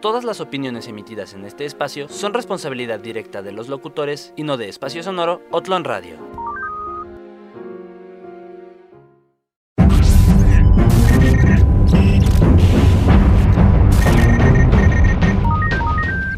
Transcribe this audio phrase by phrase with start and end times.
[0.00, 4.56] Todas las opiniones emitidas en este espacio son responsabilidad directa de los locutores y no
[4.56, 6.16] de Espacio Sonoro Otlon Radio.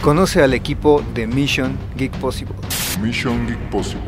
[0.03, 2.57] Conoce al equipo de Mission Geek Possible.
[3.01, 4.03] Mission Geek Possible.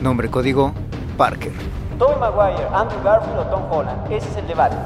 [0.00, 0.72] Nombre código
[1.16, 1.50] Parker.
[1.98, 4.12] Tobey Maguire, Andrew Garfield o Tom Holland.
[4.12, 4.76] Ese es el debate.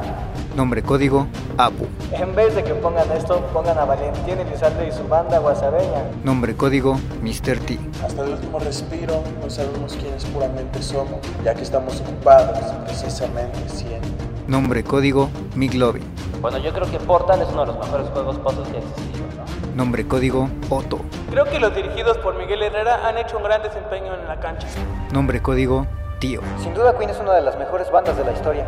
[0.57, 1.27] Nombre código
[1.59, 1.87] Apu.
[2.13, 6.05] En vez de que pongan esto, pongan a Valentín Elizalde y su banda guasabeña.
[6.25, 7.59] Nombre código Mr.
[7.59, 7.79] T.
[8.03, 14.09] Hasta el último respiro no sabemos quiénes puramente somos, ya que estamos ocupados precisamente siendo.
[14.49, 16.05] Nombre código Miglovin.
[16.41, 19.27] Bueno, yo creo que Portal es uno de los mejores juegos puzzles que ha existido,
[19.37, 19.77] ¿no?
[19.77, 21.01] Nombre código Otto.
[21.31, 24.67] Creo que los dirigidos por Miguel Herrera han hecho un gran desempeño en la cancha.
[25.13, 25.87] Nombre código
[26.19, 26.41] Tío.
[26.63, 28.67] Sin duda Queen es una de las mejores bandas de la historia.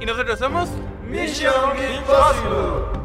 [0.00, 0.68] Y nosotros somos
[1.08, 3.03] Mission Impossible.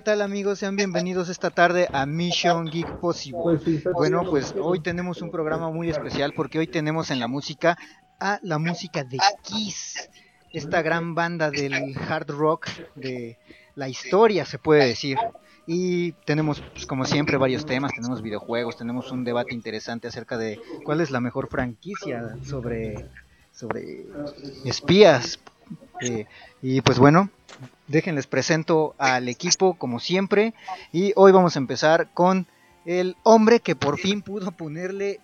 [0.00, 0.60] ¿Qué tal amigos?
[0.60, 3.60] Sean bienvenidos esta tarde a Mission Geek Possible.
[3.92, 7.76] Bueno, pues hoy tenemos un programa muy especial porque hoy tenemos en la música
[8.18, 10.08] a la música de Kiss,
[10.54, 13.36] esta gran banda del hard rock de
[13.74, 15.18] la historia, se puede decir.
[15.66, 20.58] Y tenemos, pues, como siempre, varios temas, tenemos videojuegos, tenemos un debate interesante acerca de
[20.82, 23.06] cuál es la mejor franquicia sobre,
[23.52, 24.06] sobre
[24.64, 25.38] espías.
[26.00, 26.24] Eh,
[26.62, 27.28] y pues bueno,
[27.90, 30.54] déjenles presento al equipo como siempre.
[30.92, 32.46] Y hoy vamos a empezar con
[32.86, 35.20] el hombre que por fin pudo ponerle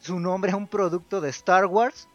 [0.00, 2.08] su nombre a un producto de Star Wars,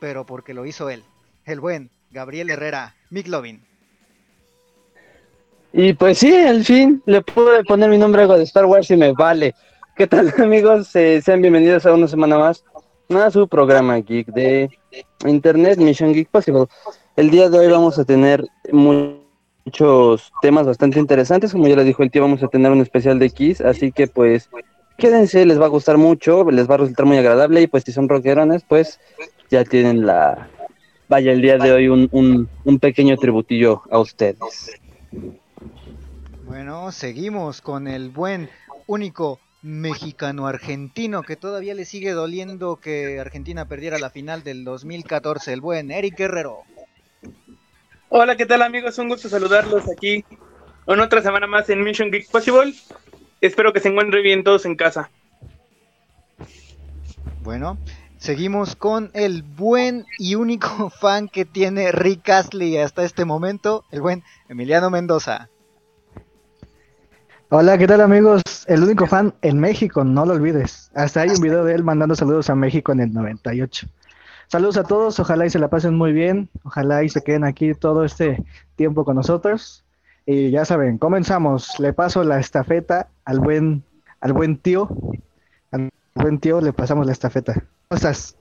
[0.00, 1.04] pero porque lo hizo él,
[1.44, 3.62] el buen Gabriel Herrera, Lovin.
[5.74, 8.90] Y pues sí, al fin le pude poner mi nombre a algo de Star Wars
[8.90, 9.54] y me vale.
[9.94, 10.94] ¿Qué tal amigos?
[10.96, 12.64] Eh, sean bienvenidos a una semana más
[13.10, 14.70] a su programa geek de
[15.26, 16.66] Internet Mission Geek Possible.
[17.14, 18.42] El día de hoy vamos a tener
[18.72, 23.18] muchos temas bastante interesantes, como ya les dijo el tío, vamos a tener un especial
[23.18, 24.48] de Kiss, así que pues
[24.96, 27.92] quédense, les va a gustar mucho, les va a resultar muy agradable y pues si
[27.92, 28.98] son rockerones, pues
[29.50, 30.48] ya tienen la...
[31.08, 32.08] Vaya, el día de hoy un,
[32.64, 34.80] un, pequeño tributillo a ustedes.
[36.46, 38.48] Bueno, seguimos con el buen,
[38.86, 45.60] único mexicano-argentino que todavía le sigue doliendo que Argentina perdiera la final del 2014, el
[45.60, 46.62] buen Eric Guerrero.
[48.14, 48.98] Hola, ¿qué tal amigos?
[48.98, 50.22] Un gusto saludarlos aquí
[50.86, 52.74] en otra semana más en Mission Geek Possible.
[53.40, 55.08] Espero que se encuentren bien todos en casa.
[57.42, 57.78] Bueno,
[58.18, 64.02] seguimos con el buen y único fan que tiene Rick Astley hasta este momento, el
[64.02, 65.48] buen Emiliano Mendoza.
[67.48, 68.42] Hola, ¿qué tal amigos?
[68.66, 70.90] El único fan en México, no lo olvides.
[70.94, 73.88] Hasta hay un video de él mandando saludos a México en el 98.
[74.52, 77.72] Saludos a todos, ojalá y se la pasen muy bien, ojalá y se queden aquí
[77.72, 78.44] todo este
[78.76, 79.82] tiempo con nosotros.
[80.26, 81.80] Y ya saben, comenzamos.
[81.80, 83.82] Le paso la estafeta al buen,
[84.20, 84.90] al buen tío.
[85.70, 87.54] Al buen tío le pasamos la estafeta.
[87.54, 88.36] ¿Cómo estás?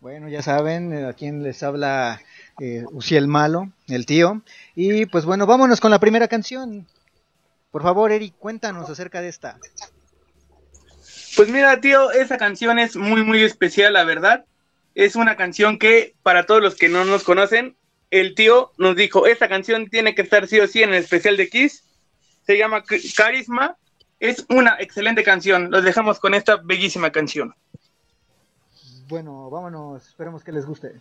[0.00, 2.20] Bueno, ya saben eh, a quién les habla
[2.60, 4.40] eh, Uciel Malo, el tío.
[4.76, 6.86] Y pues bueno, vámonos con la primera canción.
[7.72, 9.58] Por favor, Eric, cuéntanos acerca de esta.
[11.34, 14.44] Pues mira, tío, esa canción es muy, muy especial, la verdad
[14.94, 17.76] es una canción que, para todos los que no nos conocen,
[18.10, 21.36] el tío nos dijo, esta canción tiene que estar sí o sí en el especial
[21.36, 21.84] de Kiss.
[22.44, 22.82] Se llama
[23.16, 23.76] Carisma.
[24.18, 25.70] Es una excelente canción.
[25.70, 27.54] Los dejamos con esta bellísima canción.
[29.08, 30.06] Bueno, vámonos.
[30.08, 30.92] Esperemos que les guste.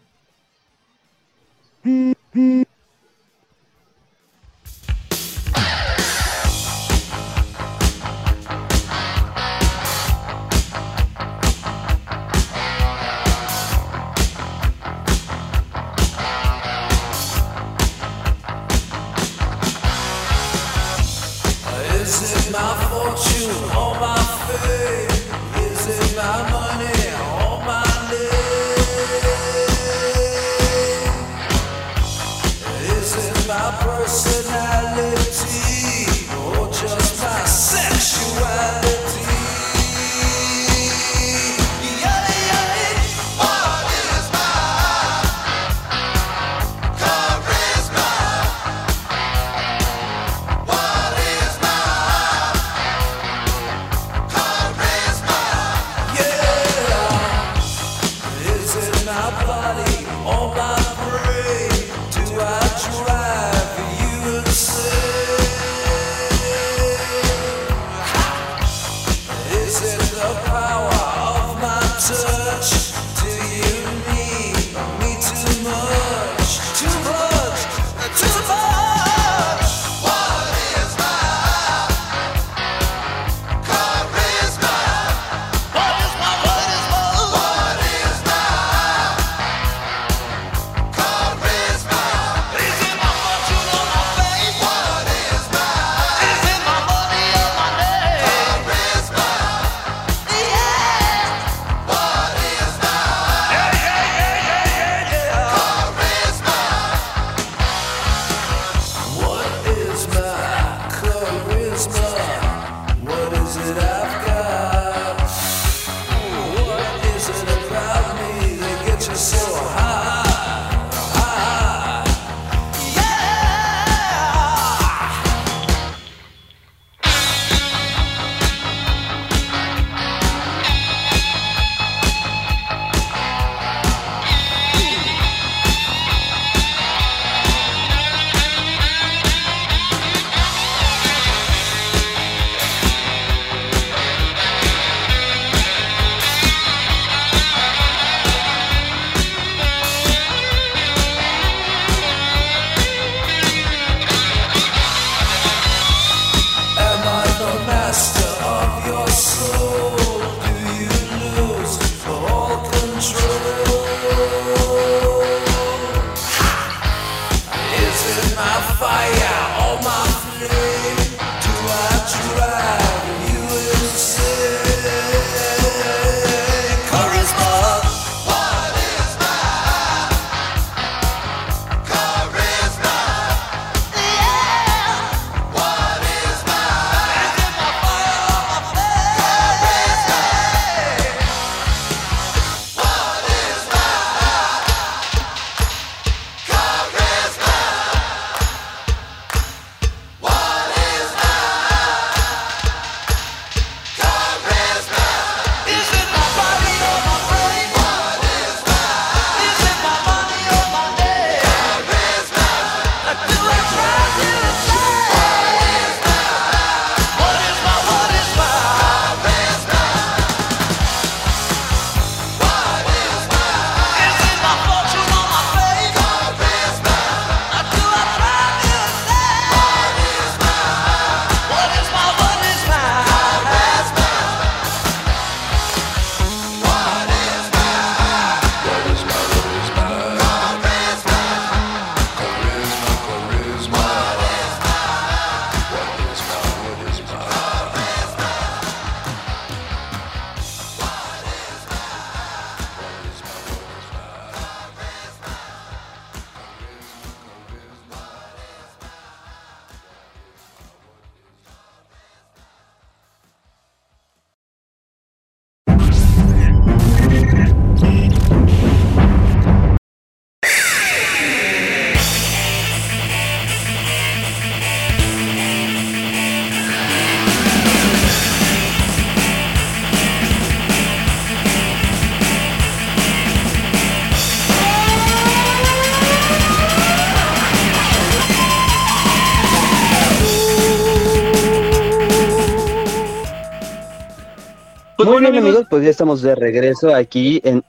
[295.69, 297.63] Pues ya estamos de regreso aquí en.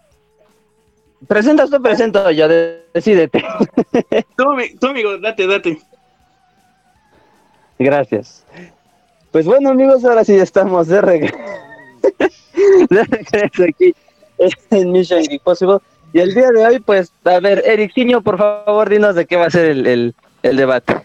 [1.29, 2.49] Presentas tú, presento yo,
[2.95, 3.45] decídete.
[4.37, 5.79] tú, amigo, date, date.
[7.79, 8.45] Gracias.
[9.31, 11.37] Pues bueno, amigos, ahora sí estamos de regreso.
[12.91, 13.95] de regreso aquí
[14.71, 15.79] en Mission Impossible.
[16.13, 19.47] Y el día de hoy, pues, a ver, Ericino, por favor, dinos de qué va
[19.47, 20.97] a ser el, el, el debate.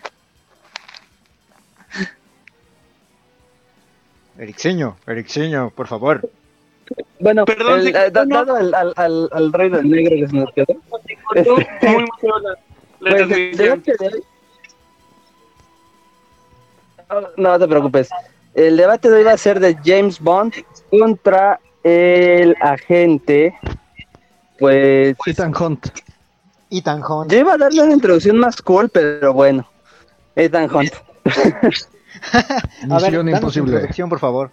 [4.37, 6.29] Ericseño, Ericseño, por favor.
[7.19, 10.65] Bueno, Perdón, el, eh, dado al, al, al, rey del negro que se nos quedó.
[10.89, 11.01] Muy
[11.33, 11.47] pues,
[17.09, 18.09] no, no te preocupes.
[18.53, 20.53] El debate de hoy va a ser de James Bond
[20.89, 23.53] contra el agente,
[24.57, 25.15] pues...
[25.25, 25.87] Ethan Hunt.
[26.71, 27.31] Ethan Hunt.
[27.31, 29.67] Yo iba a darle una introducción más cool, pero bueno.
[30.35, 30.93] Ethan Hunt.
[32.89, 33.89] a ver, imposible.
[34.09, 34.51] por favor.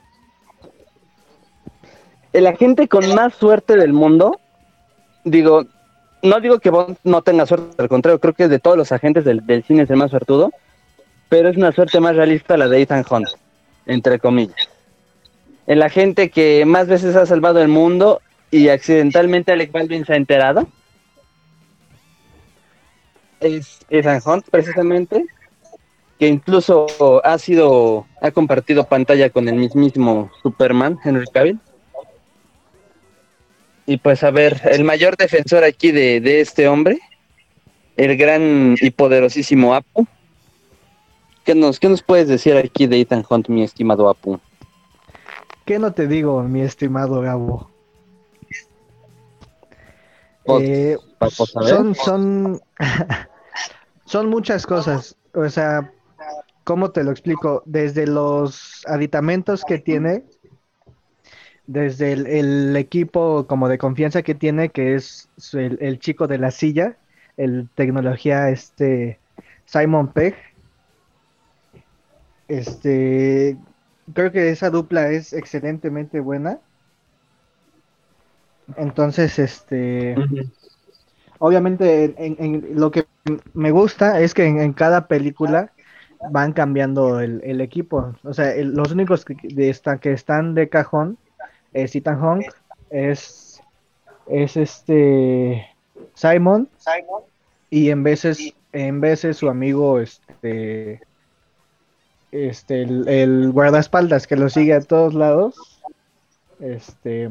[2.33, 4.41] El agente con más suerte del mundo,
[5.25, 5.65] digo,
[6.23, 9.25] no digo que Bond no tenga suerte, al contrario, creo que de todos los agentes
[9.25, 10.51] del, cine es el más suertudo,
[11.29, 13.29] pero es una suerte más realista la de Ethan Hunt,
[13.87, 14.69] entre comillas.
[15.67, 18.21] El agente que más veces ha salvado el mundo
[18.51, 20.69] y accidentalmente Alec Baldwin se ha enterado
[23.41, 25.27] es Ethan Hunt, precisamente
[26.19, 26.87] que incluso
[27.25, 31.59] ha sido, ha compartido pantalla con el mismísimo Superman, Henry Cavill.
[33.87, 37.01] Y pues a ver, el mayor defensor aquí de, este hombre,
[37.97, 40.07] el gran y poderosísimo Apu.
[41.45, 44.39] ¿Qué nos, ¿Qué nos puedes decir aquí de Ethan Hunt, mi estimado Apu?
[45.65, 47.71] ¿Qué no te digo, mi estimado Gabo?
[50.45, 50.99] Pues, eh,
[51.31, 52.61] son, son,
[54.05, 55.17] son muchas cosas.
[55.35, 55.93] O sea,
[56.65, 57.63] ¿cómo te lo explico?
[57.65, 60.25] Desde los aditamentos que tiene,
[61.67, 66.97] desde el, equipo como de confianza que tiene, que es el, chico de la silla,
[67.37, 69.19] el tecnología este
[69.65, 70.35] Simon Pegg.
[72.49, 73.57] Este,
[74.13, 76.59] creo que esa dupla es excelentemente buena.
[78.77, 80.15] Entonces, este,
[81.39, 83.07] obviamente, en, lo que
[83.55, 85.73] me gusta es que en cada película
[86.31, 88.15] van cambiando el, equipo.
[88.23, 91.19] O sea, los únicos que, de que están de cajón
[91.73, 92.53] es Ethan Hawke,
[92.91, 93.63] es,
[94.29, 95.67] es este
[96.15, 96.69] Simon,
[97.71, 101.01] y en veces, en veces su amigo este
[102.33, 105.81] este el, guardaespaldas que lo sigue a todos lados.
[106.61, 107.31] Este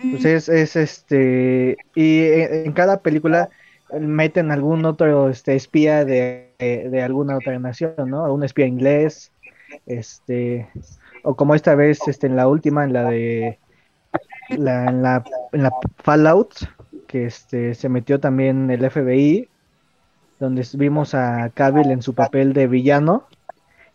[0.00, 3.50] pues es, es este y en, cada película
[3.98, 8.32] meten algún otro este, espía de, de, alguna otra nación, ¿no?
[8.32, 9.32] Un espía inglés,
[9.86, 10.68] este,
[11.24, 13.58] o como esta vez este, en la última, en la de
[14.50, 16.54] la, en, la, en la Fallout,
[17.06, 19.48] que este, se metió también el FBI,
[20.38, 23.26] donde vimos a Cavill en su papel de villano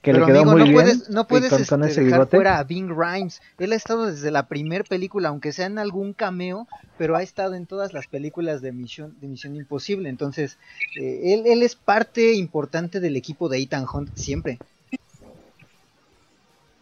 [0.06, 3.42] que le quedó muy no bien puedes, no puedes este, dejar fuera a Bing Rhymes.
[3.58, 6.68] Él ha estado desde la primer película, aunque sea en algún cameo,
[7.00, 10.08] pero ha estado en todas las películas de Misión, de Misión Imposible.
[10.10, 10.60] Entonces,
[11.02, 14.60] eh, él, él es parte importante del equipo de Ethan Hunt siempre.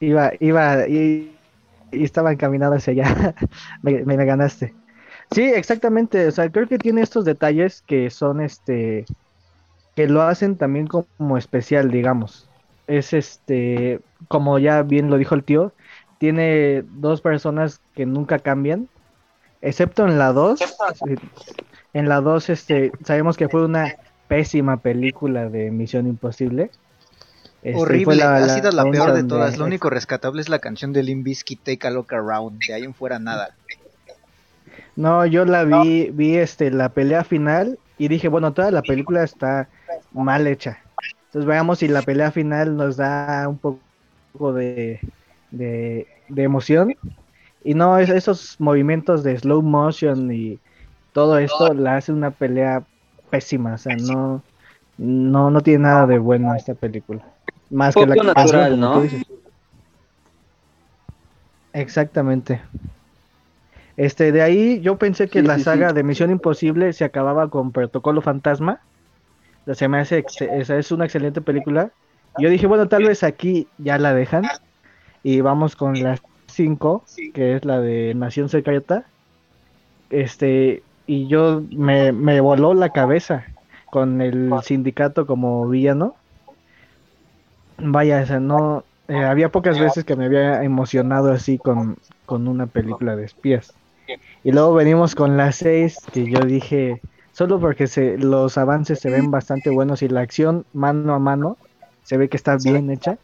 [0.06, 1.36] Iba, iba, y,
[1.92, 3.36] estaba encaminado hacia allá.
[3.82, 4.74] me, ganaste.
[5.32, 6.28] Sí, exactamente.
[6.28, 9.06] O sea, creo que tiene estos detalles que son este
[9.96, 12.50] que lo hacen también como especial, digamos
[12.88, 15.74] es este, como ya bien lo dijo el tío,
[16.18, 18.88] tiene dos personas que nunca cambian,
[19.62, 20.60] excepto en la 2.
[21.94, 23.96] En la 2 este, sabemos que fue una
[24.28, 26.72] pésima película de Misión Imposible.
[27.64, 29.58] Este, Horrible, ha sido la peor de todas.
[29.58, 31.26] Lo único rescatable es la canción de Limp
[31.64, 32.60] Take a Look Around.
[32.68, 33.56] De ahí en fuera nada.
[34.98, 39.24] No, yo la vi, vi este, la pelea final y dije, bueno, toda la película
[39.24, 39.70] está
[40.12, 40.80] mal hecha.
[41.28, 45.00] Entonces veamos si la pelea final nos da un poco de,
[45.52, 46.06] de,
[46.36, 46.96] emoción.
[47.64, 50.60] Y no, esos movimientos de slow motion y
[51.14, 52.84] todo esto la hace una pelea
[53.30, 53.76] pésima.
[53.76, 54.44] O sea, no,
[54.98, 57.26] no, no tiene nada de bueno esta película.
[57.74, 59.04] Más que la natural, ¿no?
[61.74, 62.62] Exactamente.
[63.98, 68.22] Este, de ahí yo pensé que la saga de Misión Imposible se acababa con Protocolo
[68.22, 68.80] Fantasma
[69.72, 71.92] se me hace, es una excelente película.
[72.38, 74.44] Yo dije, bueno, tal vez aquí ya la dejan.
[75.24, 77.04] Y vamos con la 5,
[77.34, 79.06] que es la de Nación Secreta.
[80.10, 83.46] Este, y yo me, me voló la cabeza
[83.90, 86.16] con el sindicato como villano.
[87.78, 88.84] Vaya, o sea, no.
[89.08, 93.74] Eh, había pocas veces que me había emocionado así con, con una película de espías.
[94.44, 97.02] Y luego venimos con la 6, que yo dije,
[97.32, 101.58] solo porque se, los avances se ven bastante buenos y la acción mano a mano
[102.04, 103.18] se ve que está bien hecha,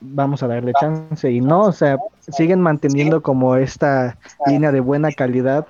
[0.00, 1.30] vamos a darle chance.
[1.30, 5.66] Y no, o sea, siguen manteniendo como esta línea de buena calidad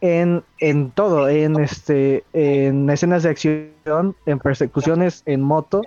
[0.00, 5.82] en, en todo, en este, en escenas de acción, en persecuciones en moto,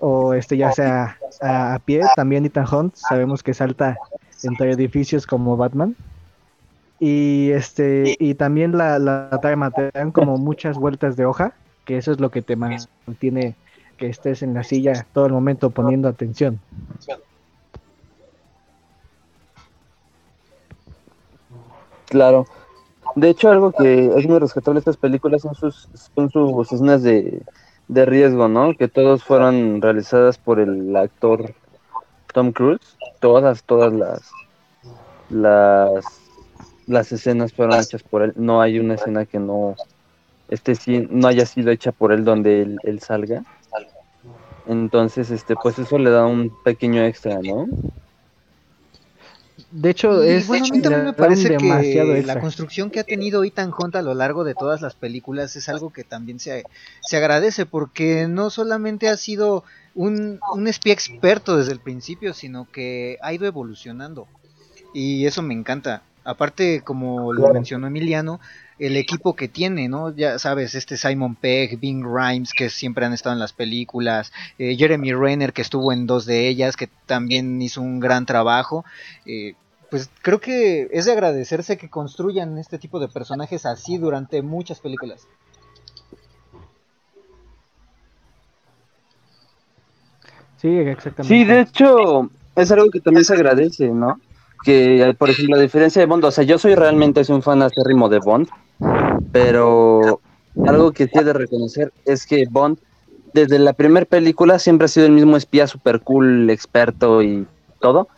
[0.00, 3.96] o este ya sea a, pie, también Ethan Hunt, sabemos que salta
[4.42, 5.96] entre edificios como Batman.
[7.00, 11.54] Y este y también la, la trama te dan como muchas vueltas de hoja
[11.88, 13.54] que eso es lo que te mantiene
[13.96, 16.60] que estés en la silla todo el momento poniendo atención.
[22.06, 22.46] Claro.
[23.14, 27.02] De hecho algo que es muy rescatable de estas películas son sus son sus escenas
[27.02, 27.42] de,
[27.88, 31.54] de riesgo no que todos fueron realizadas por el actor
[32.32, 34.30] Tom Cruise todas todas las
[35.30, 36.18] las
[36.88, 38.32] las escenas fueron hechas por él.
[38.34, 39.76] No hay una escena que no
[40.48, 43.44] este sí no haya sido hecha por él donde él, salga.
[44.66, 47.66] Entonces, este, pues eso le da un pequeño extra, ¿no?
[49.70, 53.44] De hecho, es bueno, a mí también me parece que la construcción que ha tenido
[53.44, 56.64] Ethan Hunt a lo largo de todas las películas es algo que también se,
[57.02, 62.66] se agradece porque no solamente ha sido un, un espía experto desde el principio, sino
[62.70, 64.26] que ha ido evolucionando.
[64.94, 66.02] Y eso me encanta.
[66.24, 68.40] Aparte, como lo mencionó Emiliano,
[68.78, 70.14] el equipo que tiene, ¿no?
[70.14, 74.76] Ya sabes, este Simon Pegg, Bing Rhymes, que siempre han estado en las películas, eh,
[74.76, 78.84] Jeremy Renner, que estuvo en dos de ellas, que también hizo un gran trabajo.
[79.26, 79.54] Eh,
[79.90, 84.80] pues creo que es de agradecerse que construyan este tipo de personajes así durante muchas
[84.80, 85.26] películas.
[90.58, 91.34] Sí, exactamente.
[91.34, 94.20] Sí, de hecho, es algo que también se agradece, ¿no?
[94.64, 98.08] Que, por ejemplo, la diferencia de Bond, o sea, yo soy realmente un fan acérrimo
[98.08, 98.48] de Bond,
[99.32, 100.20] pero
[100.66, 102.78] algo que tiene de reconocer es que Bond,
[103.32, 107.46] desde la primera película, siempre ha sido el mismo espía super cool, experto y
[107.80, 108.08] todo.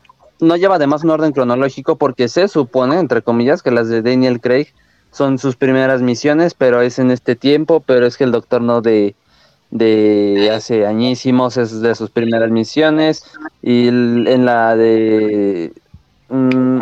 [0.40, 4.40] No lleva además un orden cronológico porque se supone, entre comillas, que las de Daniel
[4.40, 4.68] Craig
[5.10, 8.80] son sus primeras misiones, pero es en este tiempo, pero es que el Doctor No
[8.80, 9.14] de,
[9.70, 13.24] de hace añísimos es de sus primeras misiones
[13.60, 15.72] y en la de
[16.30, 16.78] Mm,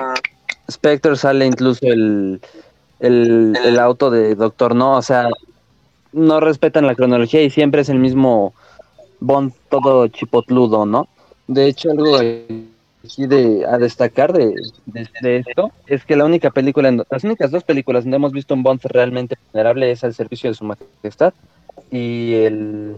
[0.70, 2.40] Spectre sale incluso el,
[3.00, 5.28] el, auto de Doctor No, o sea,
[6.12, 8.52] no respetan la cronología y siempre es el mismo
[9.20, 11.08] Bond todo chipotludo, ¿no?
[11.46, 14.54] De hecho, algo de, a destacar de,
[14.86, 18.62] de, esto es que la única película, las únicas dos películas donde hemos visto un
[18.62, 21.32] Bond realmente vulnerable es al servicio de su majestad
[21.90, 22.96] y el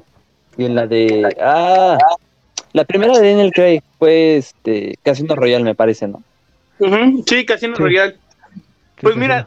[0.56, 1.96] y en la de ah
[2.72, 6.22] la primera de Daniel Craig fue este Casino Royale me parece, ¿no?
[7.26, 8.16] Sí, Casino Royale.
[9.00, 9.46] Pues mira,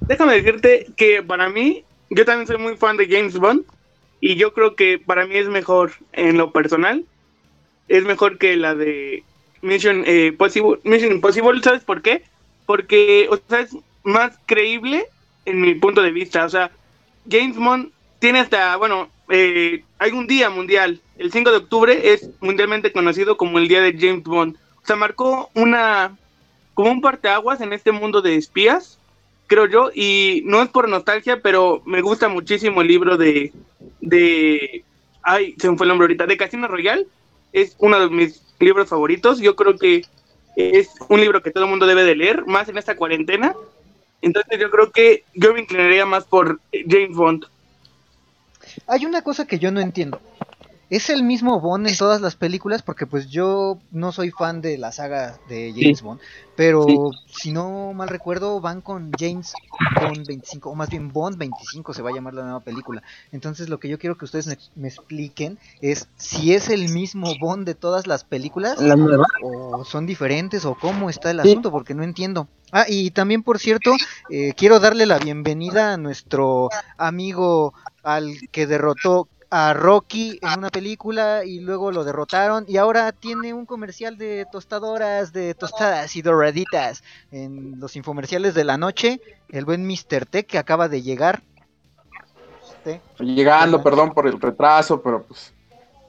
[0.00, 3.64] déjame decirte que para mí, yo también soy muy fan de James Bond
[4.20, 7.04] y yo creo que para mí es mejor en lo personal,
[7.88, 9.24] es mejor que la de
[9.62, 12.22] Mission, eh, Possible, Mission Impossible, ¿sabes por qué?
[12.66, 15.06] Porque, o sea, es más creíble
[15.44, 16.70] en mi punto de vista, o sea,
[17.28, 22.28] James Bond tiene hasta, bueno, eh, hay un día mundial, el 5 de octubre es
[22.40, 26.16] mundialmente conocido como el día de James Bond, o sea, marcó una,
[26.82, 28.98] como un parteaguas en este mundo de espías,
[29.46, 33.52] creo yo, y no es por nostalgia, pero me gusta muchísimo el libro de,
[34.00, 34.82] de,
[35.22, 37.06] ay, se me fue el nombre ahorita, de Casino Royal,
[37.52, 40.04] es uno de mis libros favoritos, yo creo que
[40.56, 43.54] es un libro que todo el mundo debe de leer, más en esta cuarentena,
[44.20, 47.44] entonces yo creo que yo me inclinaría más por James Bond.
[48.88, 50.20] Hay una cosa que yo no entiendo.
[50.92, 52.82] ¿Es el mismo Bond en todas las películas?
[52.82, 56.20] Porque pues yo no soy fan de la saga de James Bond,
[56.54, 56.84] pero
[57.34, 59.54] si no mal recuerdo van con James
[59.98, 63.02] Bond 25, o más bien Bond 25 se va a llamar la nueva película.
[63.32, 67.64] Entonces lo que yo quiero que ustedes me, expliquen es si es el mismo Bond
[67.64, 68.76] de todas las películas,
[69.42, 72.48] o son diferentes, o cómo está el asunto, porque no entiendo.
[72.70, 73.92] Ah, y también por cierto,
[74.28, 80.70] eh, quiero darle la bienvenida a nuestro amigo al que derrotó a Rocky en una
[80.70, 86.22] película y luego lo derrotaron y ahora tiene un comercial de tostadoras, de tostadas y
[86.22, 89.20] doraditas en los infomerciales de la noche.
[89.50, 90.24] El buen Mr.
[90.24, 91.42] T que acaba de llegar.
[93.18, 95.52] Llegando, perdón por el retraso, pero pues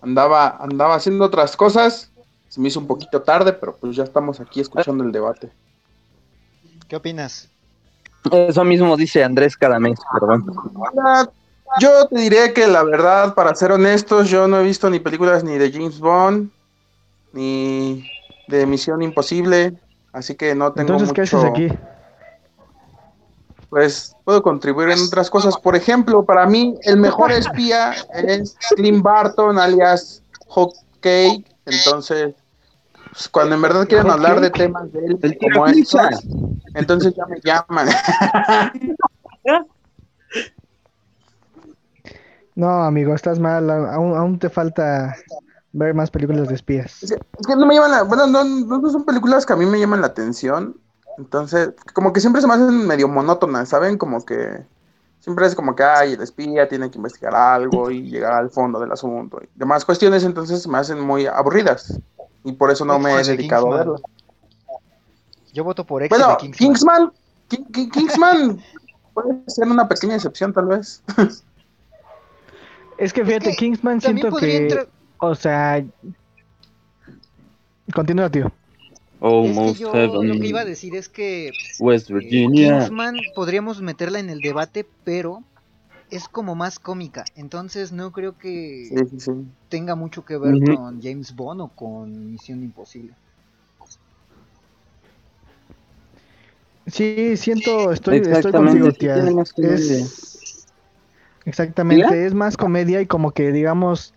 [0.01, 2.13] andaba, andaba haciendo otras cosas.
[2.47, 5.51] Se me hizo un poquito tarde, pero pues ya estamos aquí escuchando el debate.
[6.87, 7.49] ¿Qué opinas?
[8.31, 10.45] Eso mismo dice Andrés cada mes, perdón.
[11.79, 15.43] Yo te diré que la verdad, para ser honestos, yo no he visto ni películas
[15.43, 16.49] ni de James Bond,
[17.31, 18.09] ni
[18.47, 19.73] de Misión Imposible,
[20.11, 21.69] así que no tengo Entonces, ¿qué haces aquí?
[23.69, 25.57] Pues puedo contribuir en otras cosas.
[25.57, 30.21] Por ejemplo, para mí el mejor espía es Clint Barton, alias
[30.53, 31.43] Hawkeye.
[31.65, 32.35] Entonces,
[33.11, 36.23] pues, cuando en verdad quieren hablar de temas de él como estos,
[36.75, 37.87] entonces ya me llaman.
[42.55, 43.69] No, amigo, estás mal.
[43.69, 45.15] Aún, aún te falta
[45.71, 47.03] ver más películas de espías.
[47.03, 47.11] Es
[47.47, 50.01] que, no me llaman la, bueno, no, no, son películas que a mí me llaman
[50.01, 50.77] la atención.
[51.17, 53.97] Entonces, como que siempre se me hacen medio monótonas, ¿saben?
[53.97, 54.63] Como que
[55.19, 58.79] siempre es como que, ay, el espía tiene que investigar algo y llegar al fondo
[58.79, 61.99] del asunto y demás cuestiones, entonces se me hacen muy aburridas.
[62.43, 64.01] Y por eso no me he dedicado a verlo.
[65.53, 67.11] Yo voto por X bueno, Kingsman.
[67.47, 68.59] Kingsman
[69.13, 71.03] puede ser una pequeña excepción, tal vez.
[73.03, 74.87] Es que fíjate, Kingsman siento que.
[75.17, 75.83] O sea.
[77.93, 78.45] Continúa, tío.
[78.45, 82.79] es que yo lo que iba a decir es que West eh, Virginia.
[82.79, 85.43] Kingsman podríamos meterla en el debate, pero
[86.11, 87.25] es como más cómica.
[87.35, 88.89] Entonces no creo que
[89.67, 93.13] tenga mucho que ver con James Bond o con Misión Imposible.
[96.87, 99.17] Sí, siento, estoy, estoy contigo, tía.
[99.17, 100.32] Es,
[101.45, 104.13] Exactamente, es más comedia y como que digamos,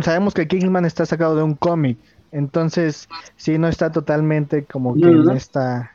[0.00, 1.98] sabemos que Kingsman está sacado de un cómic,
[2.30, 5.92] entonces sí no está totalmente como que está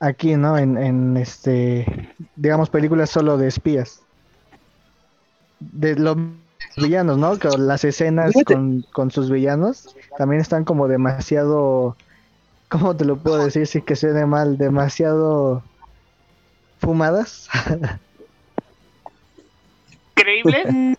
[0.00, 0.56] aquí, ¿no?
[0.58, 4.02] En, en este, digamos, películas solo de espías.
[5.60, 6.16] De los
[6.76, 7.38] villanos, ¿no?
[7.38, 11.96] Que las escenas con, con sus villanos también están como demasiado,
[12.68, 14.58] ¿cómo te lo puedo decir sin que suene mal?
[14.58, 15.62] Demasiado
[16.80, 17.48] fumadas.
[20.18, 20.96] increíble.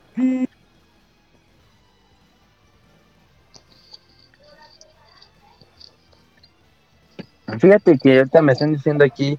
[7.60, 9.38] Fíjate que ahorita me están diciendo aquí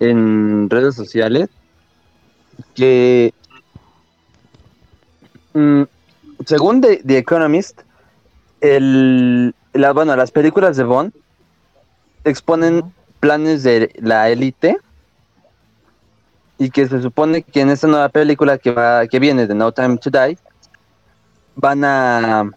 [0.00, 1.48] en redes sociales
[2.74, 3.34] que
[5.52, 5.82] mm,
[6.46, 7.82] según The, Economist,
[8.60, 11.12] el, la, bueno, las películas de Bond
[12.24, 14.78] exponen planes de la élite
[16.60, 19.72] y que se supone que en esta nueva película que va que viene de No
[19.72, 20.36] Time to Die
[21.56, 22.50] van a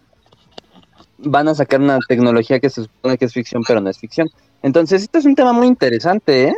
[1.17, 4.29] van a sacar una tecnología que se supone que es ficción pero no es ficción
[4.61, 6.55] entonces esto es un tema muy interesante ¿eh?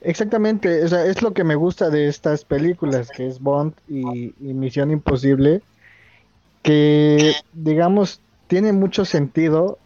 [0.00, 4.32] exactamente o sea, es lo que me gusta de estas películas que es Bond y,
[4.40, 5.60] y Misión Imposible
[6.62, 9.78] que digamos tiene mucho sentido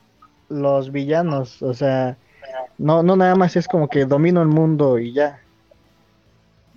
[0.48, 2.16] los villanos, o sea,
[2.78, 5.40] no, no nada más es como que domino el mundo y ya.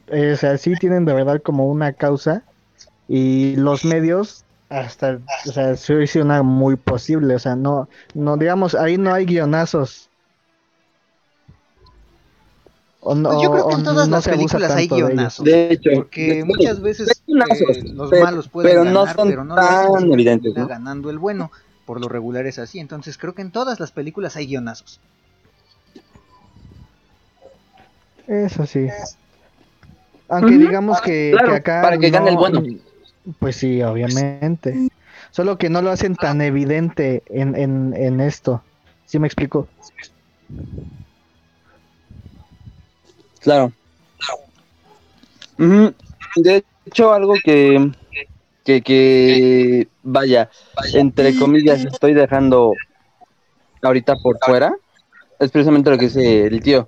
[0.07, 2.43] Eh, o sea, sí tienen de verdad como una causa
[3.07, 8.75] y los medios hasta, o sea, sí una muy posible, o sea, no, no, digamos,
[8.75, 10.10] ahí no hay guionazos.
[12.99, 15.45] Pues yo creo que en todas las películas hay guionazos.
[15.45, 19.55] De, hecho, porque muchas veces eh, los malos pueden pero ganar, no son pero no
[19.55, 20.67] tan evidentes, ¿no?
[20.67, 21.51] ganando el bueno.
[21.86, 22.79] Por lo regular es así.
[22.79, 24.99] Entonces creo que en todas las películas hay guionazos.
[28.27, 28.87] Eso sí.
[30.29, 31.81] Aunque digamos que, acá.
[31.81, 32.61] Para que gane el bueno.
[33.39, 34.89] Pues sí, obviamente.
[35.31, 38.61] Solo que no lo hacen tan evidente en, en, en esto.
[39.05, 39.67] ¿Sí me explico?
[43.41, 43.71] Claro.
[45.57, 47.91] De hecho, algo que,
[48.63, 50.49] que, que, vaya,
[50.93, 52.73] entre comillas, estoy dejando
[53.81, 54.73] ahorita por fuera,
[55.39, 56.87] es precisamente lo que dice el tío.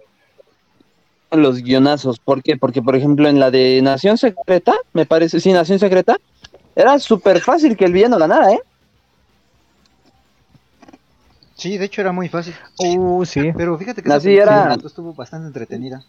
[1.31, 2.19] Los guionazos.
[2.19, 2.57] ¿Por qué?
[2.57, 6.17] Porque, por ejemplo, en la de Nación Secreta, me parece, sí, Nación Secreta,
[6.75, 8.59] era súper fácil que el villano ganara, ¿eh?
[11.55, 12.55] Sí, de hecho era muy fácil.
[12.77, 13.51] Uh, sí.
[13.55, 14.75] Pero fíjate que Así era...
[14.75, 16.05] estuvo bastante entretenida.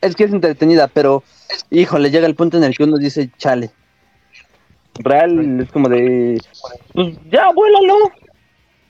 [0.00, 1.22] Es que es entretenida, pero
[1.70, 3.70] híjole, llega el punto en el que uno dice, chale.
[4.94, 6.40] Real es como de,
[6.94, 7.94] pues ya, vuélalo.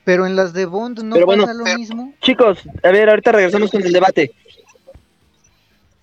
[0.07, 2.13] Pero en las de Bond no pasa lo mismo.
[2.21, 4.31] Chicos, a ver, ahorita regresamos con el debate.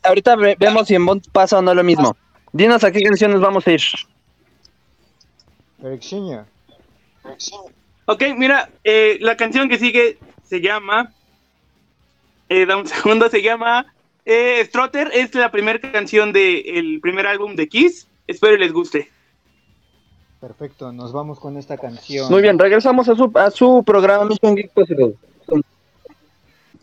[0.03, 2.15] Ahorita vemos si en Bond pasa o no lo mismo.
[2.53, 3.81] Dinos a qué canción nos vamos a ir.
[8.05, 11.11] Ok, mira, eh, la canción que sigue se llama.
[12.51, 13.87] Eh, da un segundo, se llama
[14.27, 18.07] eh, Strotter es la primera canción del primer álbum de Kiss.
[18.27, 19.14] Espero les guste.
[20.47, 22.31] Perfecto, nos vamos con esta canción.
[22.31, 24.29] Muy bien, regresamos a su, a su programa.
[25.47, 25.63] Son,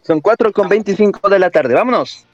[0.02, 2.26] son 4 con 25 de la tarde, vámonos.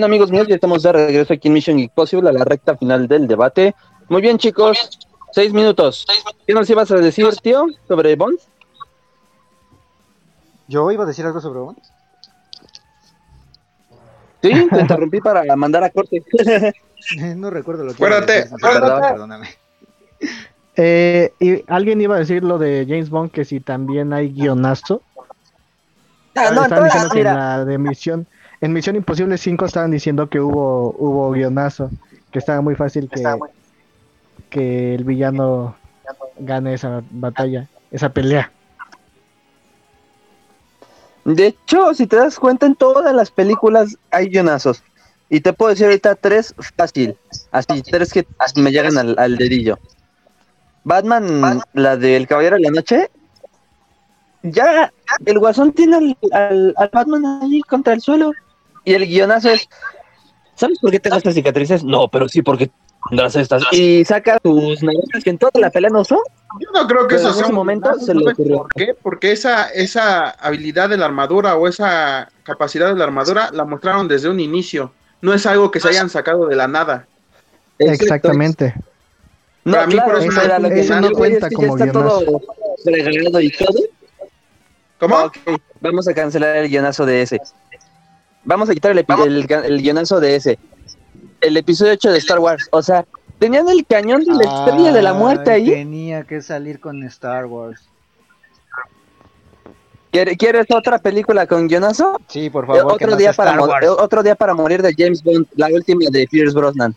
[0.00, 3.06] Bueno, amigos míos, ya estamos de regreso aquí en Mission Impossible a la recta final
[3.06, 3.74] del debate.
[4.08, 4.98] Muy bien, chicos,
[5.30, 6.06] seis minutos.
[6.46, 8.38] ¿Qué nos ibas a decir, tío, sobre Bond?
[10.68, 11.76] ¿Yo iba a decir algo sobre Bond?
[14.40, 16.24] Sí, te interrumpí para mandar a corte.
[17.36, 19.50] no recuerdo lo que Acuérdate, perdóname.
[20.76, 25.02] Eh, y alguien iba a decir lo de James Bond que si también hay guionazo.
[26.36, 28.26] Ah, no, entonces, diciendo que en la de Misión,
[28.60, 31.90] en Misión Imposible 5 estaban diciendo que hubo hubo guionazo,
[32.30, 33.22] que estaba muy fácil que,
[34.50, 35.76] que el villano
[36.38, 38.50] gane esa batalla, esa pelea.
[41.24, 44.82] De hecho, si te das cuenta, en todas las películas hay guionazos.
[45.28, 47.16] Y te puedo decir ahorita tres fácil.
[47.52, 49.78] Así, tres que me llegan al, al dedillo.
[50.82, 53.10] Batman, la del Caballero de la Noche.
[54.42, 54.90] Ya,
[55.26, 58.32] el guasón tiene al, al- al Batman ahí contra el suelo.
[58.84, 59.68] Y el guionazo es:
[60.54, 61.84] ¿Sabes por qué tengo estas cicatrices?
[61.84, 62.70] No, pero sí porque
[63.08, 63.62] tendrás estas.
[63.72, 66.22] Y saca tus navajas que en toda la pelea no usó.
[66.60, 68.56] Yo no creo que Pero eso en sea un momento se le ¿sabes ocurrió.
[68.58, 68.94] ¿Por qué?
[69.00, 74.08] Porque esa, esa habilidad de la armadura o esa capacidad de la armadura la mostraron
[74.08, 74.92] desde un inicio.
[75.22, 77.06] No es algo que se hayan sacado de la nada.
[77.78, 78.74] Exactamente.
[79.64, 81.46] No, Para mí, claro, por eso eso no- era lo que eso me no cuenta
[81.46, 82.42] es que como ya está todo guionazo.
[82.86, 83.78] regalado y todo.
[84.98, 85.16] ¿Cómo?
[85.18, 85.36] Ok,
[85.80, 87.40] vamos a cancelar el guionazo de ese.
[88.44, 90.58] Vamos a quitar el, el, el guionazo de ese.
[91.40, 92.68] El episodio 8 de Star Wars.
[92.72, 93.04] O sea,
[93.38, 95.70] tenían el cañón de la estrella de la muerte ahí.
[95.70, 97.82] Tenía que salir con Star Wars.
[100.12, 102.18] ¿Quiere- ¿Quieres otra película con guionazo?
[102.26, 102.98] Sí, por Eh, favor.
[102.98, 106.26] que otro, día para eh, otro día para morir de James Bond, la última de
[106.26, 106.94] Pierce Brosnan.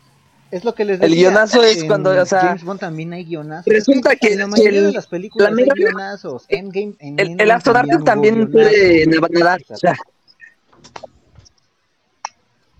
[0.50, 1.30] Es lo que les El decía.
[1.30, 3.66] guionazo es en cuando, o sea, James Bond también hay guionazos.
[3.72, 6.46] resulta que en la mayoría el- de las películas la hay guionazos.
[6.48, 9.62] Endgame, en El, el astronauta también puede nadar.
[9.70, 9.96] O sea,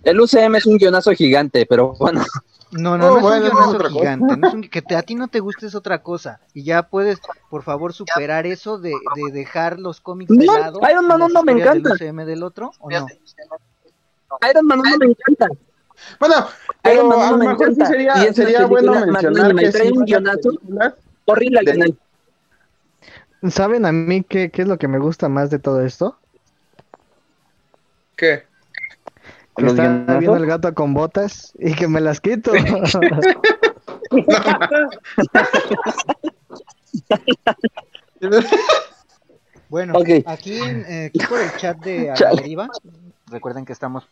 [0.04, 2.22] el UCM es un guionazo gigante, pero bueno.
[2.72, 4.36] No, no, Oh, no es bueno, un guionazo gigante.
[4.36, 6.40] no es un- que te- a ti no te guste es otra cosa.
[6.54, 10.80] Y ya puedes, por favor, superar eso de, de dejar los cómics de No, lado.
[10.90, 11.88] Iron Man y las uno me historias encanta.
[12.04, 13.06] Del UCM del otro, ¿o no?
[14.50, 15.48] Iron Man no me encanta.
[16.18, 16.48] Bueno, Iron
[16.82, 20.04] pero Man a lo me mejor sí sería, Y sería bueno mencionar que trae un
[20.04, 20.50] guionazo
[21.26, 21.98] horrible al final.
[23.50, 26.18] ¿Saben a mí qué, qué es lo que me gusta más de todo esto?
[28.16, 28.44] ¿Qué?
[29.56, 30.18] Que ¿Los está guionazos?
[30.20, 32.52] viendo el gato con botas y que me las quito.
[39.68, 39.94] Bueno,
[40.26, 42.30] aquí, eh, aquí por el chat de A la.
[42.34, 42.68] Deriva,
[43.26, 44.04] recuerden que estamos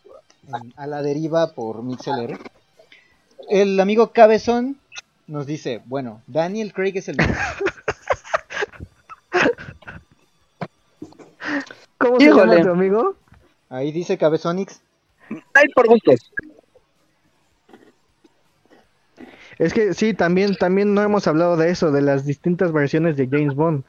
[0.48, 2.38] en A la Deriva por MixLR.
[3.48, 4.78] El amigo Cabezón
[5.26, 7.36] nos dice, bueno, Daniel Craig es el mejor.
[11.98, 12.56] ¿Cómo se Híjole.
[12.56, 13.14] llama tu amigo?
[13.70, 14.80] Ahí dice Cabezonix.
[15.54, 16.20] Ay, por gustos.
[19.58, 23.28] Es que sí, también, también no hemos hablado de eso, de las distintas versiones de
[23.28, 23.84] James Bond.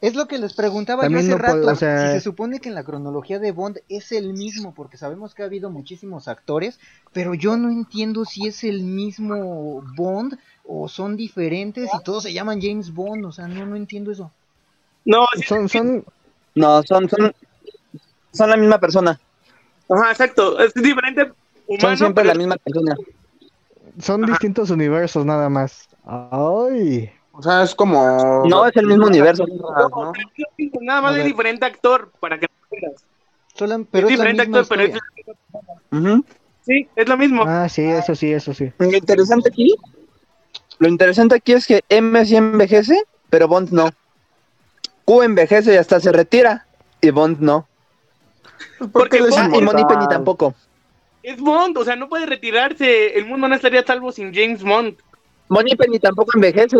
[0.00, 1.72] Es lo que les preguntaba También yo hace no rato.
[1.72, 4.96] o sea- Si se supone que en la cronología de Bond es el mismo, porque
[4.96, 6.78] sabemos que ha habido muchísimos actores,
[7.12, 12.32] pero yo no entiendo si es el mismo Bond o son diferentes y todos se
[12.32, 13.24] llaman James Bond.
[13.24, 14.30] O sea, no, no entiendo eso.
[15.04, 16.04] No, Son, son,
[16.54, 17.32] No, son, son,
[18.32, 19.18] son la misma persona.
[19.94, 20.58] Ajá, exacto.
[20.58, 21.32] Es diferente
[21.78, 22.96] Son siempre pero la misma persona.
[23.98, 25.88] son distintos universos nada más.
[26.04, 27.10] Ay.
[27.32, 28.44] O sea, es como.
[28.46, 29.44] No, es el mismo universo.
[29.46, 30.12] ¿no?
[30.80, 31.24] nada más ver.
[31.24, 32.46] diferente actor para que
[33.58, 34.98] lo pero es diferente actor, pero es.
[35.90, 36.24] Ujú.
[36.62, 37.44] sí, es lo mismo.
[37.46, 38.72] Ah, sí, eso sí, eso sí.
[38.78, 39.74] Lo interesante aquí,
[40.78, 43.90] lo interesante aquí es que M sí envejece, pero Bond no.
[45.04, 46.66] Q envejece y hasta se retira,
[47.00, 47.68] y Bond no.
[48.92, 49.84] Porque Ah, y inmortal.
[49.84, 50.54] Moneypenny tampoco.
[51.22, 53.18] Es Bond, o sea, no puede retirarse.
[53.18, 54.96] El mundo no estaría salvo sin James Bond.
[55.48, 56.76] Moneypenny tampoco envejece.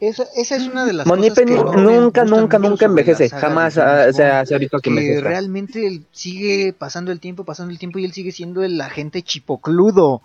[0.00, 3.28] Esa, esa es una de las Moneypenny cosas que no me nunca, nunca, nunca envejece.
[3.30, 5.28] Jamás ah, se, ha, Bond, se ha visto que que envejezca.
[5.28, 9.22] realmente él sigue pasando el tiempo, pasando el tiempo y él sigue siendo el agente
[9.22, 10.22] chipocludo.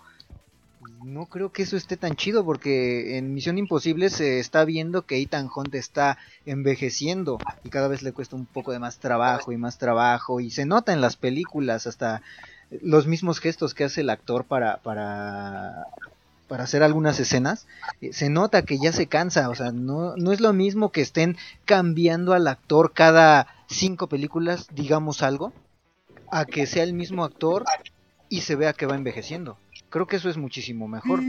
[1.04, 5.20] No creo que eso esté tan chido porque en Misión Imposible se está viendo que
[5.20, 9.58] Ethan Hunt está envejeciendo y cada vez le cuesta un poco de más trabajo y
[9.58, 12.22] más trabajo y se nota en las películas hasta
[12.80, 15.86] los mismos gestos que hace el actor para para
[16.48, 17.66] para hacer algunas escenas,
[18.00, 21.00] eh, se nota que ya se cansa, o sea, no, no es lo mismo que
[21.02, 21.36] estén
[21.66, 25.52] cambiando al actor cada cinco películas, digamos algo,
[26.30, 27.64] a que sea el mismo actor
[28.28, 29.58] y se vea que va envejeciendo.
[29.94, 31.20] Creo que eso es muchísimo mejor.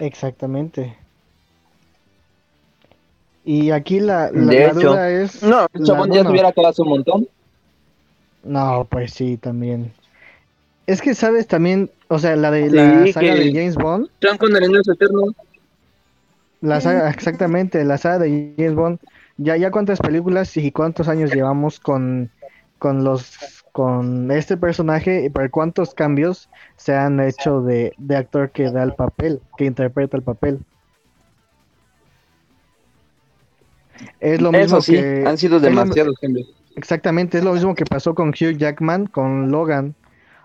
[0.00, 0.98] Exactamente.
[3.44, 4.74] Y aquí la, la, De la hecho.
[4.80, 5.40] duda es...
[5.44, 7.28] No, la- Chabón ya acabado hace un montón.
[8.42, 9.92] No, pues sí, también.
[10.88, 14.08] Es que sabes también, o sea, la de la saga de James Bond.
[14.20, 15.22] John Connor en eterno.
[16.62, 18.98] La saga, exactamente, la saga de James Bond.
[19.36, 22.32] Ya, ya cuántas películas y cuántos años llevamos con,
[22.80, 28.50] con los con este personaje y por cuántos cambios se han hecho de, de actor
[28.50, 30.58] que da el papel, que interpreta el papel.
[34.18, 36.52] Es lo mismo que han sido demasiados cambios.
[36.74, 39.94] Exactamente, es lo mismo que pasó con Hugh Jackman, con Logan.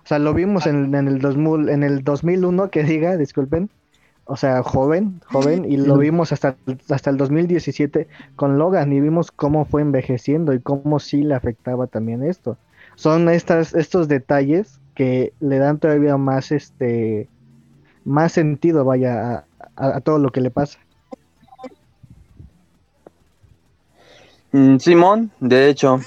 [0.04, 3.72] O sea, lo vimos en, en el, 2000, en el 2001, que diga, disculpen.
[4.26, 6.56] O sea, joven, joven, y lo vimos hasta,
[6.88, 11.88] hasta el 2017 con Logan y vimos cómo fue envejeciendo y cómo sí le afectaba
[11.88, 12.60] también esto.
[12.96, 17.28] Son estas, estos detalles que le dan todavía más, este,
[18.06, 20.80] más sentido, vaya, a todo lo que le pasa.
[24.54, 26.00] Mm, Simón, de hecho,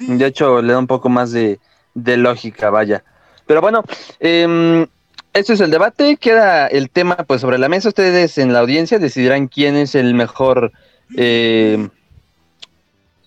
[0.00, 1.58] de hecho le da un poco más de,
[1.94, 3.04] lógica, vaya.
[3.46, 3.84] Pero bueno,
[4.18, 4.86] eh,
[5.32, 7.88] este es el debate, queda el tema pues sobre la mesa.
[7.88, 10.72] Ustedes en la audiencia decidirán quién es el mejor
[11.16, 11.88] eh,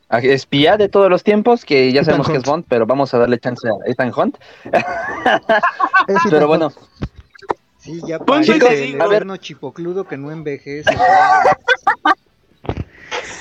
[0.10, 3.40] espía de todos los tiempos, que ya sabemos que es Bond, pero vamos a darle
[3.40, 4.38] chance a Ethan Hunt.
[6.30, 6.72] pero bueno.
[7.80, 9.28] Sí, ya el a ver.
[9.40, 10.90] chipocludo que no envejece.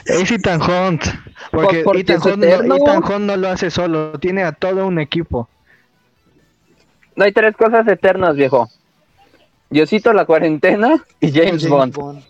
[0.06, 1.02] Es Ethan Hunt.
[1.50, 5.48] Porque Ethan, Hunt no, lo hace solo, tiene a todo un equipo.
[7.16, 8.68] No hay tres cosas eternas, viejo.
[9.70, 12.22] Diosito, la cuarentena y James, Bond.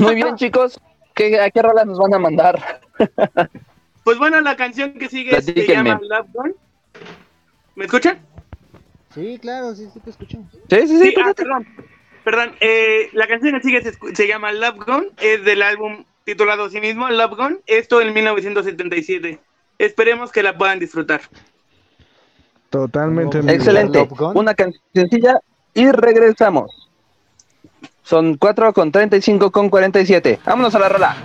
[0.00, 0.80] Muy bien, chicos.
[1.14, 2.80] ¿Qué, ¿A qué rolas nos van a mandar?
[4.04, 6.54] pues bueno, la canción que sigue se llama Love Gun.
[7.76, 8.18] ¿Me escuchan?
[9.14, 10.38] Sí, claro, sí, sí te escucho.
[10.68, 11.14] Sí, sí, sí.
[11.22, 11.66] Ah, perdón.
[12.24, 16.68] Perdón, eh, la canción que sigue se, se llama Love Gun, es del álbum titulado
[16.70, 19.38] sí mismo Love Gun, esto en 1977.
[19.78, 21.22] Esperemos que la puedan disfrutar.
[22.68, 23.38] Totalmente.
[23.52, 24.08] Excelente.
[24.34, 25.40] Una canción sencilla
[25.74, 26.70] y regresamos.
[28.02, 30.40] Son 4 con 35 con 47.
[30.44, 31.16] Vámonos a la rola.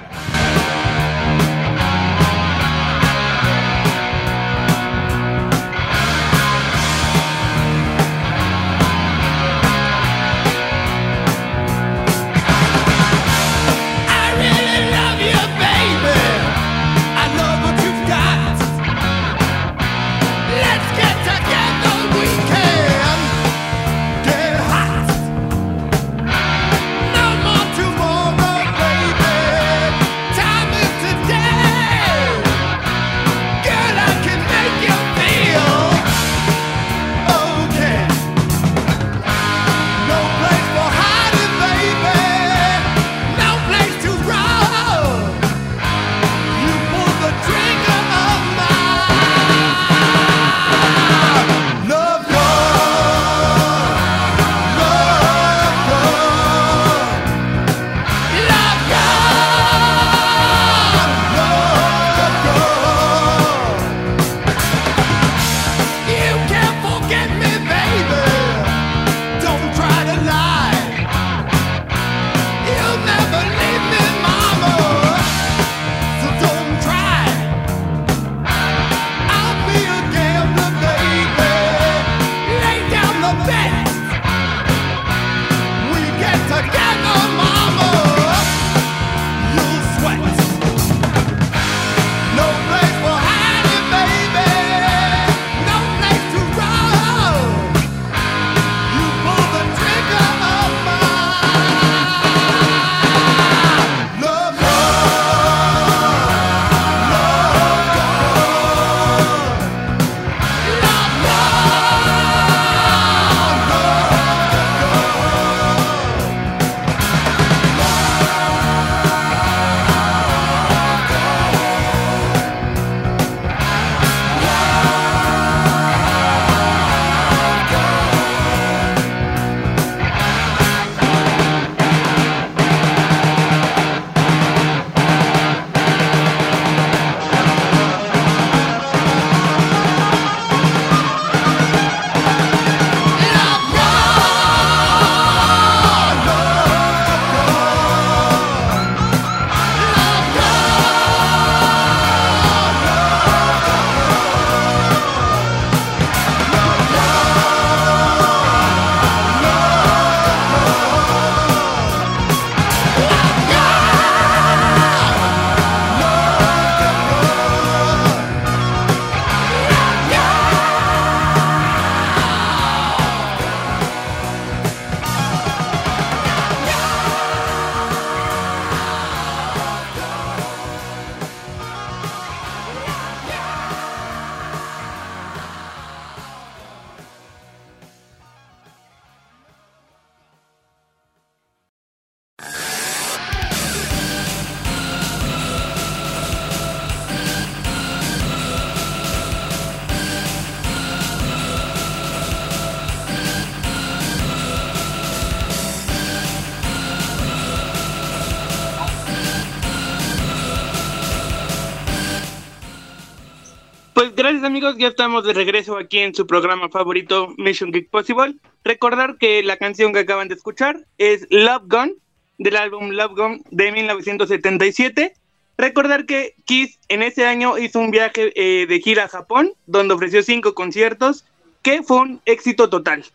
[214.26, 218.34] Gracias amigos, ya estamos de regreso aquí en su programa favorito Mission Geek Possible.
[218.64, 221.96] Recordar que la canción que acaban de escuchar es Love Gun
[222.40, 225.14] del álbum Love Gun de 1977.
[225.60, 229.94] Recordar que Kiss en ese año hizo un viaje eh, de gira a Japón donde
[229.94, 231.24] ofreció cinco conciertos
[231.62, 233.06] que fue un éxito total.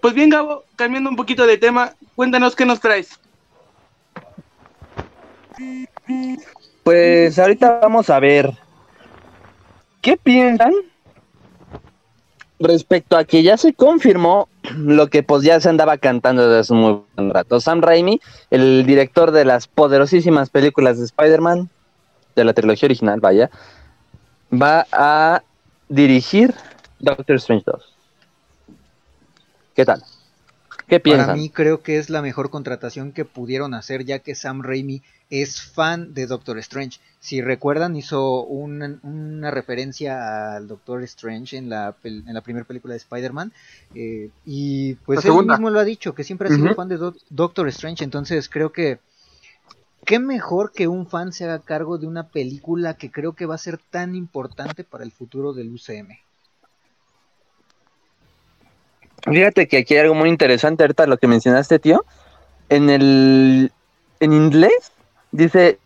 [0.00, 3.20] Pues bien Gabo, cambiando un poquito de tema, cuéntanos qué nos traes.
[6.82, 8.65] Pues ahorita vamos a ver
[10.06, 10.72] ¿Qué piensan
[12.60, 16.72] respecto a que ya se confirmó lo que pues ya se andaba cantando desde hace
[16.74, 17.58] un muy buen rato?
[17.58, 18.20] Sam Raimi,
[18.52, 21.68] el director de las poderosísimas películas de Spider-Man,
[22.36, 23.50] de la trilogía original, vaya,
[24.52, 25.42] va a
[25.88, 26.54] dirigir
[27.00, 27.96] Doctor Strange 2.
[29.74, 30.04] ¿Qué tal?
[30.86, 31.26] ¿Qué piensan?
[31.26, 35.02] Para mí creo que es la mejor contratación que pudieron hacer ya que Sam Raimi
[35.30, 37.00] es fan de Doctor Strange.
[37.18, 42.98] Si recuerdan, hizo una referencia al Doctor Strange en la, en la primera película de
[42.98, 43.52] Spider-Man.
[43.94, 46.98] Eh, y pues él mismo lo ha dicho, que siempre ha sido fan de
[47.30, 48.04] Doctor Strange.
[48.04, 48.98] Entonces creo que
[50.04, 53.56] qué mejor que un fan se haga cargo de una película que creo que va
[53.56, 56.16] a ser tan importante para el futuro del UCM.
[59.24, 62.04] Fíjate que aquí hay algo muy interesante ahorita lo que mencionaste, tío.
[62.68, 63.72] En el
[64.20, 64.92] en inglés
[65.36, 65.78] dice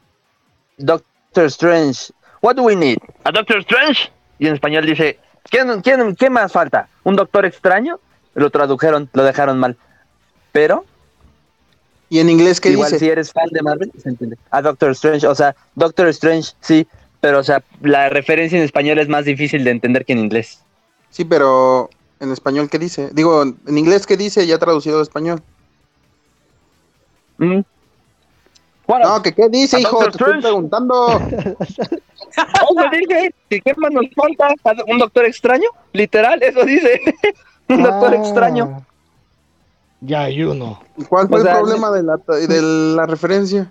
[0.79, 2.99] Doctor Strange, what do we need?
[3.25, 4.11] A Doctor Strange.
[4.39, 6.89] Y en español dice, ¿quién, quién, qué más falta?
[7.05, 8.01] ¿Un doctor extraño?
[8.35, 9.77] Lo tradujeron, lo dejaron mal.
[10.53, 10.85] Pero
[12.11, 14.37] ¿Y en inglés qué Igual si eres fan de Marvel, se entiende.
[14.51, 16.87] A Doctor Strange, o sea, Doctor Strange, sí,
[17.21, 20.61] pero o sea, la referencia en español es más difícil de entender que en inglés.
[21.11, 21.89] Sí, pero
[22.19, 23.11] en español, ¿qué dice?
[23.13, 24.45] Digo, en inglés, ¿qué dice?
[24.47, 25.41] Ya traducido al español.
[27.39, 27.61] Mm.
[28.99, 31.07] No, que qué dice, hijo, te estoy preguntando.
[32.69, 33.35] ¿Cómo dice?
[33.49, 34.55] ¿Qué más nos falta?
[34.87, 35.69] ¿Un doctor extraño?
[35.93, 37.01] Literal, eso dice.
[37.69, 38.17] Un doctor ah.
[38.17, 38.87] extraño.
[40.01, 40.83] Ya hay uno.
[40.97, 43.71] ¿Y cuál fue el problema de la, de la referencia?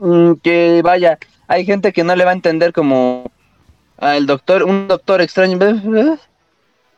[0.00, 3.30] Mm, que vaya, hay gente que no le va a entender como
[3.98, 5.58] el doctor, un doctor extraño.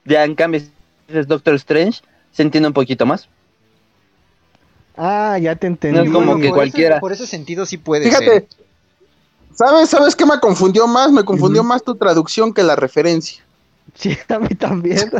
[0.05, 0.61] Ya en cambio,
[1.09, 2.01] es Doctor Strange,
[2.33, 3.29] se entiende un poquito más.
[4.97, 5.99] Ah, ya te entendí.
[5.99, 7.01] No es como que cualquiera.
[7.01, 8.47] por ese sentido sí puede Fíjate,
[9.55, 11.13] ¿Sabes, ¿Sabes qué me confundió más?
[11.13, 13.43] Me confundió más tu traducción que la referencia.
[13.95, 15.11] Sí, a mí también.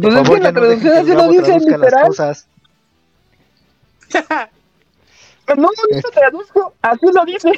[0.00, 2.06] pues es que la traducción así lo dice literal.
[2.06, 2.46] Cosas.
[5.48, 7.50] no, no, no traduzco, así lo dice.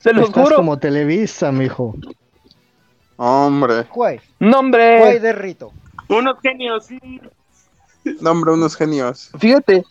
[0.00, 1.94] Se los Estás como Televisa, mijo.
[3.16, 3.84] Hombre.
[3.84, 4.20] ¿Cuál?
[4.40, 4.98] Nombre.
[4.98, 5.72] ¿Cuál de Rito?
[6.08, 6.88] Unos genios,
[8.20, 9.30] Nombre, unos genios.
[9.38, 9.84] Fíjate,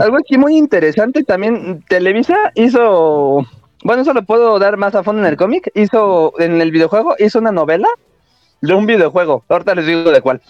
[0.00, 1.82] algo aquí muy interesante también.
[1.88, 3.46] Televisa hizo.
[3.82, 5.70] Bueno, eso lo puedo dar más a fondo en el cómic.
[5.74, 7.88] Hizo, en el videojuego, hizo una novela
[8.60, 9.44] de un videojuego.
[9.48, 10.40] Ahorita les digo de cuál.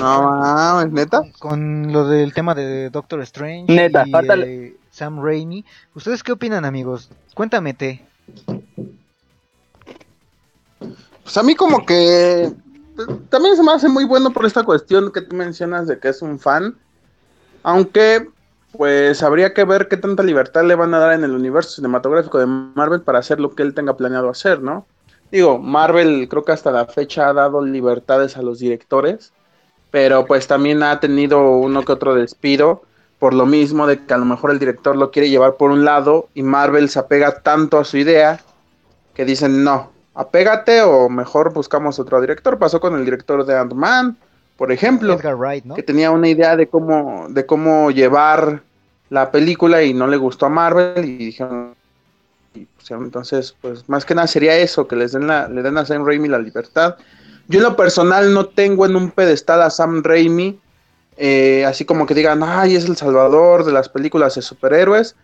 [0.00, 1.22] No, ¿es neta?
[1.38, 3.72] Con lo del tema de Doctor Strange.
[3.72, 5.64] Neta, y, Sam Raimi.
[5.94, 7.10] ¿Ustedes qué opinan, amigos?
[7.34, 8.04] Cuéntame, T.
[11.22, 12.52] Pues a mí como que
[13.28, 16.22] también se me hace muy bueno por esta cuestión que tú mencionas de que es
[16.22, 16.76] un fan.
[17.62, 18.28] Aunque
[18.76, 22.38] pues habría que ver qué tanta libertad le van a dar en el universo cinematográfico
[22.38, 24.86] de Marvel para hacer lo que él tenga planeado hacer, ¿no?
[25.30, 29.32] Digo, Marvel creo que hasta la fecha ha dado libertades a los directores,
[29.90, 32.82] pero pues también ha tenido uno que otro despido
[33.18, 35.84] por lo mismo de que a lo mejor el director lo quiere llevar por un
[35.84, 38.40] lado y Marvel se apega tanto a su idea
[39.14, 42.58] que dicen no, apégate o mejor buscamos otro director.
[42.58, 44.16] Pasó con el director de Ant-Man,
[44.56, 45.18] por ejemplo,
[45.74, 48.62] que tenía una idea de cómo, de cómo llevar
[49.10, 51.74] la película y no le gustó a Marvel y dijeron
[52.52, 55.84] pues, entonces pues más que nada sería eso que les den la, le den a
[55.84, 56.96] Sam Raimi la libertad
[57.48, 60.58] yo en lo personal no tengo en un pedestal a Sam Raimi
[61.16, 65.14] eh, así como que digan, ay, es el salvador de las películas de superhéroes.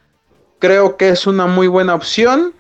[0.59, 2.53] Creo que es una muy buena opción,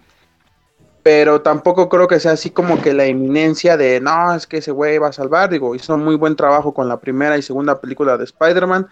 [1.03, 4.71] pero tampoco creo que sea así como que la eminencia de, no, es que ese
[4.71, 5.51] güey va a salvar.
[5.51, 8.89] Digo, hizo muy buen trabajo con la primera y segunda película de Spider-Man.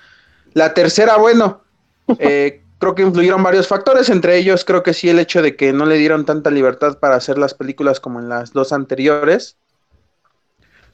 [0.55, 1.63] La tercera, bueno,
[2.19, 5.73] eh, creo que influyeron varios factores, entre ellos creo que sí el hecho de que
[5.73, 9.57] no le dieron tanta libertad para hacer las películas como en las dos anteriores.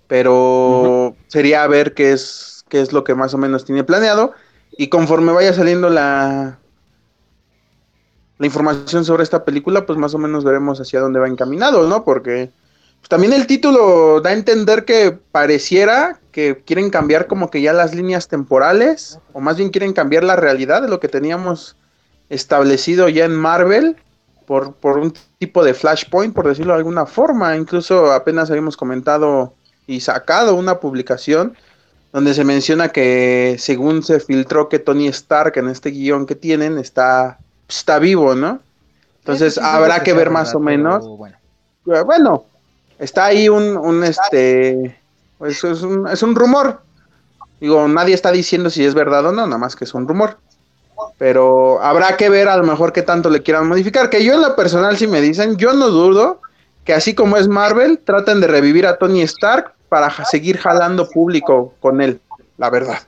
[0.07, 4.33] Pero sería ver qué es qué es lo que más o menos tiene planeado.
[4.77, 6.59] Y conforme vaya saliendo la,
[8.45, 12.05] la información sobre esta película, pues más o menos veremos hacia dónde va encaminado, ¿no?
[12.05, 12.51] Porque
[13.01, 17.73] pues, también el título da a entender que pareciera que quieren cambiar como que ya
[17.73, 21.79] las líneas temporales, o más bien quieren cambiar la realidad de lo que teníamos
[22.29, 23.97] establecido ya en Marvel.
[24.45, 27.57] por, por un tipo de flashpoint, por decirlo de alguna forma.
[27.57, 29.55] Incluso apenas habíamos comentado
[29.87, 31.57] y sacado una publicación
[32.13, 36.77] donde se menciona que según se filtró que Tony Stark en este guion que tienen
[36.77, 37.39] está,
[37.69, 38.61] está vivo, ¿no?
[39.21, 41.07] Entonces habrá que, ver más o menos.
[41.87, 42.45] Eh, bueno.
[42.99, 44.99] está ahí un, un este,
[45.39, 46.83] pues es un, es un rumor.
[47.61, 50.39] Digo, nadie está diciendo si es verdad o no, nada más que es un rumor.
[51.19, 54.11] Pero habrá que ver a lo mejor qué tanto le quieran modificar.
[54.11, 56.41] Que yo en lo personal, si me dicen, yo no dudo
[56.85, 61.73] que así como es Marvel, traten de revivir a Tony Stark para seguir jalando público
[61.81, 62.21] con él,
[62.59, 62.99] la verdad.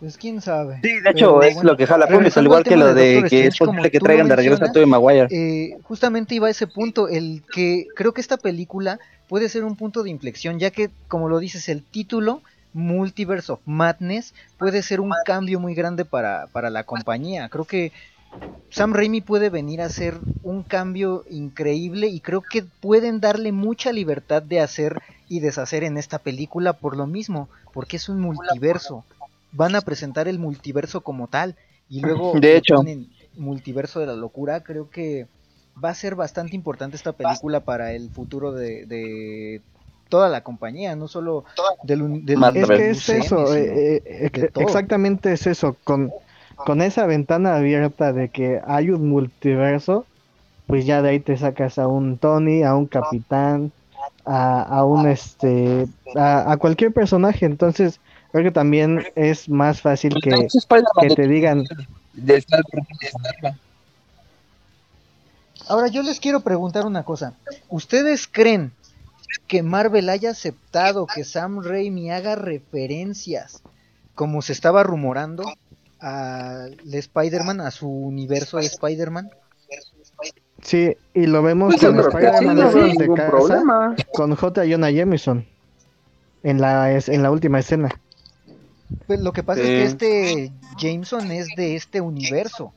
[0.00, 0.80] Pues quién sabe.
[0.82, 3.56] Sí, de hecho es lo que jala público, al igual que lo de, que es
[3.56, 5.28] posible que traigan de regreso a Tobey Maguire.
[5.30, 9.76] Eh, justamente iba a ese punto, el que creo que esta película puede ser un
[9.76, 12.42] punto de inflexión, ya que, como lo dices, el título
[12.72, 17.48] Multiverse of Madness puede ser un cambio muy grande para, para la compañía.
[17.48, 17.92] Creo que
[18.70, 23.92] Sam Raimi puede venir a hacer un cambio increíble y creo que pueden darle mucha
[23.92, 29.04] libertad de hacer y deshacer en esta película por lo mismo, porque es un multiverso.
[29.54, 31.56] Van a presentar el multiverso como tal
[31.88, 32.82] y luego de hecho.
[33.36, 35.26] multiverso de la locura, creo que
[35.82, 39.60] va a ser bastante importante esta película para el futuro de
[40.14, 41.44] toda la compañía, no solo
[41.82, 46.12] del, del Es que es eso, eh, eh, exactamente es eso, con,
[46.54, 50.06] con esa ventana abierta de que hay un multiverso,
[50.68, 53.72] pues ya de ahí te sacas a un Tony, a un capitán,
[54.24, 57.98] a, a un este, a, cualquier personaje, entonces
[58.34, 60.48] creo que también es más fácil que,
[61.00, 61.64] que te digan...
[65.68, 67.34] Ahora yo les quiero preguntar una cosa.
[67.68, 68.72] ¿Ustedes creen
[69.46, 73.62] que Marvel haya aceptado que Sam Raimi haga referencias,
[74.16, 75.44] como se estaba rumorando,
[76.00, 79.30] al Spider-Man, a su universo de Spider-Man.
[80.60, 83.62] Sí, y lo vemos con Spider-Man de casa,
[84.12, 84.64] con J.
[84.68, 85.46] Jonah Jameson
[86.42, 87.90] en la, en la última escena.
[89.06, 92.72] Pues lo que pasa es que este Jameson es de este universo,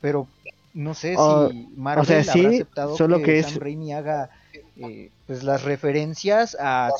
[0.00, 0.26] pero
[0.72, 4.30] no sé si Marvel o sea, habrá aceptado solo que, Sam Raimi haga
[4.76, 6.90] eh, pues las referencias a,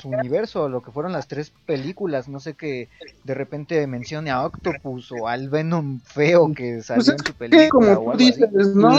[0.00, 2.88] su universo, lo que fueron las tres películas, no sé que
[3.24, 7.94] de repente mencione a Octopus o al Venom feo que pues salió en su película.
[7.94, 8.90] como dices, ¿no?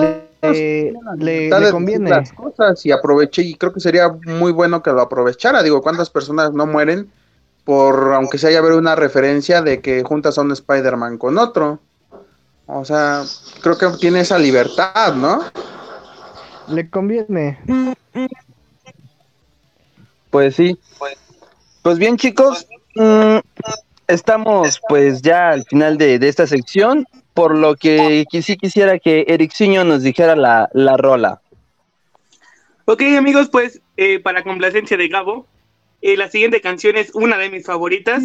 [0.41, 5.61] Le, conviene las cosas y aproveché y creo que sería muy bueno que lo aprovechara.
[5.61, 7.11] Digo, ¿cuántas personas no mueren
[7.65, 11.79] por, aunque se haya ver una referencia de que juntas a un Spider-Man con otro?
[12.65, 13.23] O sea,
[13.61, 15.43] creo que tiene esa libertad, ¿no?
[16.67, 17.59] Le conviene.
[20.29, 20.77] Pues sí.
[21.81, 23.37] Pues bien, chicos, mm,
[24.07, 29.83] estamos pues ya al final de, esta sección, por lo que sí quisiera que Ericciño
[29.83, 31.41] nos dijera la, la rola.
[32.85, 35.45] Ok, amigos, pues eh, para complacencia de Gabo,
[36.03, 38.21] eh, la siguiente canción es una de mis favoritas.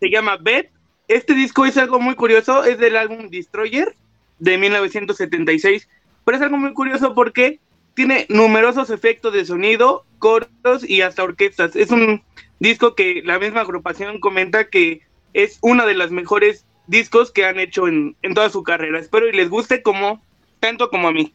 [0.00, 0.70] Se llama Beth.
[1.06, 3.94] Este disco es algo muy curioso, es del álbum Destroyer
[4.38, 5.86] de 1976.
[6.24, 7.60] Pero es algo muy curioso porque
[7.92, 10.48] tiene numerosos efectos de sonido, coros
[10.88, 11.76] y hasta orquestas.
[11.76, 12.22] Es un
[12.58, 15.02] disco que la misma agrupación comenta que
[15.34, 18.98] es uno de los mejores discos que han hecho en, toda su carrera.
[18.98, 20.22] Espero y les guste como
[20.58, 21.34] tanto como a mí.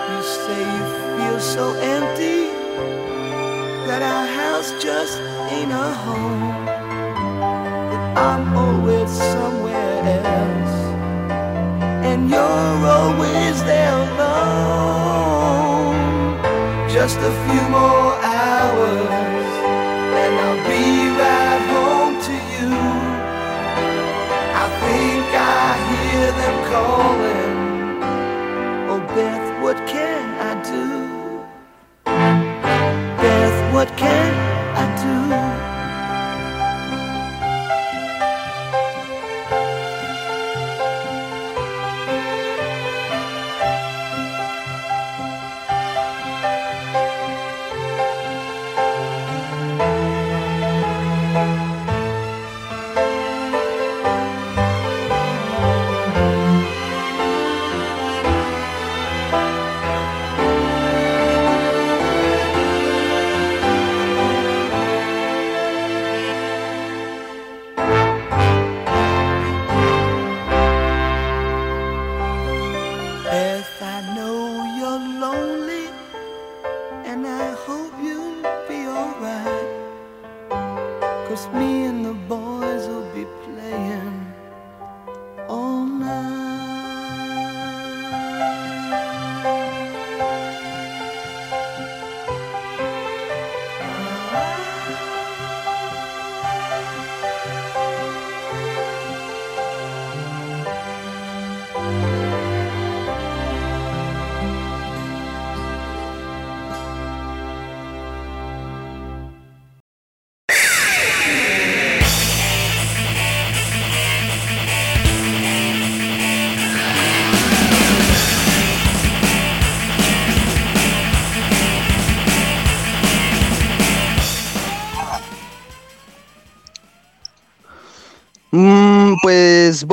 [0.09, 0.83] You say you
[1.17, 1.65] feel so
[1.95, 2.41] empty
[3.87, 5.19] that our house just
[5.51, 6.74] ain't a home.
[8.17, 10.77] I'm always somewhere else,
[12.09, 15.59] and you're always there alone.
[16.89, 19.09] Just a few more hours,
[20.23, 22.71] and I'll be right home to you.
[24.63, 27.51] I think I hear them calling.
[28.91, 30.85] Oh, Beth, what can I do?
[33.21, 34.33] Beth, what can
[34.77, 35.44] I do?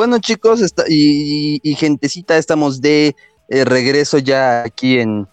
[0.02, 3.14] Bueno chicos y, y gentecita, estamos de
[3.48, 5.28] eh, regreso ya aquí en,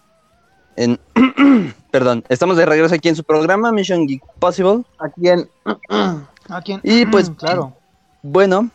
[0.76, 1.00] en
[1.90, 4.84] perdón, estamos de regreso aquí en su programa Mission Geek Possible.
[5.00, 5.50] Aquí en
[6.48, 6.80] ¿A quién?
[6.84, 7.76] Y pues Mm, claro.
[8.22, 8.70] bueno,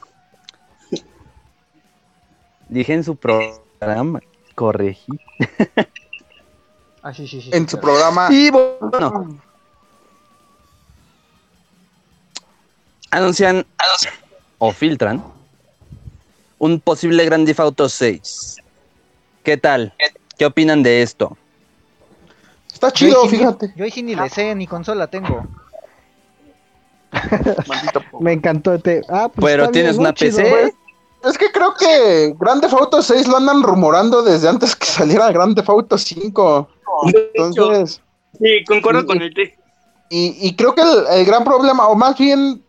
[2.67, 4.19] dije en su programa,
[4.53, 5.13] corregí.
[7.03, 7.51] Ah, sí, sí, sí.
[7.53, 7.93] en su claro.
[7.93, 8.27] programa.
[8.31, 9.39] Y bueno,
[13.11, 13.65] anuncian
[14.57, 15.34] o filtran
[16.59, 18.57] un posible Grand Theft Auto 6.
[19.43, 19.93] ¿Qué tal?
[20.37, 21.37] ¿Qué opinan de esto?
[22.73, 23.73] Está chido, fíjate.
[23.75, 25.45] Yo ahí sí ni le sé, ni consola tengo.
[28.19, 29.01] Me encantó este.
[29.09, 30.49] Ah, pues Pero tienes bien, una PC.
[30.49, 30.71] güey.
[31.23, 35.31] Es que creo que Grand Theft Auto 6 lo andan rumorando desde antes que saliera
[35.31, 36.69] Grand Theft Auto 5.
[37.33, 38.01] Entonces,
[38.37, 39.57] Sí, concuerdo Y- con el T.
[40.09, 42.61] y, y creo que el, el gran problema, o más bien,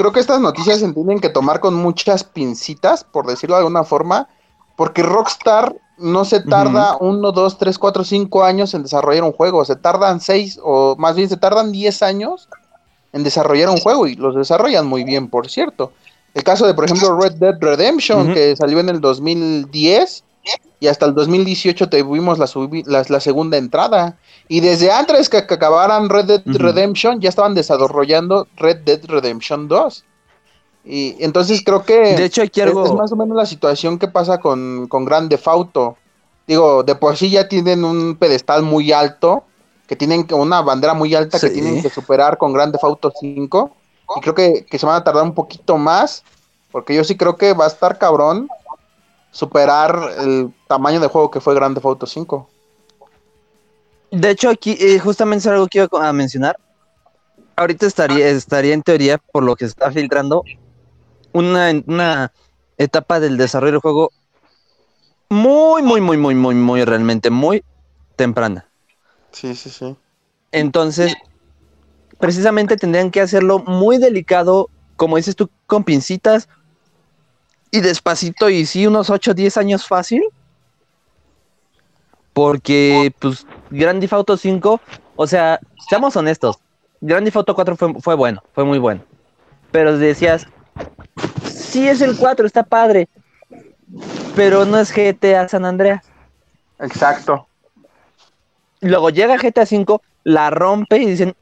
[0.00, 3.84] creo que estas noticias se tienen que tomar con muchas pincitas, por decirlo de alguna
[3.84, 4.30] forma,
[4.74, 9.62] porque Rockstar no se tarda uno, dos, tres, cuatro, cinco años en desarrollar un juego,
[9.66, 12.48] se tardan seis, o más bien se tardan 10 años
[13.12, 15.92] en desarrollar un juego, y los desarrollan muy bien, por cierto.
[16.32, 20.24] El caso de, por ejemplo, Red Dead Redemption, que salió en el 2010,
[20.80, 22.48] y hasta el 2018 tuvimos la,
[22.86, 24.16] la, la segunda entrada.
[24.48, 26.42] Y desde antes que, que acabaran Red Dead.
[26.46, 30.04] Redemption, ya estaban desarrollando Red Dead Redemption 2.
[30.86, 32.86] Y entonces creo que De hecho, aquí es, algo...
[32.86, 35.96] es más o menos la situación que pasa con, con Grand Theft Auto.
[36.46, 39.44] Digo, de por sí ya tienen un pedestal muy alto,
[39.86, 43.70] que tienen una bandera muy alta que tienen que superar con Grand Theft Auto 5.
[44.16, 46.24] Y creo que, que se van a tardar un poquito más,
[46.72, 48.48] porque yo sí creo que va a estar cabrón
[49.30, 52.48] superar el tamaño de juego que fue Grand Theft Auto 5.
[54.10, 56.58] De hecho, aquí eh, justamente es algo que iba a mencionar.
[57.56, 60.42] Ahorita estaría, estaría en teoría, por lo que se está filtrando,
[61.32, 62.32] una, una
[62.78, 64.10] etapa del desarrollo del juego
[65.28, 67.62] muy, muy, muy, muy, muy, muy, realmente muy
[68.16, 68.66] temprana.
[69.30, 69.96] Sí, sí, sí.
[70.50, 71.14] Entonces,
[72.18, 76.48] precisamente tendrían que hacerlo muy delicado, como dices tú, con pincitas
[77.70, 80.22] y despacito, y sí, unos 8 o 10 años fácil.
[82.32, 84.80] Porque, pues, Grand Theft Auto 5,
[85.16, 86.58] o sea, seamos honestos,
[87.00, 89.02] Grand Theft Auto 4 fue, fue bueno, fue muy bueno.
[89.72, 90.46] Pero decías,
[91.44, 93.08] sí es el 4, está padre,
[94.34, 96.06] pero no es GTA San Andreas.
[96.78, 97.46] Exacto.
[98.80, 101.34] Luego llega GTA V, la rompe y dicen,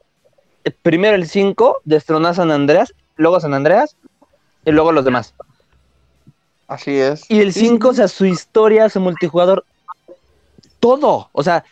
[0.81, 3.95] primero el 5, destrona San Andreas, luego San Andreas
[4.65, 5.33] y luego los demás.
[6.69, 7.25] Así es.
[7.29, 9.65] Y el 5, o sea, su historia, su multijugador,
[10.79, 11.65] todo, o sea,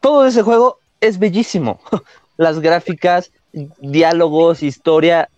[0.00, 1.80] todo ese juego es bellísimo.
[2.36, 3.32] Las gráficas,
[3.78, 5.28] diálogos, historia,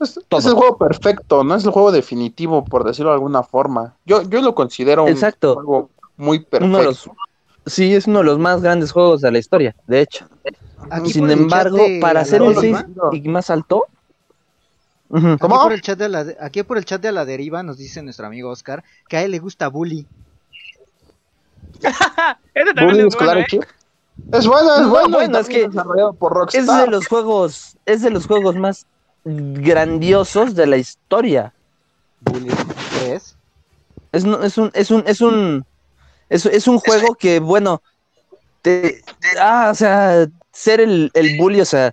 [0.00, 1.54] Es, es, el juego perfecto, ¿no?
[1.54, 3.96] Es el juego definitivo, por decirlo de alguna forma.
[4.04, 5.54] Yo, yo lo considero un Exacto.
[5.54, 6.66] juego muy perfecto.
[6.66, 7.10] Uno de los,
[7.64, 10.26] sí, es uno de los más grandes juegos de la historia, de hecho.
[10.90, 13.84] Aquí Sin embargo, para la ser el deriva- 6 y más alto.
[15.10, 15.62] Aquí ¿Cómo?
[15.62, 18.26] por, el chat de la, aquí por el chat de la deriva nos dice nuestro
[18.26, 20.06] amigo Oscar que a él le gusta Bully.
[22.76, 23.62] Bullying Scholar Chip.
[24.32, 25.08] Es bueno, es No, bueno.
[25.10, 26.62] bueno, es que desarrollado por Rockstar.
[26.62, 28.86] Es de los juegos, es de los juegos más
[29.24, 31.54] grandiosos de la historia.
[32.20, 32.50] Bully,
[33.00, 33.36] ¿qué es?
[34.12, 35.64] Es, un- es un, es un, es un,
[36.28, 37.80] es, es un juego que, bueno,
[38.62, 41.92] te, te- ah, o sea, ser el, el bully, o sea,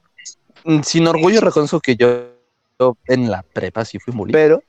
[0.83, 2.34] sin orgullo reconozco que yo,
[2.79, 4.61] yo en la prepa sí fui bully, pero,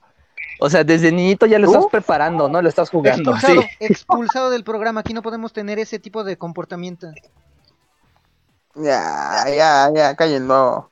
[0.60, 2.62] o sea, desde niñito ya lo estás preparando, ¿no?
[2.62, 3.68] Lo estás jugando, Expulsado, sí.
[3.80, 5.00] expulsado del programa.
[5.00, 7.08] Aquí no podemos tener ese tipo de comportamiento.
[8.74, 10.88] Ya, ya, ya, cállenlo.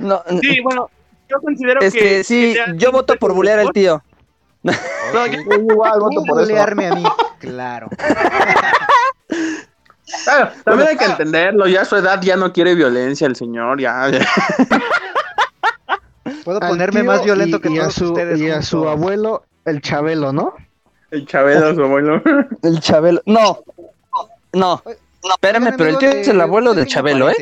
[0.00, 0.90] No, Sí, bueno,
[1.28, 4.02] yo considero que sí, yo voto por bulear al tío.
[4.62, 7.04] No, yo- Yo igual voto por bulearme a mí,
[7.38, 7.88] claro.
[10.24, 13.80] Claro, también hay que entenderlo, ya a su edad ya no quiere violencia el señor,
[13.80, 14.10] ya.
[14.10, 14.20] ya.
[16.48, 19.44] Puedo ponerme más violento y- que y a todos su, ustedes y a su abuelo,
[19.66, 20.54] el Chabelo, ¿no?
[21.10, 22.22] El Chabelo, su abuelo.
[22.62, 23.58] El Chabelo, no,
[24.54, 24.82] no,
[25.34, 27.36] espérame, Oigan, pero el tío es eh, el abuelo un del pequeño Chabelo, ¿eh?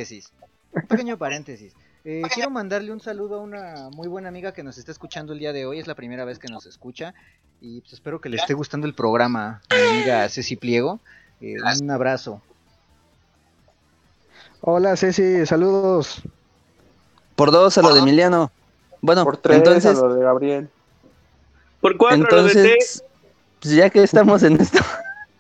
[0.73, 1.73] Un pequeño paréntesis.
[2.05, 5.39] Eh, quiero mandarle un saludo a una muy buena amiga que nos está escuchando el
[5.39, 5.79] día de hoy.
[5.79, 7.15] Es la primera vez que nos escucha.
[7.61, 9.63] Y pues espero que le esté gustando el programa.
[9.71, 10.99] Mi amiga Ceci Pliego.
[11.41, 12.43] Eh, un abrazo.
[14.63, 16.23] Hola Ceci, saludos.
[17.37, 18.51] Por dos a lo de Emiliano.
[19.07, 20.69] Bueno, Por tres entonces, a lo de Gabriel.
[21.81, 23.05] por cuatro lo de entonces,
[23.61, 24.81] pues ya que estamos en esto,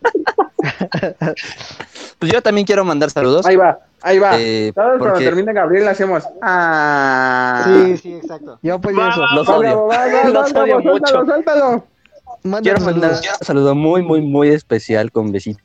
[2.19, 3.45] pues yo también quiero mandar saludos.
[3.45, 4.39] Ahí va, ahí va.
[4.39, 6.23] Eh, Todos cuando termine Gabriel le hacemos.
[6.43, 7.64] Ah.
[7.67, 8.59] Sí, sí, exacto.
[8.62, 9.27] Yo apoyo Va, eso.
[9.35, 9.87] los odio.
[9.89, 11.25] va, va, va, Los va, odio suéltalo, mucho.
[11.25, 11.85] suéltalo.
[12.45, 15.61] Manda Quiero mandar un saludo muy, muy, muy especial con besito,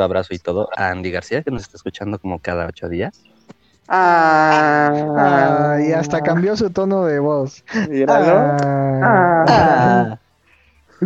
[0.00, 3.22] abrazo y todo a Andy García, que nos está escuchando como cada ocho días.
[3.88, 5.76] Ah.
[5.76, 7.64] Ah, y hasta cambió su tono de voz.
[7.88, 8.36] Míralo.
[8.36, 8.56] Ah.
[9.02, 9.44] Ah.
[9.48, 10.18] Ah.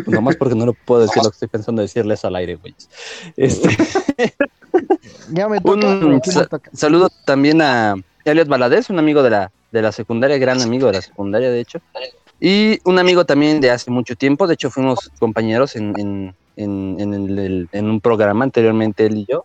[0.06, 2.74] Nomás porque no lo puedo decir lo que estoy pensando decirles al aire, güey.
[3.36, 3.68] Este,
[5.32, 5.86] Ya me toca.
[5.88, 10.60] un sa- saludo también a Elliot Valadez, un amigo de la, de la secundaria, gran
[10.62, 11.80] amigo de la secundaria, de hecho.
[12.40, 16.96] Y un amigo también de hace mucho tiempo, de hecho fuimos compañeros en, en, en,
[17.00, 19.44] en el- el- en un programa anteriormente, él y yo.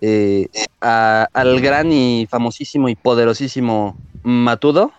[0.00, 0.48] Eh,
[0.80, 4.92] a- al gran y famosísimo y poderosísimo Matudo,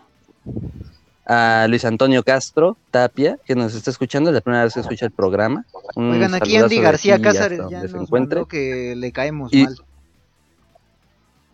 [1.26, 5.06] a Luis Antonio Castro Tapia, que nos está escuchando, es la primera vez que escucha
[5.06, 5.64] el programa.
[5.96, 8.46] Un Oigan, aquí Andy García aquí Cázares ya donde se nos encuentre.
[8.50, 9.76] que le caemos Y- mal.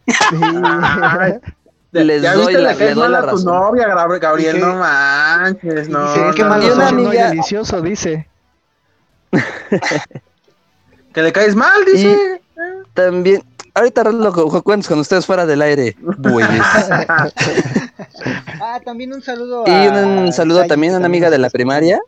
[1.92, 3.46] Les ya doy viste, la- le doy la a tu razón.
[3.46, 6.08] novia, Gab- Gabriel, Y que- no manches, y no.
[6.14, 8.28] dice, Es que no, Y muy amiga- delicioso, dice.
[11.14, 12.42] Que le caes mal, dice.
[12.96, 13.44] También,
[13.76, 16.50] ahorita lo cu- cuentos con ustedes fuera del aire, güeyes.
[18.62, 22.00] Ah, también un saludo Y a un saludo también a una amiga de la primaria.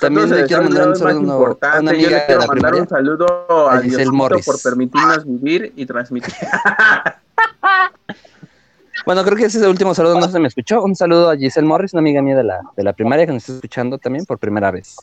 [0.00, 1.92] También Entonces, le quiero mandar un saludo a una.
[1.92, 2.82] Yo amiga de la mandar primaria.
[2.82, 4.46] un saludo a a Giselle Morris.
[4.46, 6.34] por permitirnos vivir y transmitir.
[9.06, 10.82] Bueno, creo que ese es el último saludo, no se me escuchó.
[10.82, 13.42] Un saludo a Giselle Morris, una amiga mía de la, de la primaria que nos
[13.42, 14.94] está escuchando también por primera vez.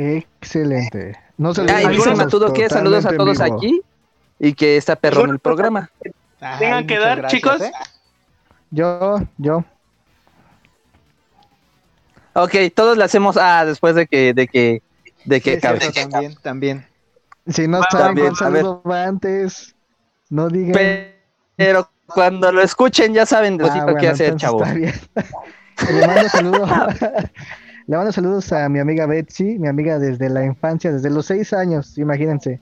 [0.00, 1.18] Excelente.
[1.36, 3.80] No se Ah, dice Matudo que saludos a todos aquí
[4.38, 5.90] y que está perro en el programa.
[6.60, 7.60] Tengan que dar, gracias, chicos.
[7.62, 7.72] ¿eh?
[8.70, 9.64] Yo, yo.
[12.34, 14.82] Ok, todos le hacemos ah después de que, de que,
[15.24, 15.80] de Sí, que acabe.
[15.80, 16.86] cierto, también, también.
[17.48, 19.74] Si no saben saludo va antes,
[20.30, 20.72] no digan.
[21.56, 24.62] Pero cuando lo escuchen ya saben Ah, Diosito bueno, qué hacer, chavo.
[24.62, 24.94] está bien.
[25.92, 26.70] Le mando saludos.
[27.88, 31.54] Le mando saludos a mi amiga Betsy, mi amiga desde la infancia, desde los seis
[31.54, 32.60] años, imagínense.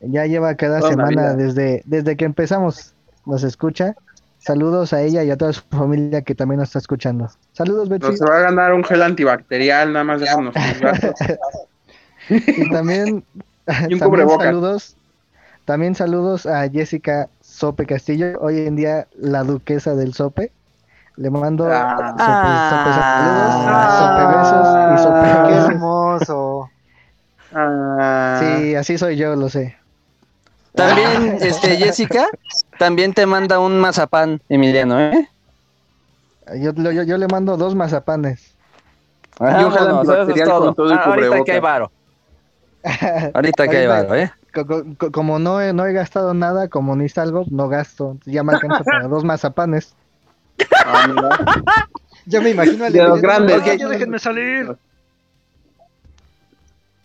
[0.00, 2.92] Ya lleva cada Toda semana desde, desde que empezamos,
[3.24, 3.94] nos escucha.
[4.38, 7.30] Saludos a ella y a toda su familia que también nos está escuchando.
[7.52, 8.10] Saludos, Betsy.
[8.10, 10.54] Nos va a ganar un gel antibacterial, nada más déjanos.
[12.28, 13.22] Y también,
[13.66, 14.46] también cubrebocas.
[14.46, 14.96] saludos,
[15.66, 20.50] también saludos a Jessica Sope Castillo, hoy en día la duquesa del Sope.
[21.16, 21.96] Le mando Ah.
[22.18, 23.54] sope, sope saludos,
[23.98, 26.70] sope besos y sope Ah, hermoso.
[27.54, 29.76] Ah, Sí, así soy yo, lo sé.
[30.74, 32.26] También, este, Jessica,
[32.80, 35.28] también te manda un mazapán, Emiliano, ¿eh?
[36.60, 38.54] Yo, yo, yo le mando dos mazapanes.
[39.40, 40.64] Y un gel Vámonos, eso es todo.
[40.66, 41.90] con todo y Ah, ahorita que hay varo.
[43.34, 44.32] Ahorita que hay varo, ¿eh?
[45.12, 48.18] como no he, no he gastado nada, como ni salgo, no gasto.
[48.24, 49.94] Ya me alcanza para dos mazapanes.
[50.84, 51.08] Ah,
[52.26, 53.64] ya me imagino al de los grandes.
[53.64, 54.76] déjenme salir.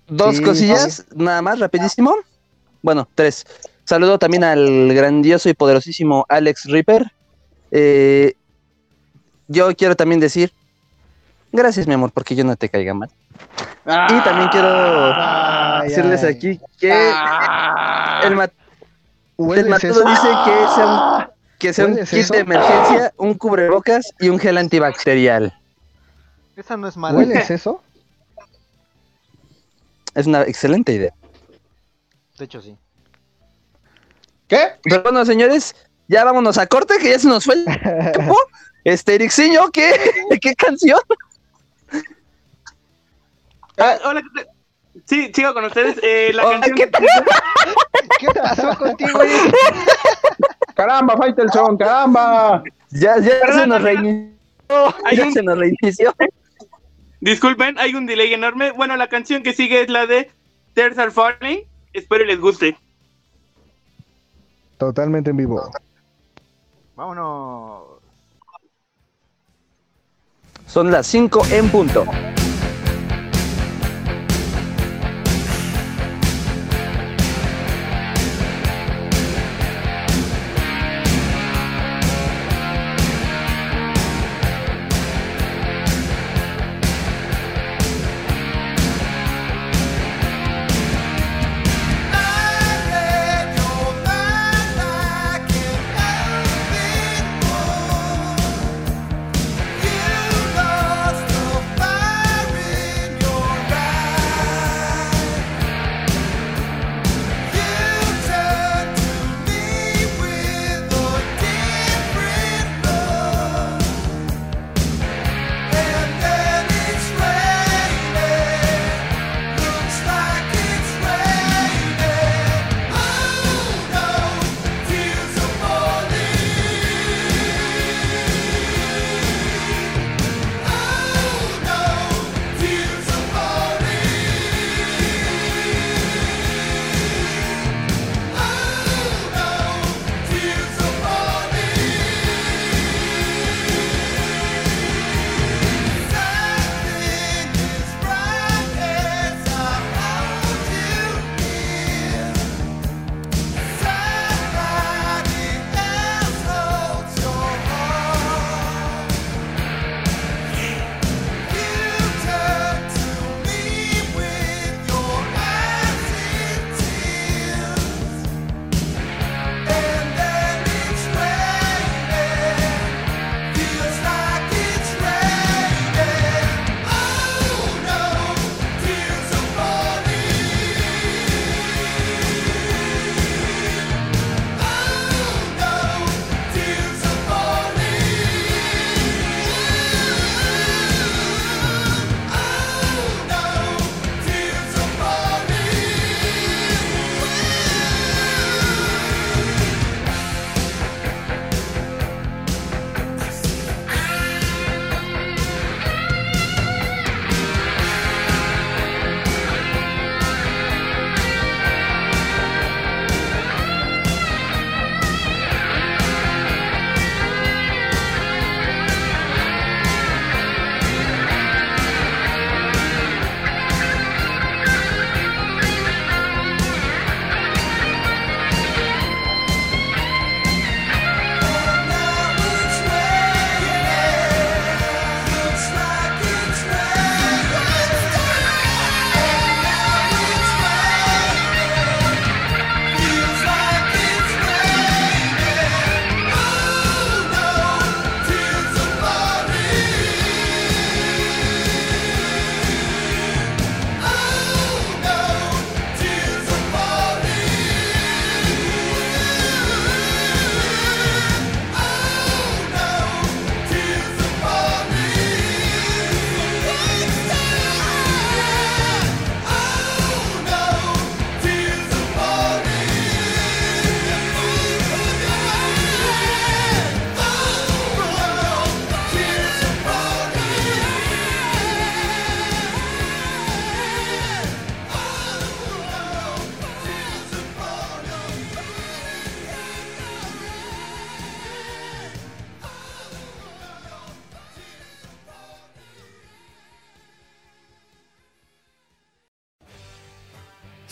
[0.07, 2.15] Dos cosillas, nada más, rapidísimo.
[2.81, 3.45] Bueno, tres.
[3.83, 7.11] Saludo también al grandioso y poderosísimo Alex Ripper.
[7.71, 8.33] Eh,
[9.47, 10.51] yo quiero también decir,
[11.51, 13.09] gracias mi amor, porque yo no te caiga mal.
[13.85, 17.11] y también quiero decirles aquí que
[18.23, 18.51] el, mat
[19.37, 21.18] el matudo dice que sea un,
[21.59, 25.53] que sea un kit de emergencia, un cubrebocas y un gel antibacterial.
[26.55, 27.17] Esa no es mala.
[27.17, 27.83] ¿Hueles eso?
[30.15, 31.13] Es una excelente idea.
[32.37, 32.77] De hecho, sí.
[34.47, 34.71] ¿Qué?
[34.83, 35.75] Pero bueno, señores,
[36.07, 38.35] ya vámonos a corte, que ya se nos fue el tiempo.
[38.85, 39.93] Este, Erixiño, ¿qué,
[40.41, 41.01] ¿qué canción?
[43.77, 44.21] Ah, hola,
[45.05, 45.99] sí, sigo con ustedes.
[46.01, 46.77] Eh, la canción...
[46.77, 46.89] ¿qué,
[48.19, 49.19] ¿Qué pasó contigo,
[50.79, 52.63] Caramba, Faitelson, caramba.
[52.91, 54.29] Ya, ya se nos reinició.
[55.11, 56.15] Ya se nos reinició.
[57.19, 58.71] Disculpen, hay un delay enorme.
[58.71, 60.31] Bueno, la canción que sigue es la de
[60.75, 61.63] Tears Are Falling.
[61.91, 62.77] Espero les guste.
[64.77, 65.69] Totalmente en vivo.
[66.95, 67.99] Vámonos.
[70.65, 72.05] Son las 5 en punto.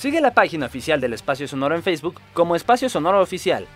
[0.07, 3.67] Sigue la página oficial del Espacio Sonoro en Facebook como Espacio Sonoro Oficial.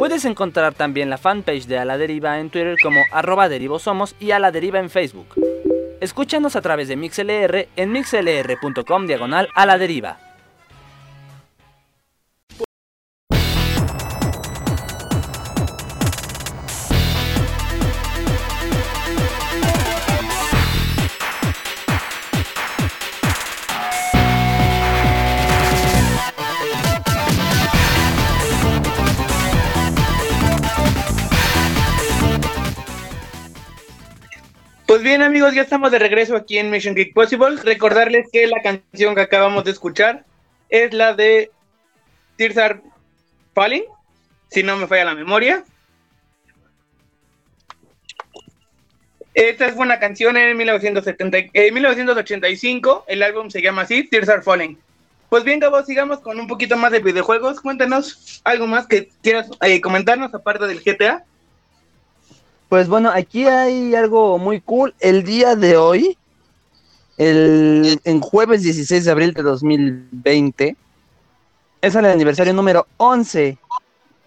[0.00, 4.32] Puedes encontrar también la fanpage de A la Deriva en Twitter como arroba derivosomos y
[4.32, 5.28] A la Deriva en Facebook.
[6.00, 10.23] Escúchanos a través de MixLR en mixlr.com diagonal a la deriva.
[35.04, 37.60] Bien amigos, ya estamos de regreso aquí en Mission Geek Possible.
[37.62, 40.24] Recordarles que la canción que acabamos de escuchar
[40.70, 41.50] es la de
[42.36, 42.80] Tears Are
[43.54, 43.84] Falling,
[44.50, 45.62] si no me falla la memoria.
[49.34, 54.42] Esta es una canción en 1970, eh, 1985, el álbum se llama así, Tears Are
[54.42, 54.78] Falling.
[55.28, 57.60] Pues bien, Gabo, sigamos con un poquito más de videojuegos.
[57.60, 61.24] Cuéntanos algo más que quieras eh, comentarnos aparte del GTA.
[62.74, 64.96] Pues bueno, aquí hay algo muy cool.
[64.98, 66.18] El día de hoy,
[67.18, 70.76] el, en jueves 16 de abril de 2020,
[71.80, 73.58] es el aniversario número 11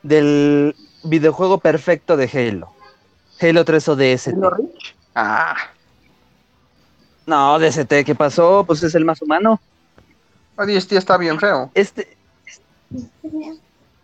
[0.01, 0.73] del
[1.03, 2.69] videojuego perfecto de Halo.
[3.41, 4.29] Halo 3 ODST.
[5.13, 5.57] Ah,
[7.25, 8.63] No, DST, ¿qué pasó?
[8.65, 9.59] Pues es el más humano.
[10.55, 11.69] ODST está bien feo.
[11.73, 12.15] Este.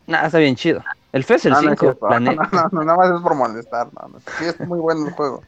[0.05, 0.83] Nada, está bien chido.
[1.13, 2.07] El FES, el No, no es 5, cierto.
[2.07, 2.49] planeta.
[2.51, 3.87] No, no, no, nada más es por molestar.
[4.39, 5.41] Sí, es muy bueno el juego.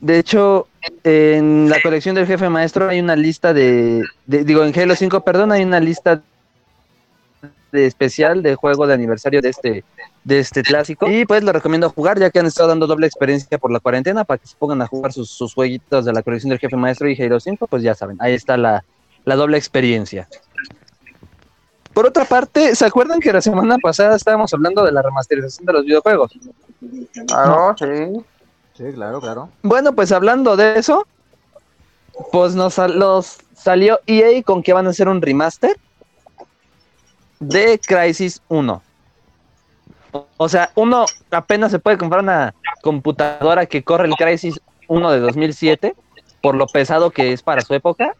[0.00, 0.68] De hecho,
[1.02, 5.20] en la colección del jefe maestro hay una lista de, de- digo, en Halo 5,
[5.22, 6.22] perdón, hay una lista
[7.72, 9.84] de especial de juego de aniversario de este,
[10.22, 11.10] de este clásico.
[11.10, 14.24] Y pues lo recomiendo jugar, ya que han estado dando doble experiencia por la cuarentena,
[14.24, 17.08] para que se pongan a jugar sus, sus jueguitos de la colección del jefe maestro
[17.08, 18.84] y Halo 5, pues ya saben, ahí está la,
[19.24, 20.28] la doble experiencia.
[21.94, 25.72] Por otra parte, ¿se acuerdan que la semana pasada estábamos hablando de la remasterización de
[25.72, 26.32] los videojuegos?
[27.26, 27.86] Claro, sí.
[28.76, 29.48] Sí, claro, claro.
[29.62, 31.06] Bueno, pues hablando de eso,
[32.32, 35.76] pues nos los salió EA con que van a hacer un remaster
[37.38, 38.82] de Crisis 1.
[40.12, 45.10] O- O sea, uno apenas se puede comprar una computadora que corre el Crisis 1
[45.12, 45.94] de 2007
[46.42, 48.14] por lo pesado que es para su época.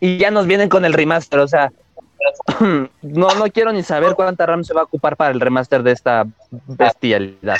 [0.00, 1.72] Y ya nos vienen con el remaster, o sea,
[3.02, 5.92] no, no quiero ni saber cuánta RAM se va a ocupar para el remaster de
[5.92, 6.26] esta
[6.66, 7.58] bestialidad.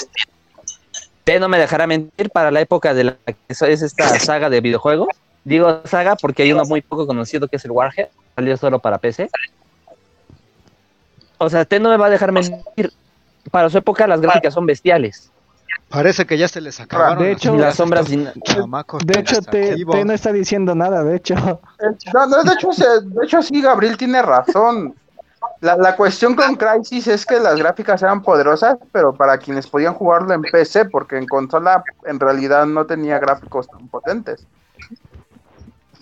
[1.19, 4.51] Usted no me dejará mentir para la época de la que es es esta saga
[4.51, 5.09] de videojuegos.
[5.45, 8.99] Digo saga porque hay uno muy poco conocido que es el Warhead, salió solo para
[8.99, 9.29] PC.
[11.39, 12.93] O sea, usted no me va a dejar mentir.
[13.51, 15.32] Para su época las gráficas son bestiales.
[15.93, 17.19] Parece que ya se les acabaron.
[17.23, 18.25] De las hecho- Las sombras sin-
[19.05, 21.35] De hecho, te, no está diciendo nada, de hecho.
[22.15, 24.95] No, no, de, hecho, se- de hecho, sí, Gabriel tiene razón.
[25.61, 29.95] La, la cuestión con Crisis es que las gráficas eran poderosas, pero para quienes podían
[29.95, 34.47] jugarlo en PC, porque en consola en realidad no tenía gráficos tan potentes.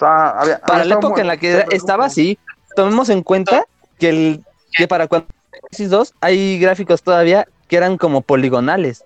[0.00, 2.38] Había- Para había la época muy- en la que estaba así,
[2.74, 3.64] tomemos en cuenta
[3.98, 5.26] que, el, que para cuando
[5.68, 9.04] Crisis 2 hay gráficos todavía que eran como poligonales.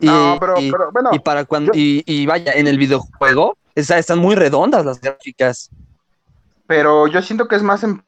[0.00, 3.56] Y, No, pero- y- pero, bueno, y para cuando y, y vaya, en el videojuego
[3.74, 5.70] esa- están muy redondas las gráficas.
[6.66, 8.02] Pero yo siento que es más en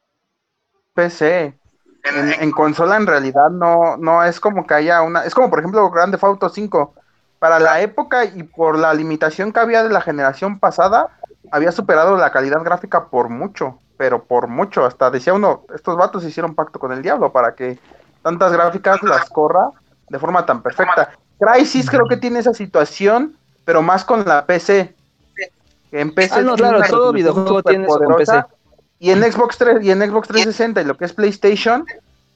[0.95, 1.59] PC.
[2.05, 5.25] En, en consola en realidad no, no es como que haya una...
[5.25, 6.95] Es como por ejemplo Grand Theft Auto 5.
[7.39, 11.09] Para la época y por la limitación que había de la generación pasada,
[11.51, 13.79] había superado la calidad gráfica por mucho.
[13.97, 14.85] Pero por mucho.
[14.85, 17.79] Hasta decía uno, estos vatos hicieron pacto con el diablo para que
[18.23, 19.71] tantas gráficas las corra
[20.09, 21.13] de forma tan perfecta.
[21.53, 24.95] Crisis creo que tiene esa situación, pero más con la PC.
[25.93, 28.55] En PC Ah, no, claro, todo videojuego tiene eso con superpoderosa, PC.
[28.99, 31.85] Y en Xbox 3 y en Xbox 360 y lo que es PlayStation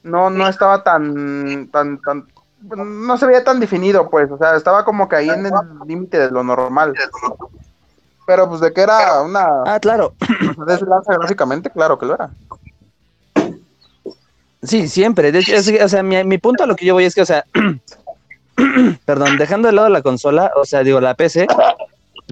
[0.03, 2.27] no no estaba tan tan tan
[2.61, 5.51] no se veía tan definido, pues, o sea, estaba como que ahí en el
[5.87, 6.93] límite de lo normal.
[8.27, 10.13] Pero pues de que era una Ah, claro.
[10.67, 12.29] deslanza gráficamente, claro que lo era.
[14.61, 15.31] Sí, siempre.
[15.31, 17.21] De hecho, es o sea, mi, mi punto a lo que yo voy es que,
[17.21, 17.45] o sea,
[19.05, 21.47] perdón, dejando de lado la consola, o sea, digo, la PC,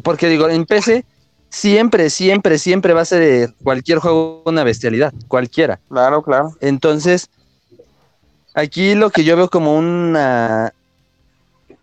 [0.03, 1.05] porque digo, en PC
[1.49, 5.79] siempre, siempre, siempre va a ser eh, cualquier juego una bestialidad, cualquiera.
[5.89, 6.51] Claro, claro.
[6.61, 7.29] Entonces,
[8.53, 10.73] aquí lo que yo veo como una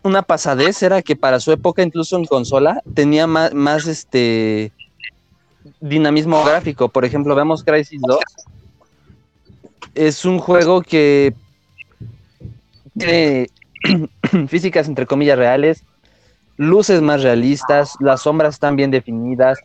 [0.04, 4.70] una pasadez era que para su época, incluso en consola, tenía más, más este
[5.80, 6.90] dinamismo gráfico.
[6.90, 8.18] Por ejemplo, vemos Crisis 2.
[9.94, 11.34] Es un juego que
[12.98, 13.48] tiene
[14.48, 15.84] físicas entre comillas reales,
[16.56, 19.58] luces más realistas, las sombras están bien definidas,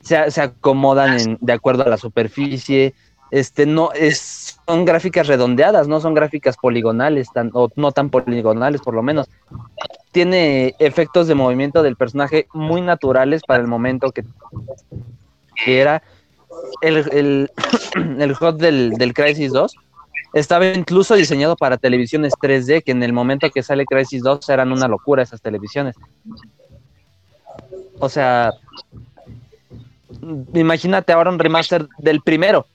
[0.00, 2.94] se, se acomodan de acuerdo a la superficie,
[3.32, 8.80] este no es son gráficas redondeadas, no son gráficas poligonales tan, o no tan poligonales
[8.80, 9.28] por lo menos.
[10.12, 14.24] Tiene efectos de movimiento del personaje muy naturales para el momento que,
[15.64, 16.02] que era
[16.82, 17.50] el, el,
[18.20, 19.74] el hot del, del Crisis 2.
[20.34, 24.72] Estaba incluso diseñado para televisiones 3D, que en el momento que sale Crisis 2 eran
[24.72, 25.94] una locura esas televisiones.
[27.98, 28.52] O sea,
[30.54, 32.66] imagínate ahora un remaster del primero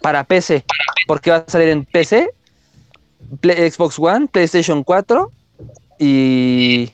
[0.00, 0.64] para PC,
[1.06, 2.30] porque va a salir en PC,
[3.40, 5.30] Play- Xbox One, PlayStation 4
[5.98, 6.90] y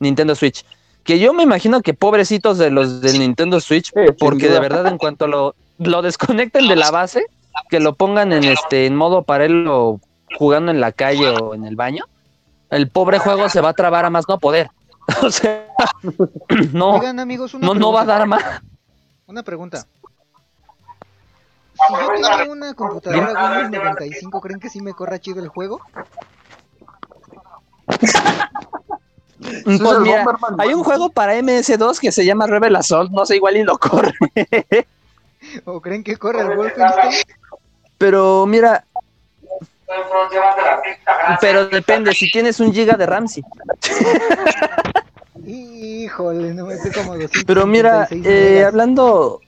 [0.00, 0.64] Nintendo Switch.
[1.04, 4.98] Que yo me imagino que pobrecitos de los del Nintendo Switch, porque de verdad en
[4.98, 7.24] cuanto lo, lo desconecten de la base,
[7.68, 10.00] que lo pongan en este en modo paralelo
[10.36, 12.04] jugando en la calle o en el baño,
[12.70, 14.70] el pobre juego se va a trabar a más no poder.
[15.22, 15.66] o sea,
[16.72, 18.42] no, Oigan, amigos, no, no va a dar más.
[19.26, 19.86] Una pregunta.
[21.74, 25.80] Si yo tengo una computadora Windows 95, ¿creen que sí me corra chido el juego?
[29.38, 33.36] Pues mira, Bomberman, hay un juego para MS2 que se llama Rebel Assault, no sé,
[33.36, 34.12] igual y lo corre.
[35.64, 37.14] ¿O creen que corre el Wolfenstein?
[37.98, 38.84] Pero mira,
[41.40, 43.42] pero depende, si tienes un giga de RAM, sí.
[45.44, 49.40] Híjole, no me sé como 256 Pero mira, eh, hablando...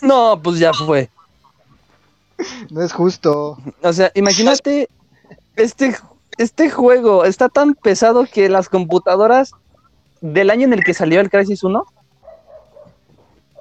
[0.00, 1.08] No, pues ya fue.
[2.70, 3.56] No es justo.
[3.82, 4.88] O sea, imagínate,
[5.54, 5.96] este,
[6.38, 9.52] este juego está tan pesado que las computadoras
[10.20, 11.84] del año en el que salió el Crisis 1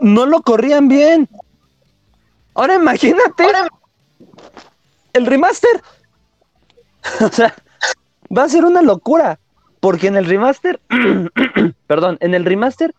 [0.02, 1.30] no lo corrían bien.
[2.53, 3.45] Ahora imagínate
[5.14, 5.82] el remaster.
[7.22, 7.53] O sea,
[8.36, 9.40] va a ser una locura.
[9.80, 10.80] Porque en el remaster,
[11.88, 12.94] perdón, en el remaster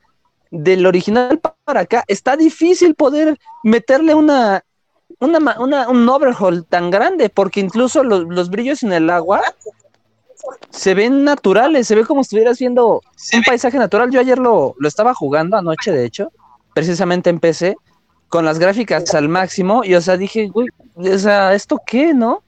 [0.51, 4.65] del original para acá está difícil poder meterle una,
[5.21, 9.43] una, una- un overhaul tan grande, porque incluso los, los brillos en el agua
[10.71, 13.01] se ven naturales, se ve como si estuvieras viendo
[13.35, 14.11] un paisaje natural.
[14.11, 16.33] Yo ayer lo, lo estaba jugando anoche, de hecho,
[16.75, 17.77] precisamente en PC,
[18.29, 22.43] con las gráficas al máximo, y o sea, dije, güey, o sea, ¿esto qué, no?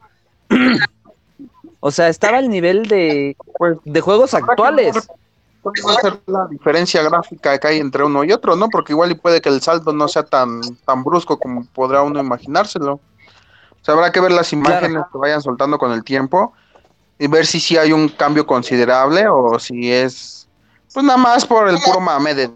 [1.80, 3.36] o sea, estaba al nivel de,
[3.84, 4.94] de juegos actuales.
[5.62, 8.68] ¿Cuál va a ser la diferencia gráfica que hay entre uno y otro, no?
[8.68, 12.20] Porque igual y puede que el salto no sea tan, tan brusco como podrá uno
[12.20, 12.94] imaginárselo.
[12.94, 13.00] O
[13.84, 16.52] sea, habrá que ver las imágenes que vayan soltando con el tiempo
[17.18, 20.48] y ver si sí hay un cambio considerable o si es,
[20.92, 22.50] pues nada más por el puro mame de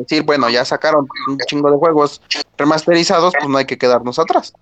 [0.00, 2.20] decir, bueno, ya sacaron un chingo de juegos
[2.56, 4.52] remasterizados, pues no hay que quedarnos atrás.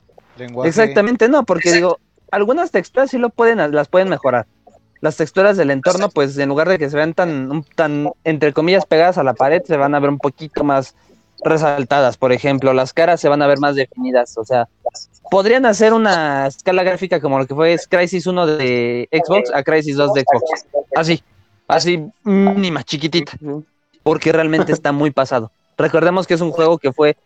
[0.69, 1.99] Exactamente, no, porque digo,
[2.31, 4.47] algunas texturas sí lo pueden, las pueden mejorar.
[5.01, 8.53] Las texturas del entorno, pues en lugar de que se vean tan, un- tan, entre
[8.53, 10.95] comillas, pegadas a la pared, se van a ver un poquito más
[11.45, 12.73] resaltadas, por ejemplo.
[12.73, 14.67] Las caras se van a ver más definidas, o sea,
[15.31, 19.97] podrían hacer una escala gráfica como lo que fue Crisis 1 de Xbox a Crisis
[19.97, 20.67] 2 de Xbox.
[20.97, 21.23] Así,
[21.69, 23.33] así, mínima, chiquitita,
[24.05, 25.51] porque realmente está muy pasado.
[25.77, 27.17] Recordemos que es un juego que fue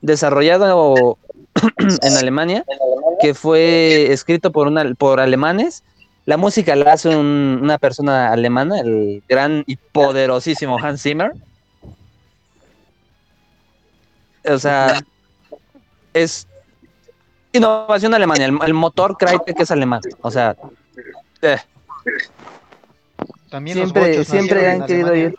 [0.00, 1.18] desarrollado
[1.78, 2.64] en Alemania,
[3.20, 5.82] que fue escrito por, una, por alemanes.
[6.26, 11.32] La música la hace un- una persona alemana, el gran y poderosísimo Hans Zimmer.
[14.48, 15.00] O sea,
[16.12, 16.46] es
[17.52, 18.44] innovación alemana.
[18.44, 20.00] El, el motor Crytek es alemán.
[20.20, 20.56] O sea,
[21.42, 21.58] eh,
[23.50, 25.34] También siempre, siempre han querido ir.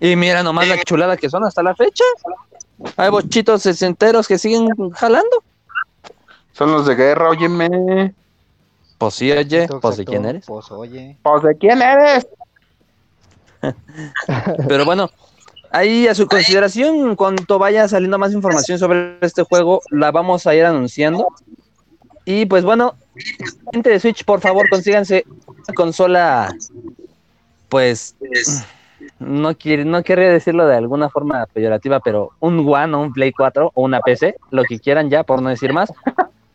[0.00, 2.04] Y mira nomás la chulada que son hasta la fecha.
[2.96, 5.44] Hay bochitos sesenteros que siguen jalando.
[6.52, 8.14] Son los de guerra, óyeme.
[8.96, 10.44] Pues sí, oye, pues de quién eres.
[10.46, 11.16] Pues oye.
[11.22, 12.26] Pues de quién eres.
[14.68, 15.10] Pero bueno,
[15.70, 20.46] ahí a su consideración, en cuanto vaya saliendo más información sobre este juego, la vamos
[20.46, 21.28] a ir anunciando.
[22.24, 22.94] Y pues bueno,
[23.72, 26.54] gente de Switch, por favor, consíganse una consola,
[27.68, 28.16] pues,
[29.18, 33.32] no, quiere, no querría decirlo de alguna forma peyorativa, pero un One o un Play
[33.32, 35.92] 4 o una PC, lo que quieran ya, por no decir más.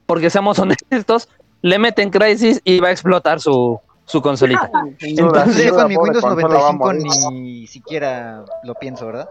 [0.06, 1.30] Porque seamos honestos,
[1.62, 4.70] le meten Crisis y va a explotar su, su consolita.
[5.00, 7.42] Entonces, yo con mi Windows consola va a 95 morir.
[7.42, 9.30] ni siquiera lo pienso, ¿verdad?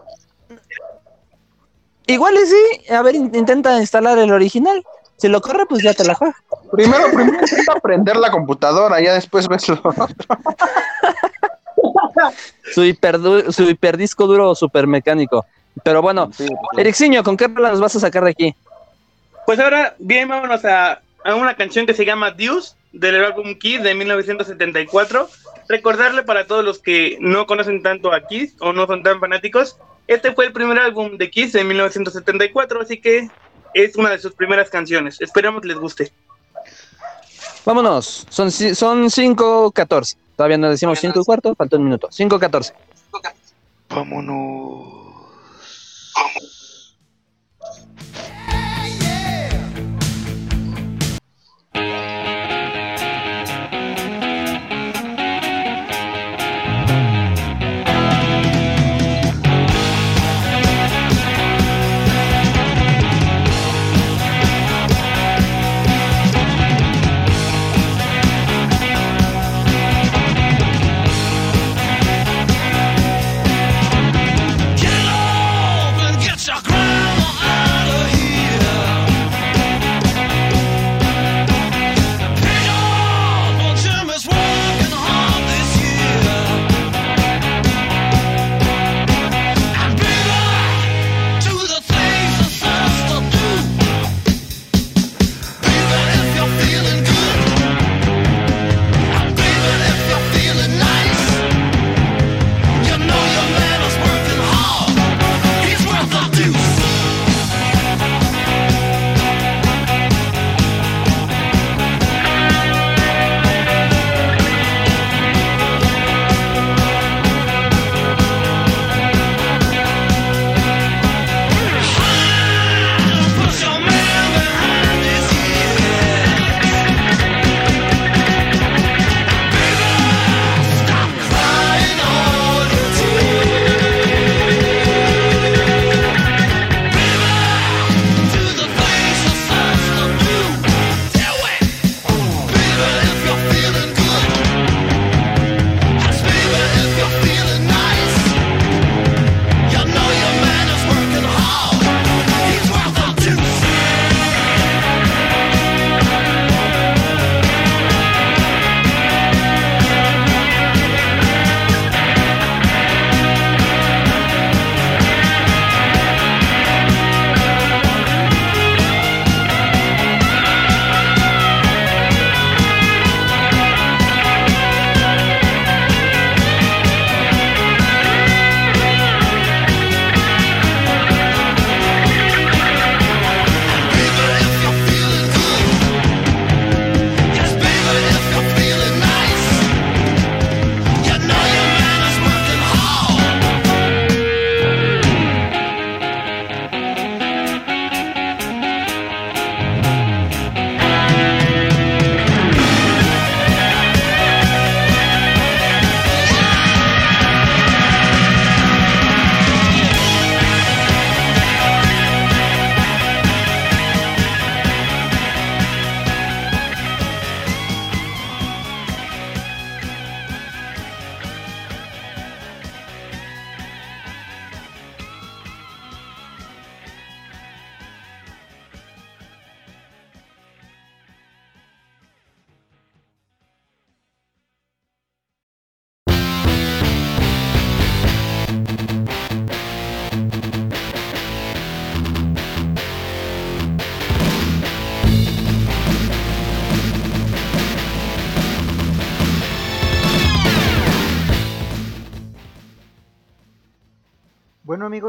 [2.06, 4.82] Igual y sí, a ver, in- intenta instalar el original.
[5.16, 6.34] Si lo corre, pues ya te la juega.
[6.72, 10.06] Primero, primero intenta prender la computadora, ya después ves lo otro.
[12.72, 15.44] Su, hiperdu- su hiperdisco duro super mecánico.
[15.82, 16.30] Pero bueno,
[16.76, 18.54] Erixiño, ¿con qué rola nos vas a sacar de aquí?
[19.46, 23.82] Pues ahora bien, vámonos a, a una canción que se llama Deuce del álbum Kiss
[23.82, 25.28] de 1974.
[25.68, 29.76] Recordarle para todos los que no conocen tanto a Kiss o no son tan fanáticos,
[30.06, 33.28] este fue el primer álbum de Kiss de 1974, así que
[33.72, 35.20] es una de sus primeras canciones.
[35.20, 36.12] Esperamos les guste.
[37.64, 40.16] Vámonos, son, son 5.14.
[40.36, 42.08] Todavía no decimos 5 y cuarto, falta un minuto.
[42.08, 42.72] 5.14.
[43.88, 45.04] Vámonos.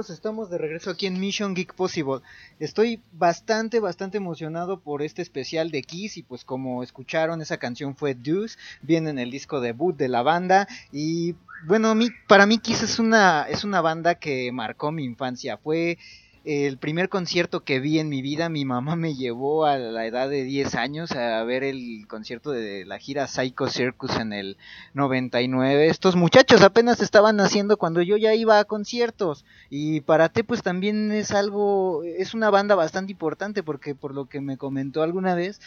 [0.02, 2.20] Estamos de regreso aquí en Mission Geek Possible.
[2.60, 7.96] Estoy bastante, bastante emocionado por este especial de Kiss y pues como escucharon esa canción
[7.96, 11.36] fue Deuce, viene en el disco debut de la banda y
[11.66, 11.96] bueno,
[12.28, 15.98] para mí Kiss es una, es una banda que marcó mi infancia, fue
[16.46, 20.30] el primer concierto que vi en mi vida, mi mamá me llevó a la edad
[20.30, 24.58] de 10 años a ver el concierto de la gira Psycho Circus en el
[24.94, 25.88] 99.
[25.88, 29.44] Estos muchachos apenas estaban naciendo cuando yo ya iba a conciertos.
[29.72, 34.26] Y para ti pues también es algo, es una banda bastante importante porque por lo
[34.26, 35.60] que me comentó alguna vez,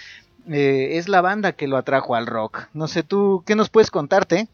[0.49, 2.69] eh, es la banda que lo atrajo al rock.
[2.73, 4.49] No sé tú, ¿qué nos puedes contarte?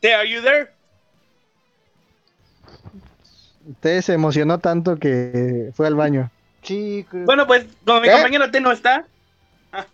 [0.00, 0.70] Te, are you there?
[3.80, 6.30] Te se emocionó tanto que fue al baño.
[6.62, 7.06] Sí.
[7.12, 9.06] Bueno, pues como mi compañero T no está.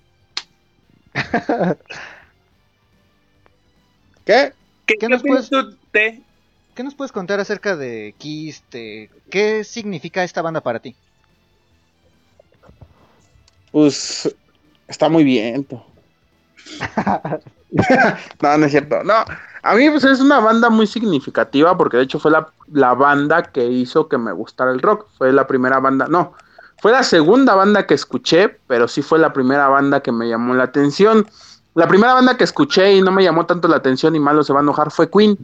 [1.19, 1.75] Ah.
[4.27, 4.53] ¿Qué?
[4.85, 6.21] ¿Qué, ¿Qué nos puedes tú, T?
[6.75, 8.63] ¿Qué nos puedes contar acerca de Kiss?
[8.71, 10.95] ¿Qué significa esta banda para ti?
[13.73, 14.35] Pues
[14.89, 15.67] está muy bien.
[18.43, 19.03] no, no es cierto.
[19.05, 19.25] No,
[19.67, 23.43] a mí pues, es una banda muy significativa porque de hecho fue la, la, banda
[23.43, 25.07] que hizo que me gustara el rock.
[25.19, 26.35] Fue la primera banda, no,
[26.79, 30.55] fue la segunda banda que escuché, pero sí fue la primera banda que me llamó
[30.55, 31.27] la atención.
[31.75, 34.53] La primera banda que escuché y no me llamó tanto la atención y malo se
[34.53, 35.37] va a enojar fue Queen.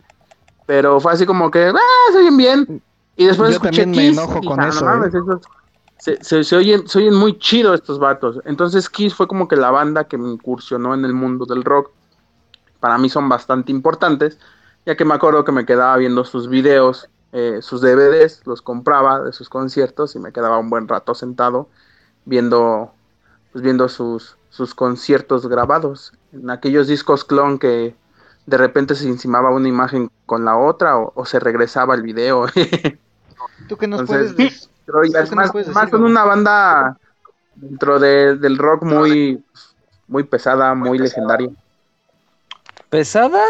[0.67, 2.83] Pero fue así como que, ah, se oyen bien.
[3.17, 4.85] Y después Yo escuché también Kiss, me enojo y, con ah, no eso.
[4.85, 5.19] mames, ¿eh?
[5.19, 5.41] esos-
[5.99, 8.41] se, se, se oyen, se oyen muy chido estos vatos.
[8.45, 11.91] Entonces Kiss fue como que la banda que me incursionó en el mundo del rock.
[12.83, 14.39] Para mí son bastante importantes,
[14.87, 19.21] ya que me acuerdo que me quedaba viendo sus videos, eh, sus DVDs, los compraba
[19.23, 21.71] de sus conciertos y me quedaba un buen rato sentado
[22.27, 22.93] viendo,
[23.53, 26.13] pues viendo sus, sus conciertos grabados.
[26.33, 27.95] En aquellos discos clon que
[28.47, 32.47] de repente se encimaba una imagen con la otra o, o se regresaba el video.
[33.69, 36.05] ¿Tú nos Entonces, puedes más, puedes decir, Gabo?
[36.07, 36.99] una banda
[37.55, 39.43] dentro de- del rock muy,
[40.09, 41.51] muy pesada, muy legendaria.
[42.93, 43.43] ¿Pesada?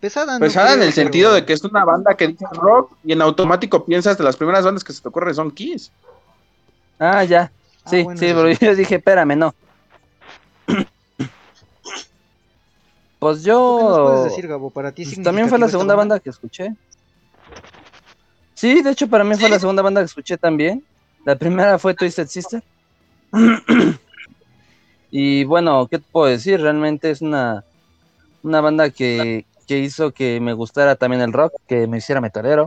[0.00, 3.12] Pesada, no Pesada en el sentido de que es una banda que dice rock y
[3.12, 5.92] en automático piensas de las primeras bandas que se te ocurren son Kiss.
[6.98, 7.52] Ah, ya.
[7.84, 8.64] Sí, bueno, sí, eso pero sí.
[8.64, 9.54] yo dije, espérame, no.
[13.18, 14.06] Pues ¿Tú qué nos yo...
[14.06, 14.70] puedes decir, Gabo?
[14.70, 16.74] Para ti pues también fue la segunda banda que escuché.
[18.54, 20.82] Sí, de hecho para mí fue la segunda banda que escuché también.
[21.26, 22.62] La primera fue Twisted Sister.
[25.10, 26.62] y bueno, ¿qué te puedo decir?
[26.62, 27.62] Realmente es una,
[28.44, 32.66] una banda que, que hizo que me gustara también el rock, que me hiciera metalero,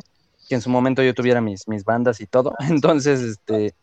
[0.50, 2.54] que en su momento yo tuviera mis, mis bandas y todo.
[2.70, 3.74] Entonces, este...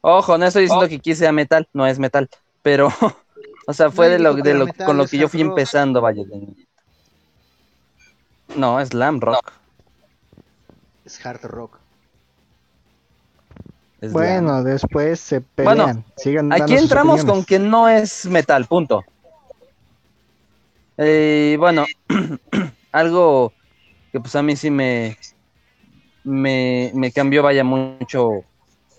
[0.00, 2.28] Ojo, no estoy diciendo que quise a metal, no es metal,
[2.62, 2.88] pero...
[3.70, 5.50] O sea, fue de lo, de lo metal, con lo que yo fui rock.
[5.50, 6.22] empezando, vaya.
[6.24, 6.54] de-
[8.56, 9.52] No, es glam rock.
[11.04, 11.78] Es hard rock.
[14.00, 14.64] es Bueno, glam.
[14.64, 16.04] después se Bueno, pelean.
[16.16, 19.04] Sigan Aquí entramos con que no es metal, punto.
[20.98, 21.86] Eh, bueno,
[22.92, 23.54] algo
[24.12, 25.16] que pues a mí sí me,
[26.24, 28.44] me, me cambió, vaya, mucho,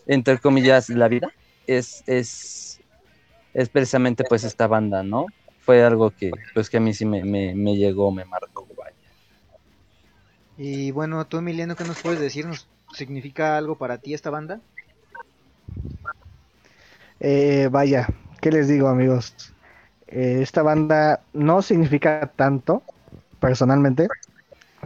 [0.07, 1.29] entre comillas, la vida,
[1.67, 2.81] es, es,
[3.53, 5.25] es precisamente pues esta banda, ¿no?
[5.59, 8.95] Fue algo que pues que a mí sí me, me, me llegó, me marcó, vaya.
[10.57, 12.45] Y bueno, tú, Emiliano, ¿qué nos puedes decir?
[12.45, 14.61] ¿Nos significa algo para ti esta banda?
[17.19, 18.09] Eh, vaya,
[18.41, 19.35] ¿qué les digo, amigos?
[20.11, 22.83] Eh, esta banda no significa tanto,
[23.39, 24.07] personalmente.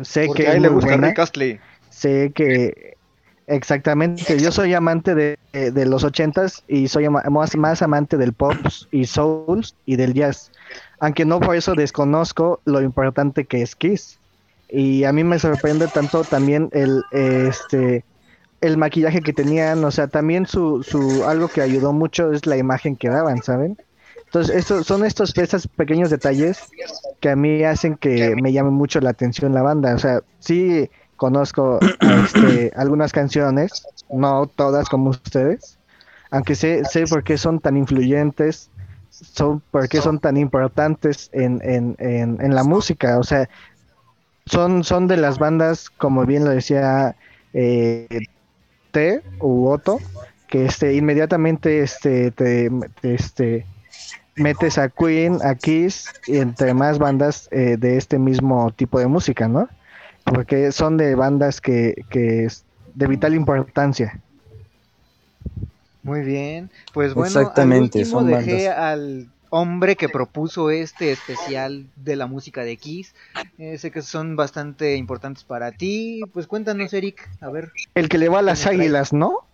[0.02, 0.98] Sé Porque que a es él le gusta.
[0.98, 1.60] Rick Astley.
[1.90, 2.98] Sé que
[3.48, 8.56] exactamente, yo soy amante de, de los ochentas y soy más, más amante del pop
[8.92, 10.52] y souls y del jazz.
[11.00, 14.20] Aunque no por eso desconozco lo importante que es Kiss.
[14.70, 18.04] Y a mí me sorprende tanto también el este
[18.62, 22.56] el maquillaje que tenían, o sea, también su, su algo que ayudó mucho es la
[22.56, 23.78] imagen que daban, ¿saben?
[24.34, 26.64] Entonces, estos son estos estos pequeños detalles
[27.20, 29.94] que a mí hacen que me llame mucho la atención la banda.
[29.94, 35.78] O sea, sí conozco este, algunas canciones, no todas como ustedes,
[36.32, 38.72] aunque sé, sé por qué son tan influyentes,
[39.12, 43.20] son por qué son tan importantes en, en, en, en la música.
[43.20, 43.48] O sea,
[44.48, 47.16] son, son de las bandas, como bien lo decía
[47.54, 48.08] eh,
[48.90, 50.00] T u Otto,
[50.48, 53.68] que este, inmediatamente este, te, te, este,
[54.36, 59.08] metes a Queen, a Kiss y entre más bandas eh, de este mismo tipo de
[59.08, 59.70] música, ¿no?
[60.24, 62.64] Porque son de bandas que, que es
[62.96, 64.20] de vital importancia.
[66.02, 66.70] Muy bien.
[66.94, 68.78] Pues bueno, Exactamente, al último son dejé bandas.
[68.78, 73.14] al hombre que propuso este especial de la música de Kiss.
[73.60, 76.22] Eh, sé que son bastante importantes para ti.
[76.34, 77.72] Pues cuéntanos, Eric, a ver.
[77.94, 79.46] El que le va a las águilas, ¿no?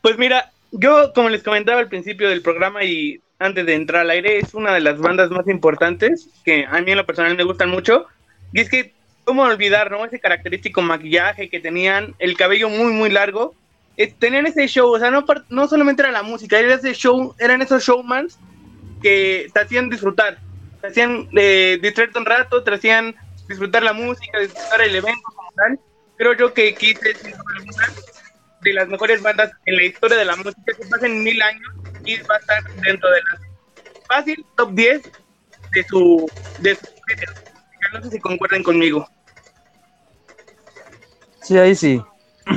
[0.00, 4.10] Pues mira, yo como les comentaba al principio del programa y antes de entrar al
[4.10, 7.44] aire, es una de las bandas más importantes que a mí en lo personal me
[7.44, 8.06] gustan mucho.
[8.52, 8.92] Y es que,
[9.24, 10.04] ¿cómo olvidar, no?
[10.04, 13.54] Ese característico maquillaje que tenían, el cabello muy, muy largo.
[13.96, 17.34] Eh, tenían ese show, o sea, no, no solamente era la música, era ese show,
[17.38, 18.38] eran esos showmans
[19.02, 20.38] que te hacían disfrutar.
[20.82, 23.14] Te hacían eh, distraerte un rato, te hacían
[23.48, 25.80] disfrutar la música, disfrutar el evento como tal.
[26.16, 27.32] Creo yo que es sin
[28.62, 30.72] de las mejores bandas en la historia de la música.
[30.80, 31.70] Si pasen mil años,
[32.04, 33.40] Kiss va a estar dentro de las
[34.06, 35.02] fácil top 10
[35.72, 36.86] de su, de su.
[37.92, 39.08] No sé si concuerdan conmigo.
[41.42, 42.02] Sí, ahí sí.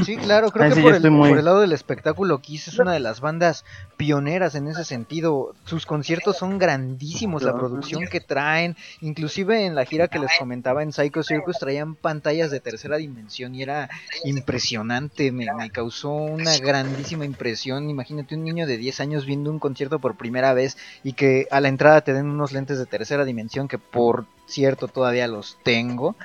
[0.04, 3.00] Sí, claro, creo que por el, por el, lado del espectáculo Kiss es una de
[3.00, 3.64] las bandas
[3.98, 5.56] pioneras en ese sentido.
[5.66, 10.84] Sus conciertos son grandísimos, la producción que traen, inclusive en la gira que les comentaba
[10.84, 13.90] en Psycho Circus traían pantallas de tercera dimensión y era
[14.26, 17.90] impresionante, me, me causó una grandísima impresión.
[17.90, 21.62] Imagínate un niño de 10 años viendo un concierto por primera vez y que a
[21.62, 26.16] la entrada te den unos lentes de tercera dimensión que por cierto todavía los tengo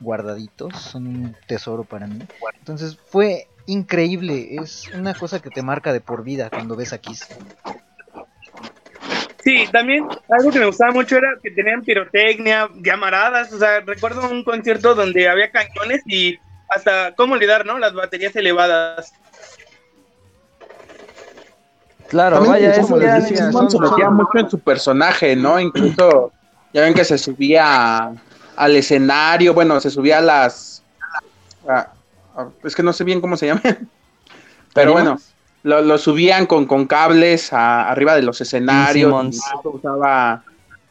[0.00, 2.20] guardaditos, son un tesoro para mí.
[2.58, 6.98] Entonces fue increíble, es una cosa que te marca de por vida cuando ves a
[6.98, 7.28] Kiss.
[9.44, 14.28] Sí, también algo que me gustaba mucho era que tenían pirotecnia, llamaradas, o sea, recuerdo
[14.28, 16.38] un concierto donde había cañones y
[16.68, 17.78] hasta cómo olvidar, ¿no?
[17.78, 19.12] Las baterías elevadas.
[22.08, 25.60] Claro, vaya, eso ya se metía mucho en su personaje, ¿no?
[25.60, 26.32] Incluso
[26.72, 28.12] ya ven que se subía
[28.58, 30.82] al escenario, bueno, se subía a las...
[32.64, 33.88] es que no sé bien cómo se llaman,
[34.74, 35.18] pero bueno,
[35.62, 40.42] lo, subían con, con cables arriba de los escenarios, usaba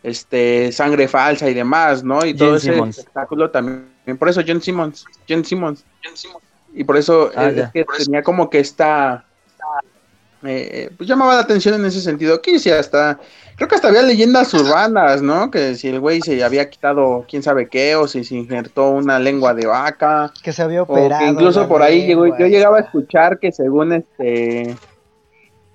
[0.02, 2.26] este sangre falsa y demás, ¿no?
[2.26, 5.84] Y todo ese espectáculo también, por eso John Simmons, John Simmons,
[6.73, 9.26] y por eso ah, es, que tenía como que esta...
[10.43, 13.19] Eh, pues llamaba la atención en ese sentido, que sí, hasta
[13.57, 15.49] Creo que hasta había leyendas urbanas, ¿no?
[15.49, 19.18] Que si el güey se había quitado quién sabe qué, o si se injertó una
[19.18, 20.31] lengua de vaca.
[20.43, 21.26] Que se había operado.
[21.26, 24.76] O incluso por ahí llegó, yo llegaba a escuchar que según este.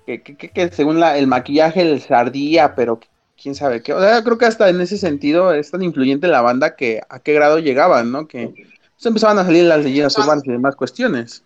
[0.05, 3.01] Que, que, que, según la, el maquillaje les ardía, pero
[3.41, 3.93] quién sabe qué.
[3.93, 7.19] O sea, creo que hasta en ese sentido es tan influyente la banda que a
[7.19, 8.29] qué grado llegaban, ¿no?
[8.29, 11.43] Que pues, empezaban a salir las leyendas urbanas y demás cuestiones.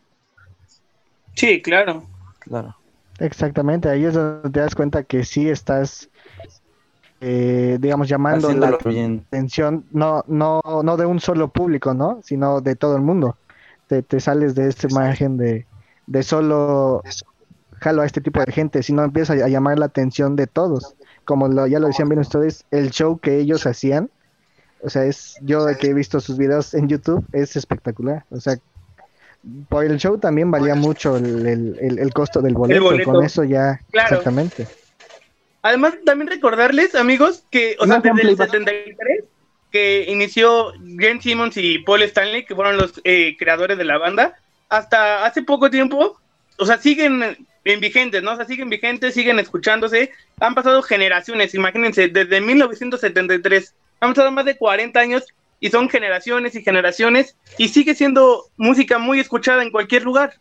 [1.34, 2.03] Sí, claro.
[2.41, 2.76] Claro.
[3.19, 6.10] Exactamente, ahí es donde te das cuenta que sí estás
[7.19, 12.19] eh, digamos, llamando la atención no, no, no de un solo público, ¿no?
[12.23, 13.38] Sino de todo el mundo.
[13.88, 15.65] Te, te sales de esta imagen de,
[16.06, 17.02] de solo
[17.80, 20.95] jalo a este tipo de gente, sino empieza a llamar la atención de todos.
[21.26, 24.10] Como lo, ya lo decían bien ustedes, el show que ellos hacían,
[24.81, 28.26] o sea, es yo que he visto sus videos en YouTube, es espectacular.
[28.30, 28.57] O sea,
[29.69, 33.82] por el show también valía mucho el, el, el, costo del boleto, con eso ya,
[33.91, 34.68] exactamente.
[35.61, 39.24] Además, también recordarles, amigos, que, o sea, desde el 73,
[39.72, 44.36] que inició Gene Simmons y Paul Stanley, que fueron los eh, creadores de la banda,
[44.69, 46.19] hasta hace poco tiempo,
[46.57, 48.34] o sea, siguen en vigentes, ¿no?
[48.34, 50.11] O sea, siguen vigentes, siguen escuchándose.
[50.40, 53.74] Han pasado generaciones, imagínense, desde 1973.
[53.99, 55.26] Han pasado más de 40 años
[55.60, 60.34] y son generaciones y generaciones y sigue siendo música muy escuchada en cualquier lugar.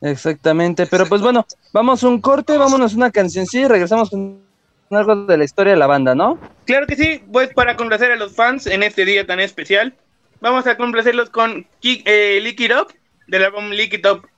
[0.00, 4.42] Exactamente, pero pues bueno, vamos a un corte, vámonos a una canción, sí, regresamos con
[4.90, 6.38] algo de la historia de la banda, ¿no?
[6.64, 9.94] Claro que sí, pues para complacer a los fans en este día tan especial,
[10.40, 12.92] vamos a complacerlos con eh, Lick It Up,
[13.28, 14.28] del álbum Lick It Up.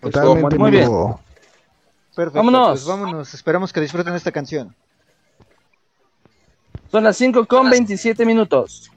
[0.00, 0.90] Totalmente muy bien.
[2.14, 2.70] Perfecto, vámonos.
[2.70, 4.74] Pues vámonos, esperamos que disfruten esta canción.
[6.90, 8.90] Son las 5 con 27 minutos.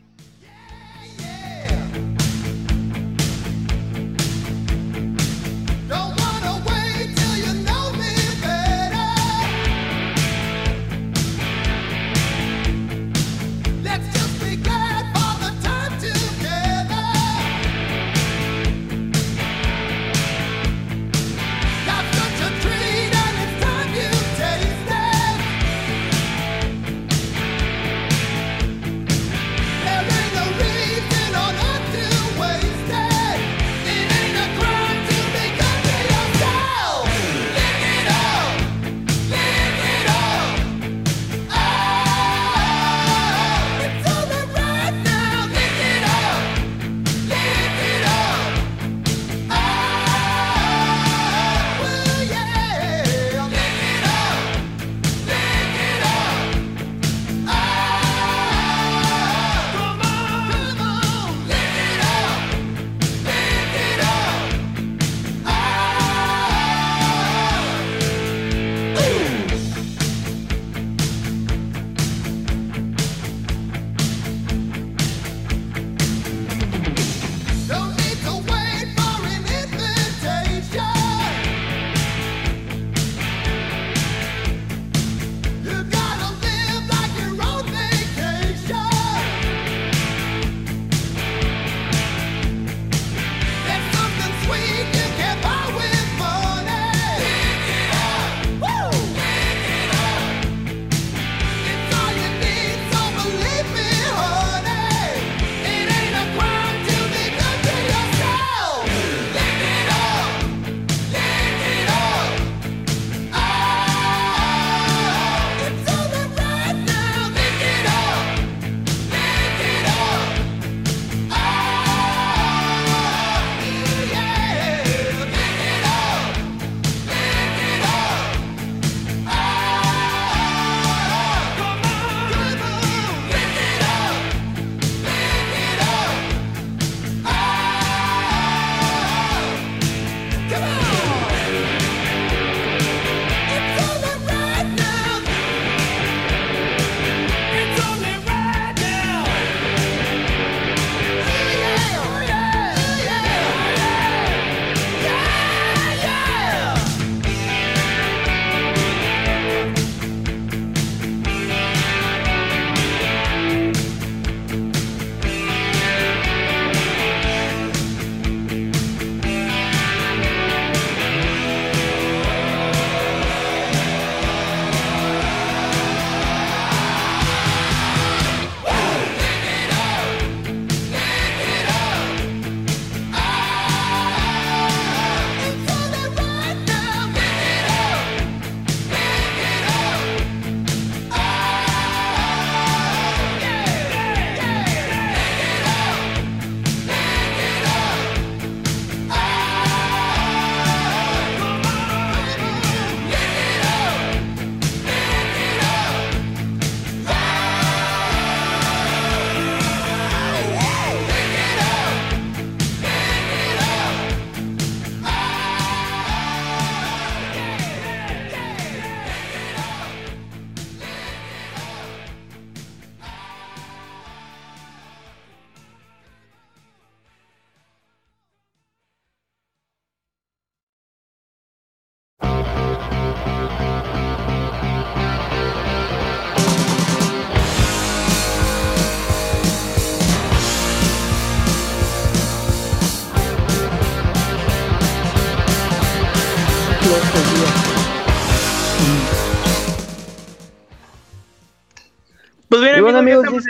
[252.89, 253.45] Amigos, amigos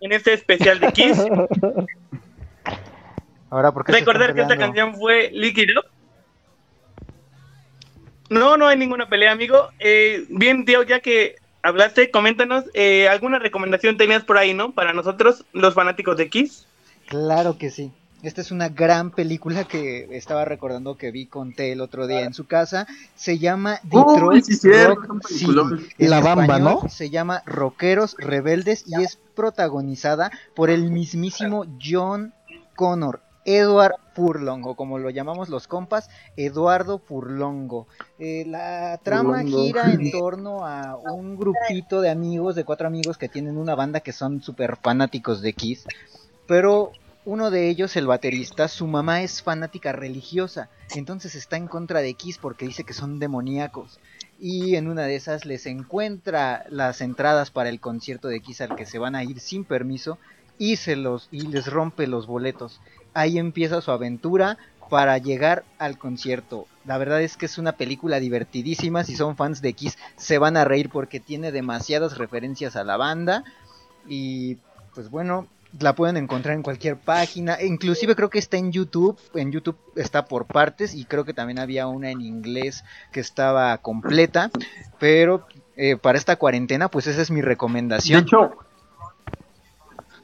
[0.00, 1.18] en este especial de Kiss.
[3.50, 5.86] Ahora, ¿por qué Recordar que esta canción fue Liquid Up.
[8.28, 9.70] No, no hay ninguna pelea, amigo.
[9.78, 14.72] Eh, bien, tío, ya que hablaste, coméntanos, eh, ¿alguna recomendación tenías por ahí, no?
[14.72, 16.66] Para nosotros, los fanáticos de Kiss.
[17.06, 17.92] Claro que sí.
[18.24, 22.22] Esta es una gran película que estaba recordando que vi con T el otro día
[22.22, 22.86] en su casa.
[23.14, 24.46] Se llama Detroit
[24.86, 25.52] Rock City.
[25.98, 26.88] La bamba, ¿no?
[26.88, 32.32] Se llama Rockeros Rebeldes y es protagonizada por el mismísimo John
[32.74, 33.20] Connor.
[33.44, 37.86] Edward Furlongo, como lo llamamos los compas, Eduardo Furlongo.
[38.18, 43.28] Eh, la trama gira en torno a un grupito de amigos, de cuatro amigos que
[43.28, 45.84] tienen una banda que son súper fanáticos de Kiss,
[46.46, 46.92] pero
[47.26, 52.14] uno de ellos, el baterista, su mamá es fanática religiosa, entonces está en contra de
[52.14, 53.98] Kiss porque dice que son demoníacos.
[54.38, 58.76] Y en una de esas les encuentra las entradas para el concierto de Kiss al
[58.76, 60.18] que se van a ir sin permiso
[60.58, 62.80] y se los y les rompe los boletos.
[63.14, 64.58] Ahí empieza su aventura
[64.90, 66.66] para llegar al concierto.
[66.84, 69.04] La verdad es que es una película divertidísima.
[69.04, 72.96] Si son fans de Kiss, se van a reír porque tiene demasiadas referencias a la
[72.96, 73.44] banda.
[74.06, 74.58] Y
[74.94, 75.48] pues bueno,
[75.80, 80.26] la pueden encontrar en cualquier página, inclusive creo que está en YouTube, en YouTube está
[80.26, 84.50] por partes y creo que también había una en inglés que estaba completa,
[84.98, 85.46] pero
[85.76, 88.20] eh, para esta cuarentena pues esa es mi recomendación.
[88.20, 88.52] De hecho,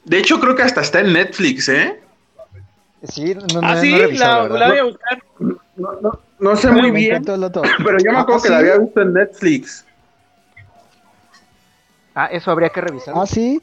[0.05, 1.99] de hecho creo que hasta está en Netflix, ¿eh?
[3.03, 5.23] Sí, no, no, ah, sí, la, voy a buscar.
[6.39, 9.85] No, sé muy bien, pero yo me acuerdo ah, que la había visto en Netflix.
[12.13, 13.15] Ah, eso habría que revisar.
[13.17, 13.61] Ah, sí.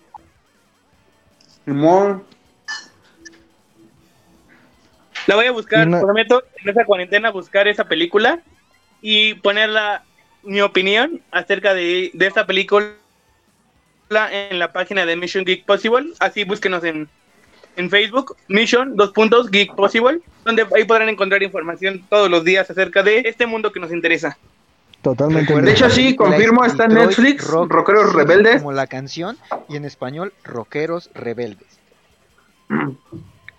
[5.27, 8.41] La voy a buscar, prometo, en esa cuarentena buscar esa película
[9.03, 10.05] y ponerla
[10.43, 12.95] mi opinión acerca de, de esta película
[14.31, 16.15] en la página de Mission Geek Possible.
[16.19, 17.09] Así búsquenos en,
[17.77, 22.71] en Facebook, Mission, dos puntos, Geek Possible, donde ahí podrán encontrar información todos los días
[22.71, 24.39] acerca de este mundo que nos interesa.
[25.09, 25.63] Totalmente.
[25.63, 28.59] De hecho, sí, confirmo, está en Netflix, Rockeros Rebeldes.
[28.59, 31.81] Como la canción, y en español, Rockeros Rebeldes.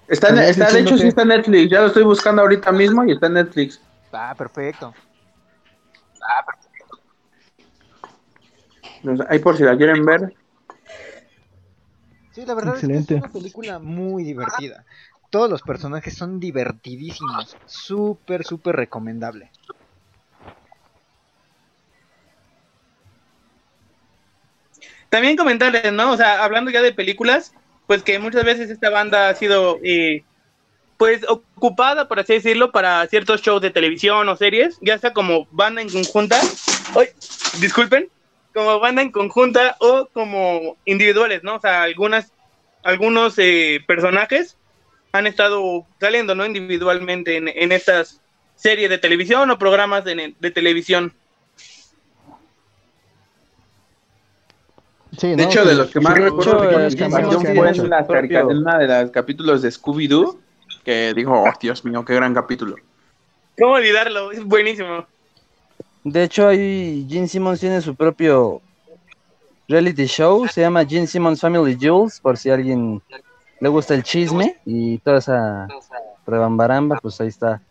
[0.08, 1.72] Está, está de hecho, sí está en Netflix.
[1.72, 3.82] Ya lo estoy buscando ahorita mismo y está en Netflix.
[4.12, 4.94] Ah, perfecto.
[6.22, 6.46] Ah,
[9.02, 9.26] perfecto.
[9.30, 10.36] Ahí por si la quieren ver.
[12.32, 14.86] Sí, la verdad es que es una película muy divertida.
[15.32, 17.58] Todos los personajes son divertidísimos.
[17.66, 19.52] Súper, súper recomendable.
[25.10, 26.12] También comentarles, ¿no?
[26.12, 27.54] O sea, hablando ya de películas,
[27.88, 30.24] pues que muchas veces esta banda ha sido, eh,
[30.98, 35.48] pues, ocupada, por así decirlo, para ciertos shows de televisión o series, ya sea como
[35.52, 36.40] banda en conjunta,
[36.96, 37.08] ¡ay!
[37.60, 38.10] disculpen,
[38.54, 41.56] como banda en conjunta o como individuales, ¿no?
[41.56, 42.32] O sea, algunas,
[42.84, 44.58] algunos eh, personajes
[45.12, 46.46] han estado saliendo, ¿no?
[46.46, 48.22] Individualmente en, en estas
[48.56, 51.14] series de televisión o programas de, de televisión.
[55.22, 58.06] De hecho, de los que más recuerdo fue en, la
[58.46, 60.38] una de los capítulos de Scooby-Doo,
[60.84, 62.76] que dijo, oh, Dios mío, qué gran capítulo.
[63.58, 64.32] ¿Cómo olvidarlo?
[64.32, 65.06] Es buenísimo.
[66.04, 68.62] De hecho, ahí Gene Simmons tiene su propio
[69.68, 73.02] reality show, se llama Gene Simmons Family Jewels, por si a alguien
[73.60, 75.68] le gusta el chisme y toda esa
[76.26, 77.62] rebambaramba, pues ahí está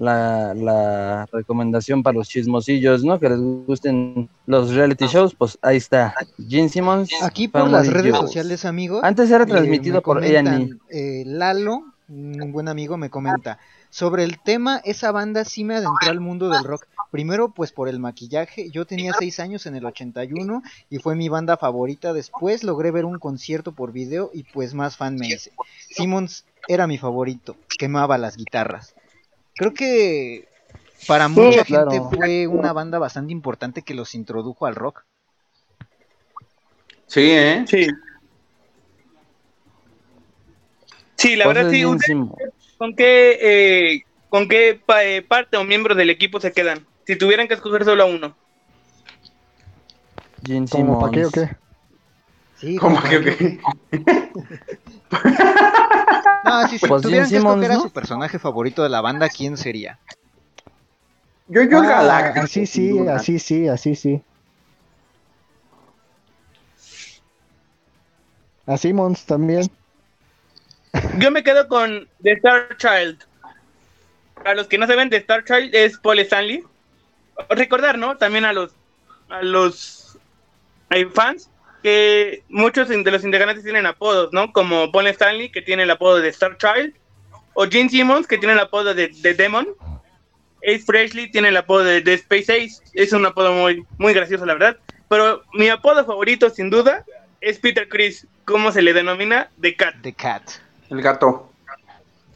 [0.00, 3.20] la, la, recomendación para los chismosillos, ¿no?
[3.20, 6.14] Que les gusten los reality shows, pues ahí está.
[6.48, 7.10] Gene Simmons.
[7.22, 9.04] Aquí por las redes sociales, amigos.
[9.04, 10.70] Antes era transmitido por A&E.
[10.88, 13.58] Eh, Lalo, un buen amigo, me comenta.
[13.90, 16.86] Sobre el tema, esa banda sí me adentró al mundo del rock.
[17.10, 18.70] Primero, pues por el maquillaje.
[18.70, 22.14] Yo tenía seis años en el 81 y fue mi banda favorita.
[22.14, 25.52] Después logré ver un concierto por video y pues más fan me hice.
[25.90, 27.56] Simmons era mi favorito.
[27.78, 28.94] Quemaba las guitarras.
[29.60, 30.48] Creo que
[31.06, 35.04] para mucha gente fue una banda bastante importante que los introdujo al rock.
[37.06, 37.66] Sí, ¿eh?
[37.68, 37.86] Sí.
[41.14, 41.84] Sí, la verdad sí.
[42.78, 46.86] ¿Con qué, eh, con qué eh, parte o miembro del equipo se quedan?
[47.04, 48.38] Si tuvieran que escoger solo a uno.
[50.70, 51.50] ¿Cómo para qué o qué?
[52.54, 53.60] Sí, ¿Cómo que o qué?
[56.42, 59.98] No, si, pues tuvieran que escoger a su personaje favorito de la banda, ¿quién sería?
[61.48, 64.22] Yo, yo, ah, Así sí, así sí, así sí.
[68.66, 69.70] A Simmons también.
[71.18, 73.18] Yo me quedo con The Star Child.
[74.34, 76.64] Para los que no saben, The Star Child es Paul Stanley.
[77.50, 78.16] Recordar, ¿no?
[78.16, 78.72] También a los
[79.28, 80.18] a los
[81.14, 81.49] fans
[81.82, 84.52] que muchos de los integrantes tienen apodos, ¿no?
[84.52, 86.94] Como Paul Stanley, que tiene el apodo de Star Child,
[87.54, 89.68] o Gene Simmons, que tiene el apodo de, de Demon.
[90.62, 94.44] Ace Frehley tiene el apodo de, de, Space Ace, es un apodo muy, muy gracioso,
[94.44, 94.76] la verdad.
[95.08, 97.04] Pero mi apodo favorito, sin duda,
[97.40, 99.48] es Peter Chris, ¿cómo se le denomina?
[99.60, 99.94] The Cat.
[100.02, 100.42] The Cat.
[100.90, 101.50] El gato.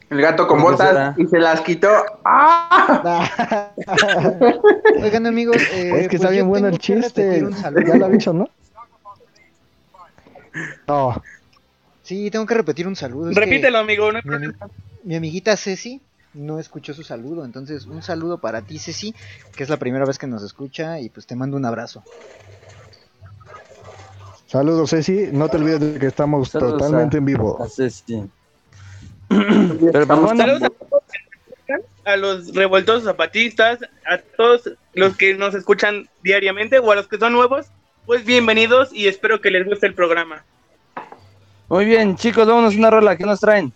[0.09, 1.89] El gato con botas y se las quitó.
[2.25, 3.71] ¡Ah!
[5.01, 7.43] Oigan, amigos, eh, es que está bien bueno el chiste.
[7.85, 8.49] Ya lo ha dicho, ¿no?
[10.87, 11.21] No.
[12.03, 13.29] Sí, tengo que repetir un saludo.
[13.29, 14.11] Es Repítelo, amigo.
[14.11, 14.47] No mi,
[15.03, 16.01] mi, amiguita Ceci
[16.33, 19.15] no escuchó su saludo, entonces un saludo para ti, Ceci,
[19.55, 22.03] que es la primera vez que nos escucha y pues te mando un abrazo.
[24.47, 25.29] Saludos, Ceci.
[25.31, 27.61] No te olvides de que estamos Saludos totalmente a, en vivo.
[27.61, 28.29] A Ceci.
[29.27, 30.69] Pero vamos a,
[32.05, 37.17] a los revoltosos zapatistas, a todos los que nos escuchan diariamente o a los que
[37.17, 37.67] son nuevos,
[38.05, 40.43] pues bienvenidos y espero que les guste el programa.
[41.67, 43.17] Muy bien, chicos, vámonos una rola.
[43.17, 43.73] ¿Qué nos traen?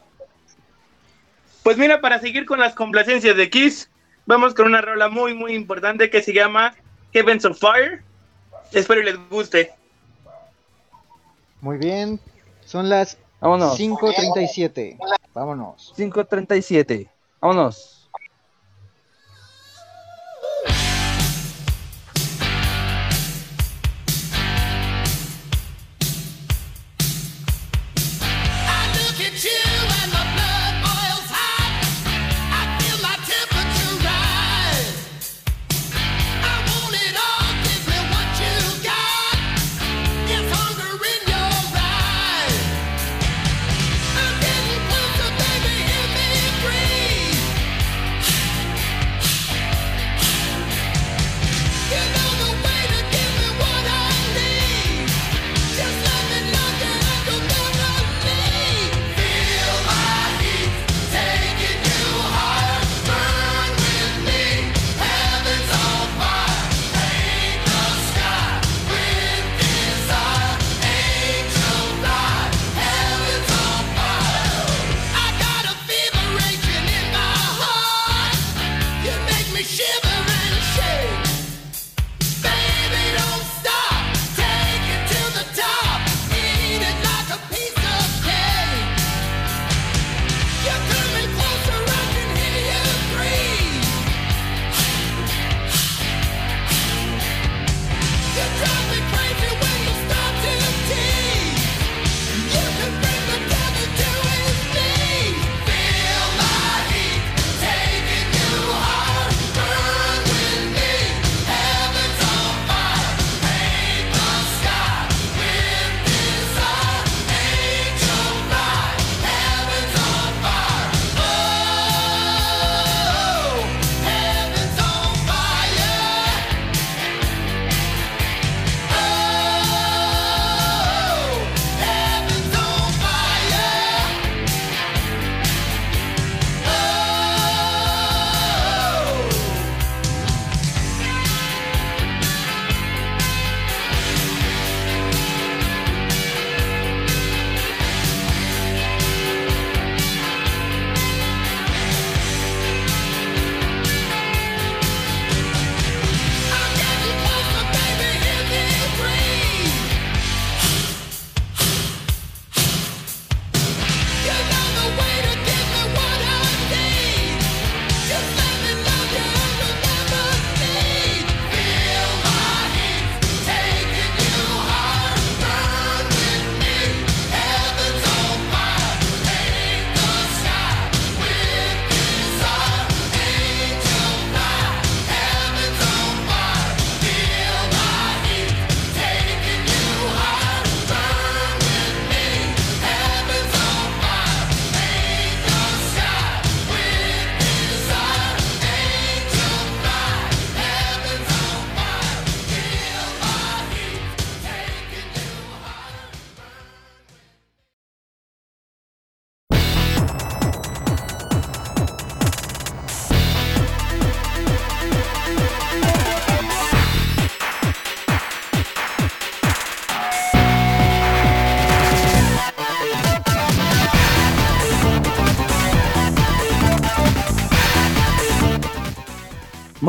[1.63, 3.89] Pues mira, para seguir con las complacencias de Kiss,
[4.25, 6.75] vamos con una rola muy, muy importante que se llama
[7.13, 8.03] Heavens of Fire.
[8.71, 9.71] Espero les guste.
[11.61, 12.19] Muy bien,
[12.65, 13.79] son las Vámonos.
[13.79, 14.97] 5.37.
[15.33, 15.93] Vámonos.
[15.97, 17.09] 5.37.
[17.39, 17.98] Vámonos.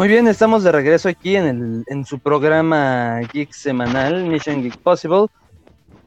[0.00, 4.78] Muy bien, estamos de regreso aquí en, el, en su programa Geek semanal, Mission Geek
[4.78, 5.26] Possible.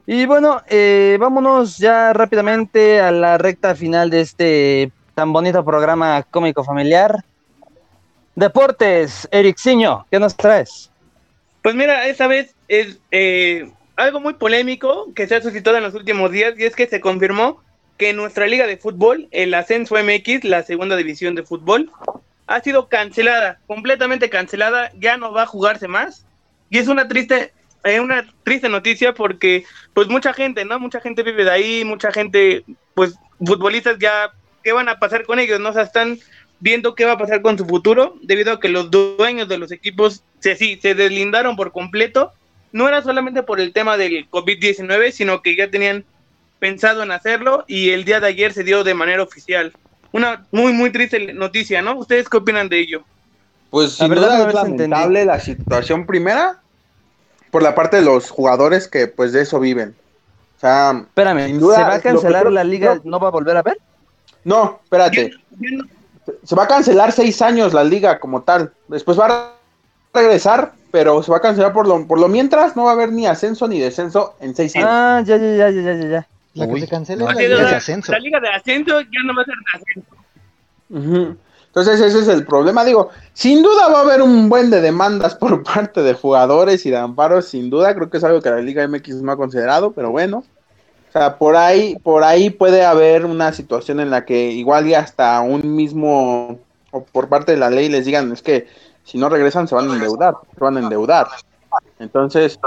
[0.08, 6.24] Y bueno, eh, vámonos ya rápidamente a la recta final de este tan bonito programa
[6.24, 7.24] cómico familiar.
[8.34, 10.90] Deportes, Eric Ciño, ¿qué nos traes?
[11.62, 15.94] Pues mira, esta vez es eh, algo muy polémico que se ha suscitado en los
[15.94, 17.62] últimos días y es que se confirmó
[17.98, 21.92] que nuestra liga de fútbol, el Ascenso MX, la segunda división de fútbol,
[22.48, 26.26] ha sido cancelada, completamente cancelada, ya no va a jugarse más.
[26.70, 27.54] Y es una triste,
[27.84, 30.80] eh, una triste noticia porque pues mucha gente, ¿no?
[30.80, 32.64] Mucha gente vive de ahí, mucha gente,
[32.94, 34.32] pues futbolistas ya,
[34.64, 35.60] ¿qué van a pasar con ellos?
[35.60, 35.70] ¿No?
[35.70, 36.20] O están
[36.60, 39.72] viendo qué va a pasar con su futuro debido a que los dueños de los
[39.72, 42.32] equipos se, sí, se deslindaron por completo.
[42.72, 46.06] No era solamente por el tema del COVID-19, sino que ya tenían
[46.60, 49.74] pensado en hacerlo y el día de ayer se dio de manera oficial.
[50.14, 51.98] Una muy, muy triste noticia, ¿no?
[51.98, 53.04] ¿Ustedes qué opinan de ello?
[53.72, 56.62] Pues la verdad es lamentable la situación primera
[57.50, 59.96] por la parte de los jugadores que pues de eso viven.
[60.58, 63.02] O sea, espérame, sin duda, ¿se va a cancelar la liga?
[63.04, 63.80] ¿No va a volver a ver?
[64.44, 65.32] No, espérate.
[66.44, 68.72] Se va a cancelar seis años la liga como tal.
[68.88, 69.52] Después va a
[70.14, 72.76] regresar, pero se va a cancelar por lo, por lo mientras.
[72.76, 74.88] No va a haber ni ascenso ni descenso en seis años.
[74.92, 76.28] Ah, ya, ya, ya, ya, ya, ya.
[76.54, 78.12] La que se cancela es la liga de ascenso.
[78.12, 79.64] La liga de ascenso ya no va a ser de
[80.94, 81.38] ascenso.
[81.68, 82.86] Entonces ese es el problema.
[82.86, 86.92] Digo, sin duda va a haber un buen de demandas por parte de jugadores y
[86.92, 87.96] de amparos, sin duda.
[87.96, 90.44] Creo que es algo que la Liga MX no ha considerado, pero bueno.
[91.10, 94.94] O sea, por ahí, por ahí puede haber una situación en la que igual y
[94.94, 96.60] hasta un mismo,
[96.92, 98.68] o por parte de la ley les digan, es que
[99.04, 101.28] si no regresan se van a endeudar, se van a endeudar.
[102.00, 102.60] Entonces,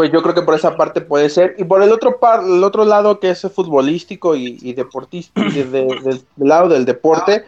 [0.00, 1.56] pues yo creo que por esa parte puede ser.
[1.58, 6.70] Y por el otro par, el otro lado que es futbolístico y, deportista, del lado
[6.70, 7.44] del deporte,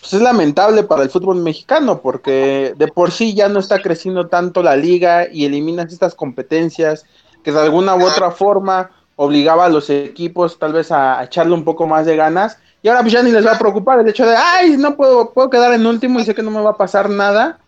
[0.00, 4.28] pues es lamentable para el fútbol mexicano, porque de por sí ya no está creciendo
[4.28, 7.04] tanto la liga y eliminas estas competencias
[7.44, 11.64] que de alguna u otra forma obligaba a los equipos tal vez a, echarle un
[11.64, 12.56] poco más de ganas.
[12.82, 15.34] Y ahora pues ya ni les va a preocupar el hecho de, ay, no puedo,
[15.34, 17.58] puedo quedar en último y sé que no me va a pasar nada,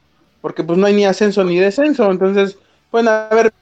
[0.40, 2.10] porque pues no hay ni ascenso ni descenso.
[2.10, 2.56] Entonces,
[2.90, 3.52] pueden haber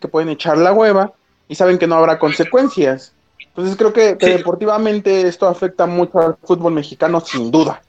[0.00, 1.12] que pueden echar la hueva
[1.48, 3.14] y saben que no habrá consecuencias.
[3.38, 7.82] Entonces creo que, deportivamente esto afecta mucho al fútbol mexicano sin duda.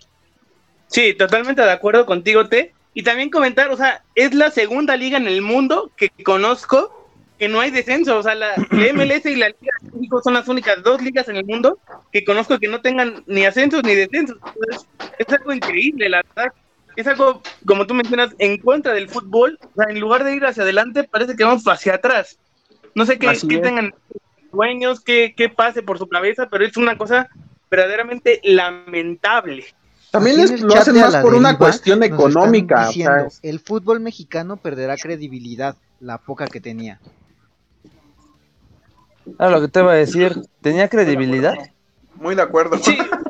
[0.88, 2.74] Sí, totalmente de acuerdo contigo, Te.
[2.94, 7.48] Y también comentar, o sea, es la segunda liga en el mundo que conozco que
[7.48, 8.18] no hay descenso.
[8.18, 11.36] O sea, la, MLS y la Liga de México son las únicas dos ligas en
[11.36, 11.78] el mundo
[12.12, 14.38] que conozco que no tengan ni ascensos ni descensos.
[15.20, 16.54] es algo increíble, la verdad
[16.98, 19.60] es algo, como tú mencionas, en contra del fútbol.
[19.62, 22.40] O sea, en lugar de ir hacia adelante, parece que vamos hacia atrás.
[22.96, 23.94] No sé qué, qué tengan
[24.52, 27.30] sueños, qué, qué pase por su cabeza, pero es una cosa
[27.70, 29.66] verdaderamente lamentable.
[30.10, 32.90] También les, lo hacen más por una cuestión económica.
[33.44, 37.00] El fútbol mexicano perderá credibilidad, la poca que tenía.
[39.38, 41.56] Ah, lo que te iba a decir, ¿tenía credibilidad?
[42.16, 42.78] Muy de acuerdo.
[42.80, 42.98] Sí,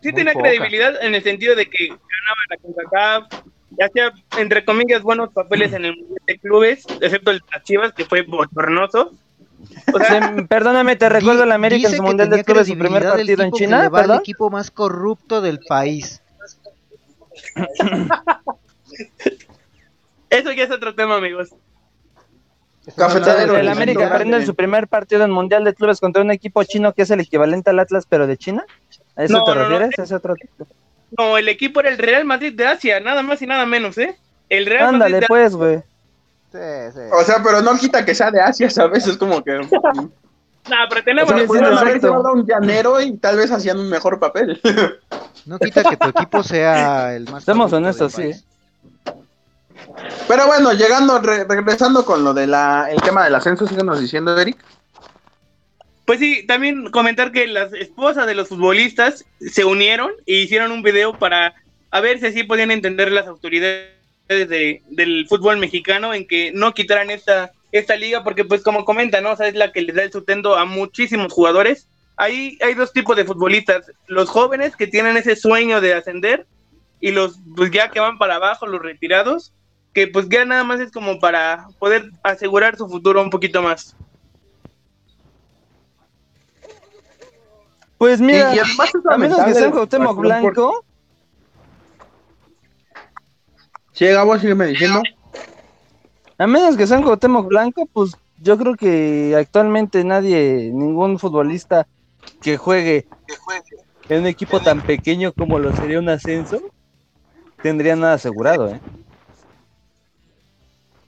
[0.00, 3.44] sí tenía credibilidad en el sentido de que ganaba la CONCACAF,
[3.78, 7.62] ya hacía, entre comillas, buenos papeles en el Mundial de Clubes, excepto el de las
[7.64, 9.12] Chivas, que fue bochornoso.
[9.92, 13.42] O sea, perdóname, te recuerdo el América en su Mundial de Clubes, su primer partido
[13.42, 14.16] en China, ¿verdad?
[14.16, 16.22] el equipo más corrupto del país.
[20.30, 21.50] Eso ya es otro tema, amigos.
[22.96, 26.92] El América prende en su primer partido en Mundial de Clubes contra un equipo chino
[26.92, 28.66] que es el equivalente al Atlas, pero de China.
[29.16, 29.90] ¿A eso te refieres?
[29.98, 30.34] No, otro...
[31.16, 34.16] no, el equipo era el Real Madrid de Asia, nada más y nada menos, ¿eh?
[34.48, 35.78] El Real Ándale, Madrid pues, güey.
[36.52, 36.60] Sí,
[36.92, 37.00] sí.
[37.12, 39.06] O sea, pero no quita que sea de Asia, ¿sabes?
[39.06, 39.52] Es como que.
[39.58, 40.10] no,
[40.88, 41.32] pero tenemos.
[41.32, 44.60] O sea, un llanero y tal vez hacían un mejor papel.
[45.46, 47.42] no quita que tu equipo sea el más.
[47.42, 48.32] Estamos honestos, sí.
[50.28, 54.58] Pero bueno, llegando, regresando con lo del el tema del ascenso, síguenos diciendo, Eric.
[56.04, 60.82] Pues sí, también comentar que las esposas de los futbolistas se unieron e hicieron un
[60.82, 61.54] video para
[61.90, 63.88] a ver si así podían entender las autoridades
[64.28, 69.32] del fútbol mexicano en que no quitaran esta, esta liga, porque pues como comenta, ¿no?
[69.32, 71.88] Es la que les da el sustento a muchísimos jugadores.
[72.16, 76.46] Ahí hay dos tipos de futbolistas, los jóvenes que tienen ese sueño de ascender
[77.00, 79.52] y los pues ya que van para abajo, los retirados,
[79.92, 83.96] que pues ya nada más es como para poder asegurar su futuro un poquito más.
[88.04, 88.52] Pues mira,
[89.08, 90.84] a menos que sea un Cuauhtémoc Blanco.
[93.92, 95.00] Sí, Gabo, sígueme diciendo.
[96.36, 101.86] A menos que sea un Cuauhtémoc Blanco, pues yo creo que actualmente nadie, ningún futbolista
[102.42, 103.06] que juegue
[104.10, 106.60] en un equipo tan pequeño como lo sería un ascenso,
[107.62, 108.80] tendría nada asegurado, ¿eh?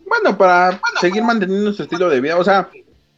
[0.08, 2.38] bueno, para seguir manteniendo su estilo de vida.
[2.38, 2.70] O sea,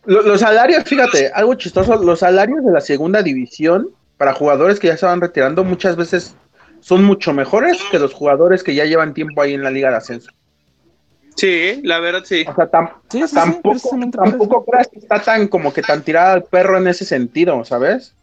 [0.08, 4.96] los salarios, fíjate, algo chistoso, los salarios de la segunda división para jugadores que ya
[4.96, 6.34] se van retirando muchas veces
[6.80, 9.96] son mucho mejores que los jugadores que ya llevan tiempo ahí en la liga de
[9.96, 10.30] ascenso.
[11.36, 12.44] Sí, la verdad sí.
[12.48, 16.88] O sea, tampoco, tampoco creas que está tan como que tan tirada al perro en
[16.88, 18.14] ese sentido, ¿sabes?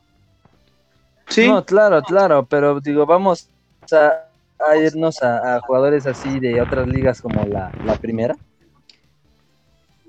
[1.28, 1.48] Sí.
[1.48, 3.48] No, claro, claro, pero digo, vamos
[3.92, 7.72] a, irnos a, jugadores así de otras ligas como la,
[8.02, 8.36] primera.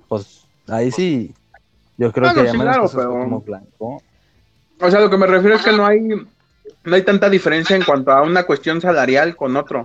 [0.09, 1.35] Pues ahí sí,
[1.97, 4.02] yo creo que sí, claro, como blanco.
[4.81, 6.01] O sea, lo que me refiero es que no hay
[6.85, 9.85] no hay tanta diferencia en cuanto a una cuestión salarial con otro.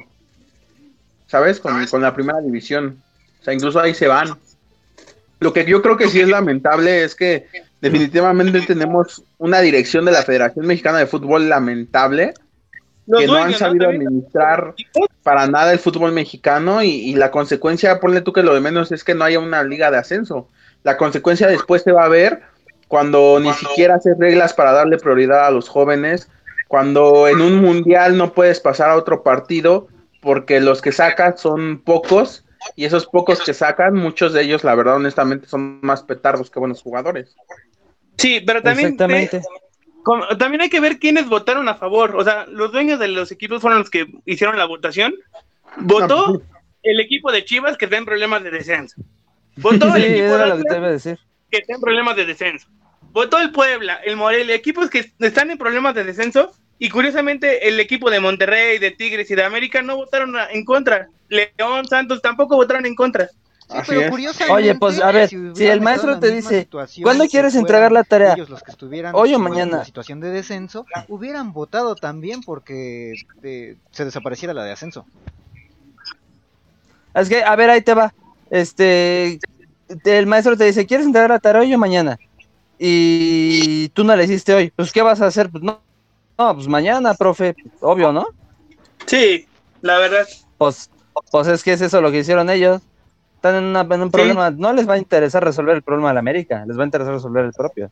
[1.27, 1.59] ¿Sabes?
[1.59, 3.01] Con, con la primera división.
[3.39, 4.38] O sea, incluso ahí se van.
[5.39, 7.47] Lo que yo creo que sí es lamentable es que
[7.79, 12.33] definitivamente tenemos una dirección de la Federación Mexicana de Fútbol lamentable
[13.17, 14.73] que no han sabido administrar
[15.23, 19.03] para nada el fútbol mexicano y, la consecuencia, ponle tú que lo de menos es
[19.03, 20.47] que no haya una liga de ascenso.
[20.83, 22.41] La consecuencia después se va a ver
[22.87, 26.29] cuando ni siquiera haces reglas para darle prioridad a los jóvenes,
[26.67, 29.87] cuando en un mundial no puedes pasar a otro partido
[30.21, 32.45] porque los que sacas son pocos
[32.75, 36.59] y esos pocos que sacan, muchos de ellos, la verdad, honestamente, son más petardos que
[36.59, 37.35] buenos jugadores.
[38.17, 42.15] Sí, pero también, también hay que ver quiénes votaron a favor.
[42.15, 45.15] O sea, los dueños de los equipos fueron los que hicieron la votación.
[45.77, 46.41] Votó pues
[46.83, 49.01] el equipo de Chivas que está en problemas de descenso.
[49.57, 51.18] Votó el equipo de
[51.49, 52.68] que está en problemas de descenso.
[53.11, 57.80] Votó el Puebla, el Morelia, equipos que están en problemas de descenso y curiosamente, el
[57.80, 61.10] equipo de Monterrey, de Tigres y de América no votaron en contra.
[61.30, 63.30] León, Santos tampoco votaron en contra.
[64.49, 66.68] Oye, pues a ver, si, el maestro te dice,
[67.03, 68.36] ¿cuándo quieres entregar la tarea?
[68.36, 69.78] los que estuvieran Hoy o mañana.
[69.80, 73.14] En situación de descenso, hubieran votado también porque
[73.44, 75.06] eh, se desapareciera la de ascenso.
[77.14, 78.11] Es que, a ver, ahí te va.
[78.52, 79.40] Este,
[80.03, 82.19] el maestro te dice, ¿quieres entregar la tarea hoy o mañana?
[82.78, 84.72] Y tú no la hiciste hoy.
[84.76, 85.49] Pues, ¿qué vas a hacer?
[85.49, 85.82] Pues no,
[86.38, 88.28] no, pues mañana, profe, obvio, ¿no?
[89.06, 89.48] Sí,
[89.82, 90.28] la verdad.
[90.57, 90.90] Pues,
[91.32, 92.82] pues es que es eso lo que hicieron ellos.
[93.36, 96.64] Están en, un problema, no les va a interesar resolver el problema de la América,
[96.68, 97.90] les va a interesar resolver el propio.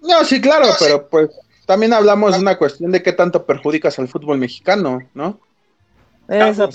[0.00, 1.28] No, sí, claro, pero pues
[1.66, 5.40] también hablamos de una cuestión de qué tanto perjudicas al fútbol mexicano, ¿no?
[6.28, 6.68] Eso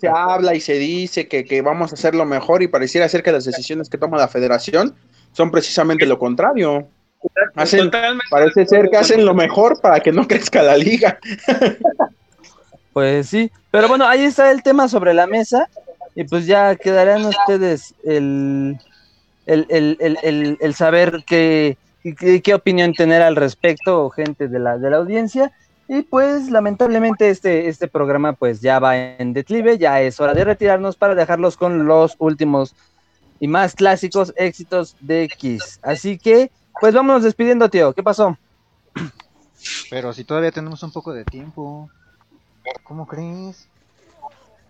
[0.00, 3.22] se habla y se dice que, que, vamos a hacer lo mejor y pareciera ser
[3.22, 4.94] que las decisiones que toma la federación
[5.32, 6.88] son precisamente lo contrario
[8.30, 11.18] parece ser que hacen lo mejor para que no crezca la liga.
[12.92, 15.68] Pues sí, pero bueno, ahí está el tema sobre la mesa
[16.16, 18.76] y pues ya quedarán ustedes el,
[19.46, 21.76] el, saber qué,
[22.42, 25.52] qué, opinión tener al respecto, gente de la, de la audiencia.
[25.92, 30.44] Y pues lamentablemente este, este programa pues ya va en declive, ya es hora de
[30.44, 32.76] retirarnos para dejarlos con los últimos
[33.40, 35.80] y más clásicos éxitos de Kiss.
[35.82, 37.92] Así que pues vámonos despidiendo, tío.
[37.92, 38.38] ¿Qué pasó?
[39.90, 41.90] Pero si todavía tenemos un poco de tiempo.
[42.84, 43.66] ¿Cómo crees?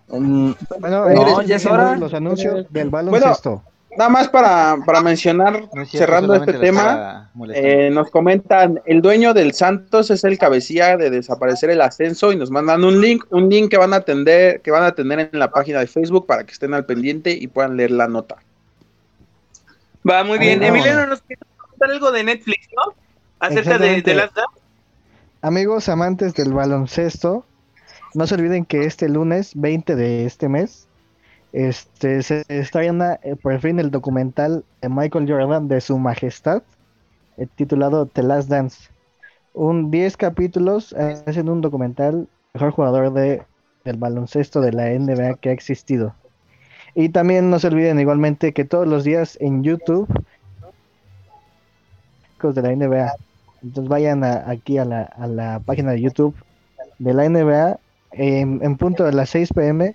[0.09, 1.99] bueno, no, ya es hora.
[1.99, 3.63] Los anuncios del baloncesto.
[3.97, 10.11] Nada más para, para mencionar, cerrando este tema, eh, nos comentan, el dueño del Santos
[10.11, 13.77] es el cabecilla de desaparecer el ascenso y nos mandan un link, un link que
[13.77, 16.75] van a atender, que van a tener en la página de Facebook para que estén
[16.75, 18.37] al pendiente y puedan leer la nota.
[20.09, 20.63] Va muy bien.
[20.63, 21.23] Emiliano nos
[21.81, 22.95] algo de Netflix, ¿no?
[23.39, 24.31] Acerca de, de las
[25.43, 27.47] Amigos amantes del baloncesto,
[28.13, 30.87] no se olviden que este lunes 20 de este mes
[31.53, 36.63] este se estrena eh, por fin el documental de Michael Jordan de su majestad
[37.37, 38.91] eh, titulado The Last Dance.
[39.53, 43.43] Un 10 capítulos hacen un documental mejor jugador de
[43.85, 46.15] del baloncesto de la NBA que ha existido.
[46.95, 50.09] Y también no se olviden igualmente que todos los días en YouTube
[52.43, 53.13] de la NBA.
[53.63, 56.35] Entonces vayan aquí a la, a la página de YouTube
[56.99, 57.79] de la NBA.
[58.13, 59.95] En, punto de las 6 pm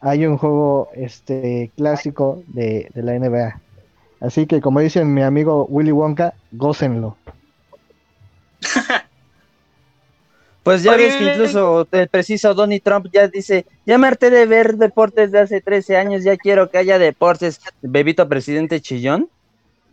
[0.00, 3.60] hay un juego este clásico de, la NBA.
[4.20, 7.16] Así que como dice mi amigo Willy Wonka, gócenlo.
[10.64, 14.44] Pues ya ves que incluso el preciso Donny Trump ya dice, ya me harté de
[14.44, 17.58] ver deportes de hace 13 años, ya quiero que haya deportes.
[17.80, 19.30] Bebito presidente chillón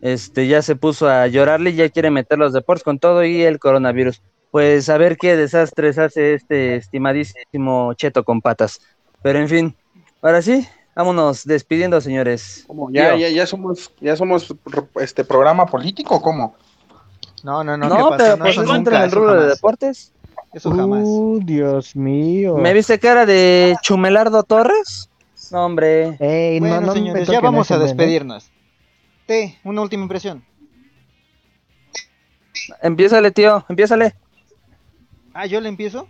[0.00, 3.42] este ya se puso a llorarle y ya quiere meter los deportes con todo y
[3.42, 4.22] el coronavirus.
[4.50, 8.80] Pues a ver qué desastres hace este estimadísimo Cheto con patas.
[9.22, 9.76] Pero en fin,
[10.26, 12.64] ahora sí, vámonos despidiendo, señores.
[12.66, 12.90] ¿Cómo?
[12.90, 14.54] ¿Ya, ya, ya somos, ya somos
[15.00, 16.56] este programa político cómo?
[17.42, 17.88] No, no, no.
[17.88, 20.12] No, pero pues entra en el rubro de deportes.
[20.52, 21.02] Eso jamás.
[21.04, 22.56] Uh, Dios mío.
[22.56, 25.10] ¿Me viste cara de Chumelardo Torres?
[25.52, 26.16] No, hombre.
[26.18, 28.50] Ey, bueno, no, no señores, ya vamos a despedirnos.
[29.26, 30.44] T, una última impresión.
[32.82, 34.14] Empiézale, tío, empiézale.
[35.34, 36.08] Ah, ¿yo le empiezo?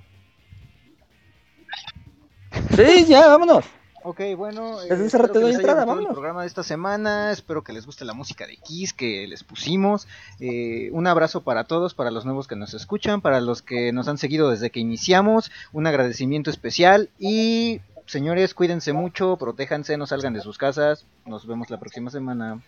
[2.76, 3.64] Sí, ya, vámonos.
[4.08, 6.62] Ok, bueno, eh, Desde hace espero rato que doy entrada, gustado el programa de esta
[6.62, 10.06] semana, espero que les guste la música de Kiss que les pusimos.
[10.38, 14.06] Eh, un abrazo para todos, para los nuevos que nos escuchan, para los que nos
[14.06, 20.34] han seguido desde que iniciamos, un agradecimiento especial y señores, cuídense mucho, protéjanse, no salgan
[20.34, 21.04] de sus casas.
[21.24, 22.62] Nos vemos la próxima semana.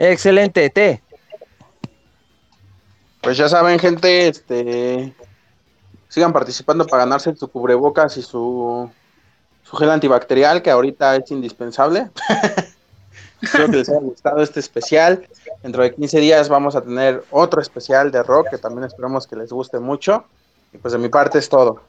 [0.00, 1.00] Excelente, T.
[3.20, 5.14] Pues ya saben, gente, este
[6.14, 8.88] sigan participando para ganarse su cubrebocas y su,
[9.64, 12.08] su gel antibacterial, que ahorita es indispensable.
[13.42, 15.26] Espero que les haya gustado este especial.
[15.62, 19.34] Dentro de 15 días vamos a tener otro especial de rock que también esperamos que
[19.34, 20.24] les guste mucho.
[20.72, 21.80] Y pues de mi parte es todo.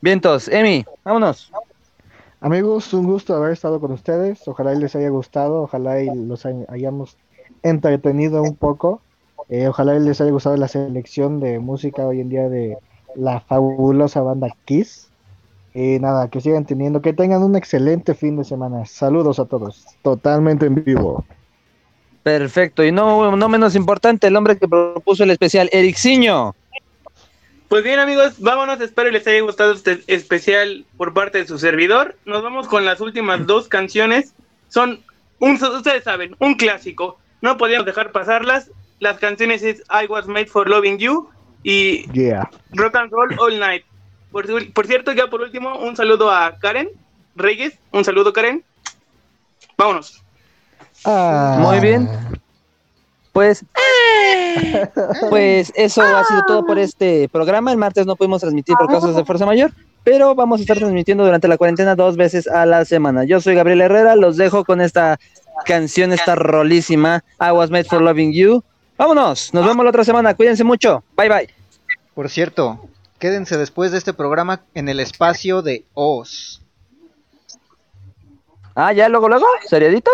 [0.00, 1.52] Vientos, Emi, vámonos.
[2.40, 4.48] Amigos, un gusto haber estado con ustedes.
[4.48, 7.16] Ojalá y les haya gustado, ojalá y los hay- hayamos
[7.62, 9.00] entretenido un poco.
[9.48, 12.78] Eh, ojalá les haya gustado la selección de música hoy en día de
[13.14, 15.08] la fabulosa banda Kiss.
[15.74, 18.84] Y nada, que sigan teniendo, que tengan un excelente fin de semana.
[18.84, 21.24] Saludos a todos, totalmente en vivo.
[22.22, 26.54] Perfecto, y no, no menos importante, el hombre que propuso el especial, Ericciño.
[27.68, 32.16] Pues bien amigos, vámonos, espero les haya gustado este especial por parte de su servidor.
[32.26, 34.34] Nos vamos con las últimas dos canciones.
[34.68, 35.00] Son,
[35.38, 37.18] un, ustedes saben, un clásico.
[37.40, 38.70] No podíamos dejar pasarlas.
[39.02, 41.28] Las canciones es I Was Made for Loving You
[41.64, 42.48] y Yeah.
[42.70, 43.82] Rock and Roll All Night.
[44.30, 46.88] Por, por cierto, ya por último, un saludo a Karen
[47.34, 47.76] Reyes.
[47.90, 48.62] Un saludo Karen.
[49.76, 50.22] Vámonos.
[51.04, 51.58] Ah.
[51.58, 52.08] Muy bien.
[53.32, 53.64] Pues,
[55.30, 57.72] pues eso ha sido todo por este programa.
[57.72, 59.72] El martes no pudimos transmitir por causas de fuerza mayor,
[60.04, 63.24] pero vamos a estar transmitiendo durante la cuarentena dos veces a la semana.
[63.24, 65.18] Yo soy Gabriel Herrera, los dejo con esta
[65.64, 68.62] canción, esta rolísima, I Was Made for Loving You.
[69.02, 71.52] Vámonos, nos vemos la otra semana, cuídense mucho, bye bye.
[72.14, 72.88] Por cierto,
[73.18, 76.62] quédense después de este programa en el espacio de Oz.
[78.76, 80.12] Ah, ya, luego, luego, seriadito.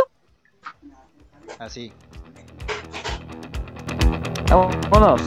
[1.59, 1.93] Así.
[4.90, 5.20] Vámonos.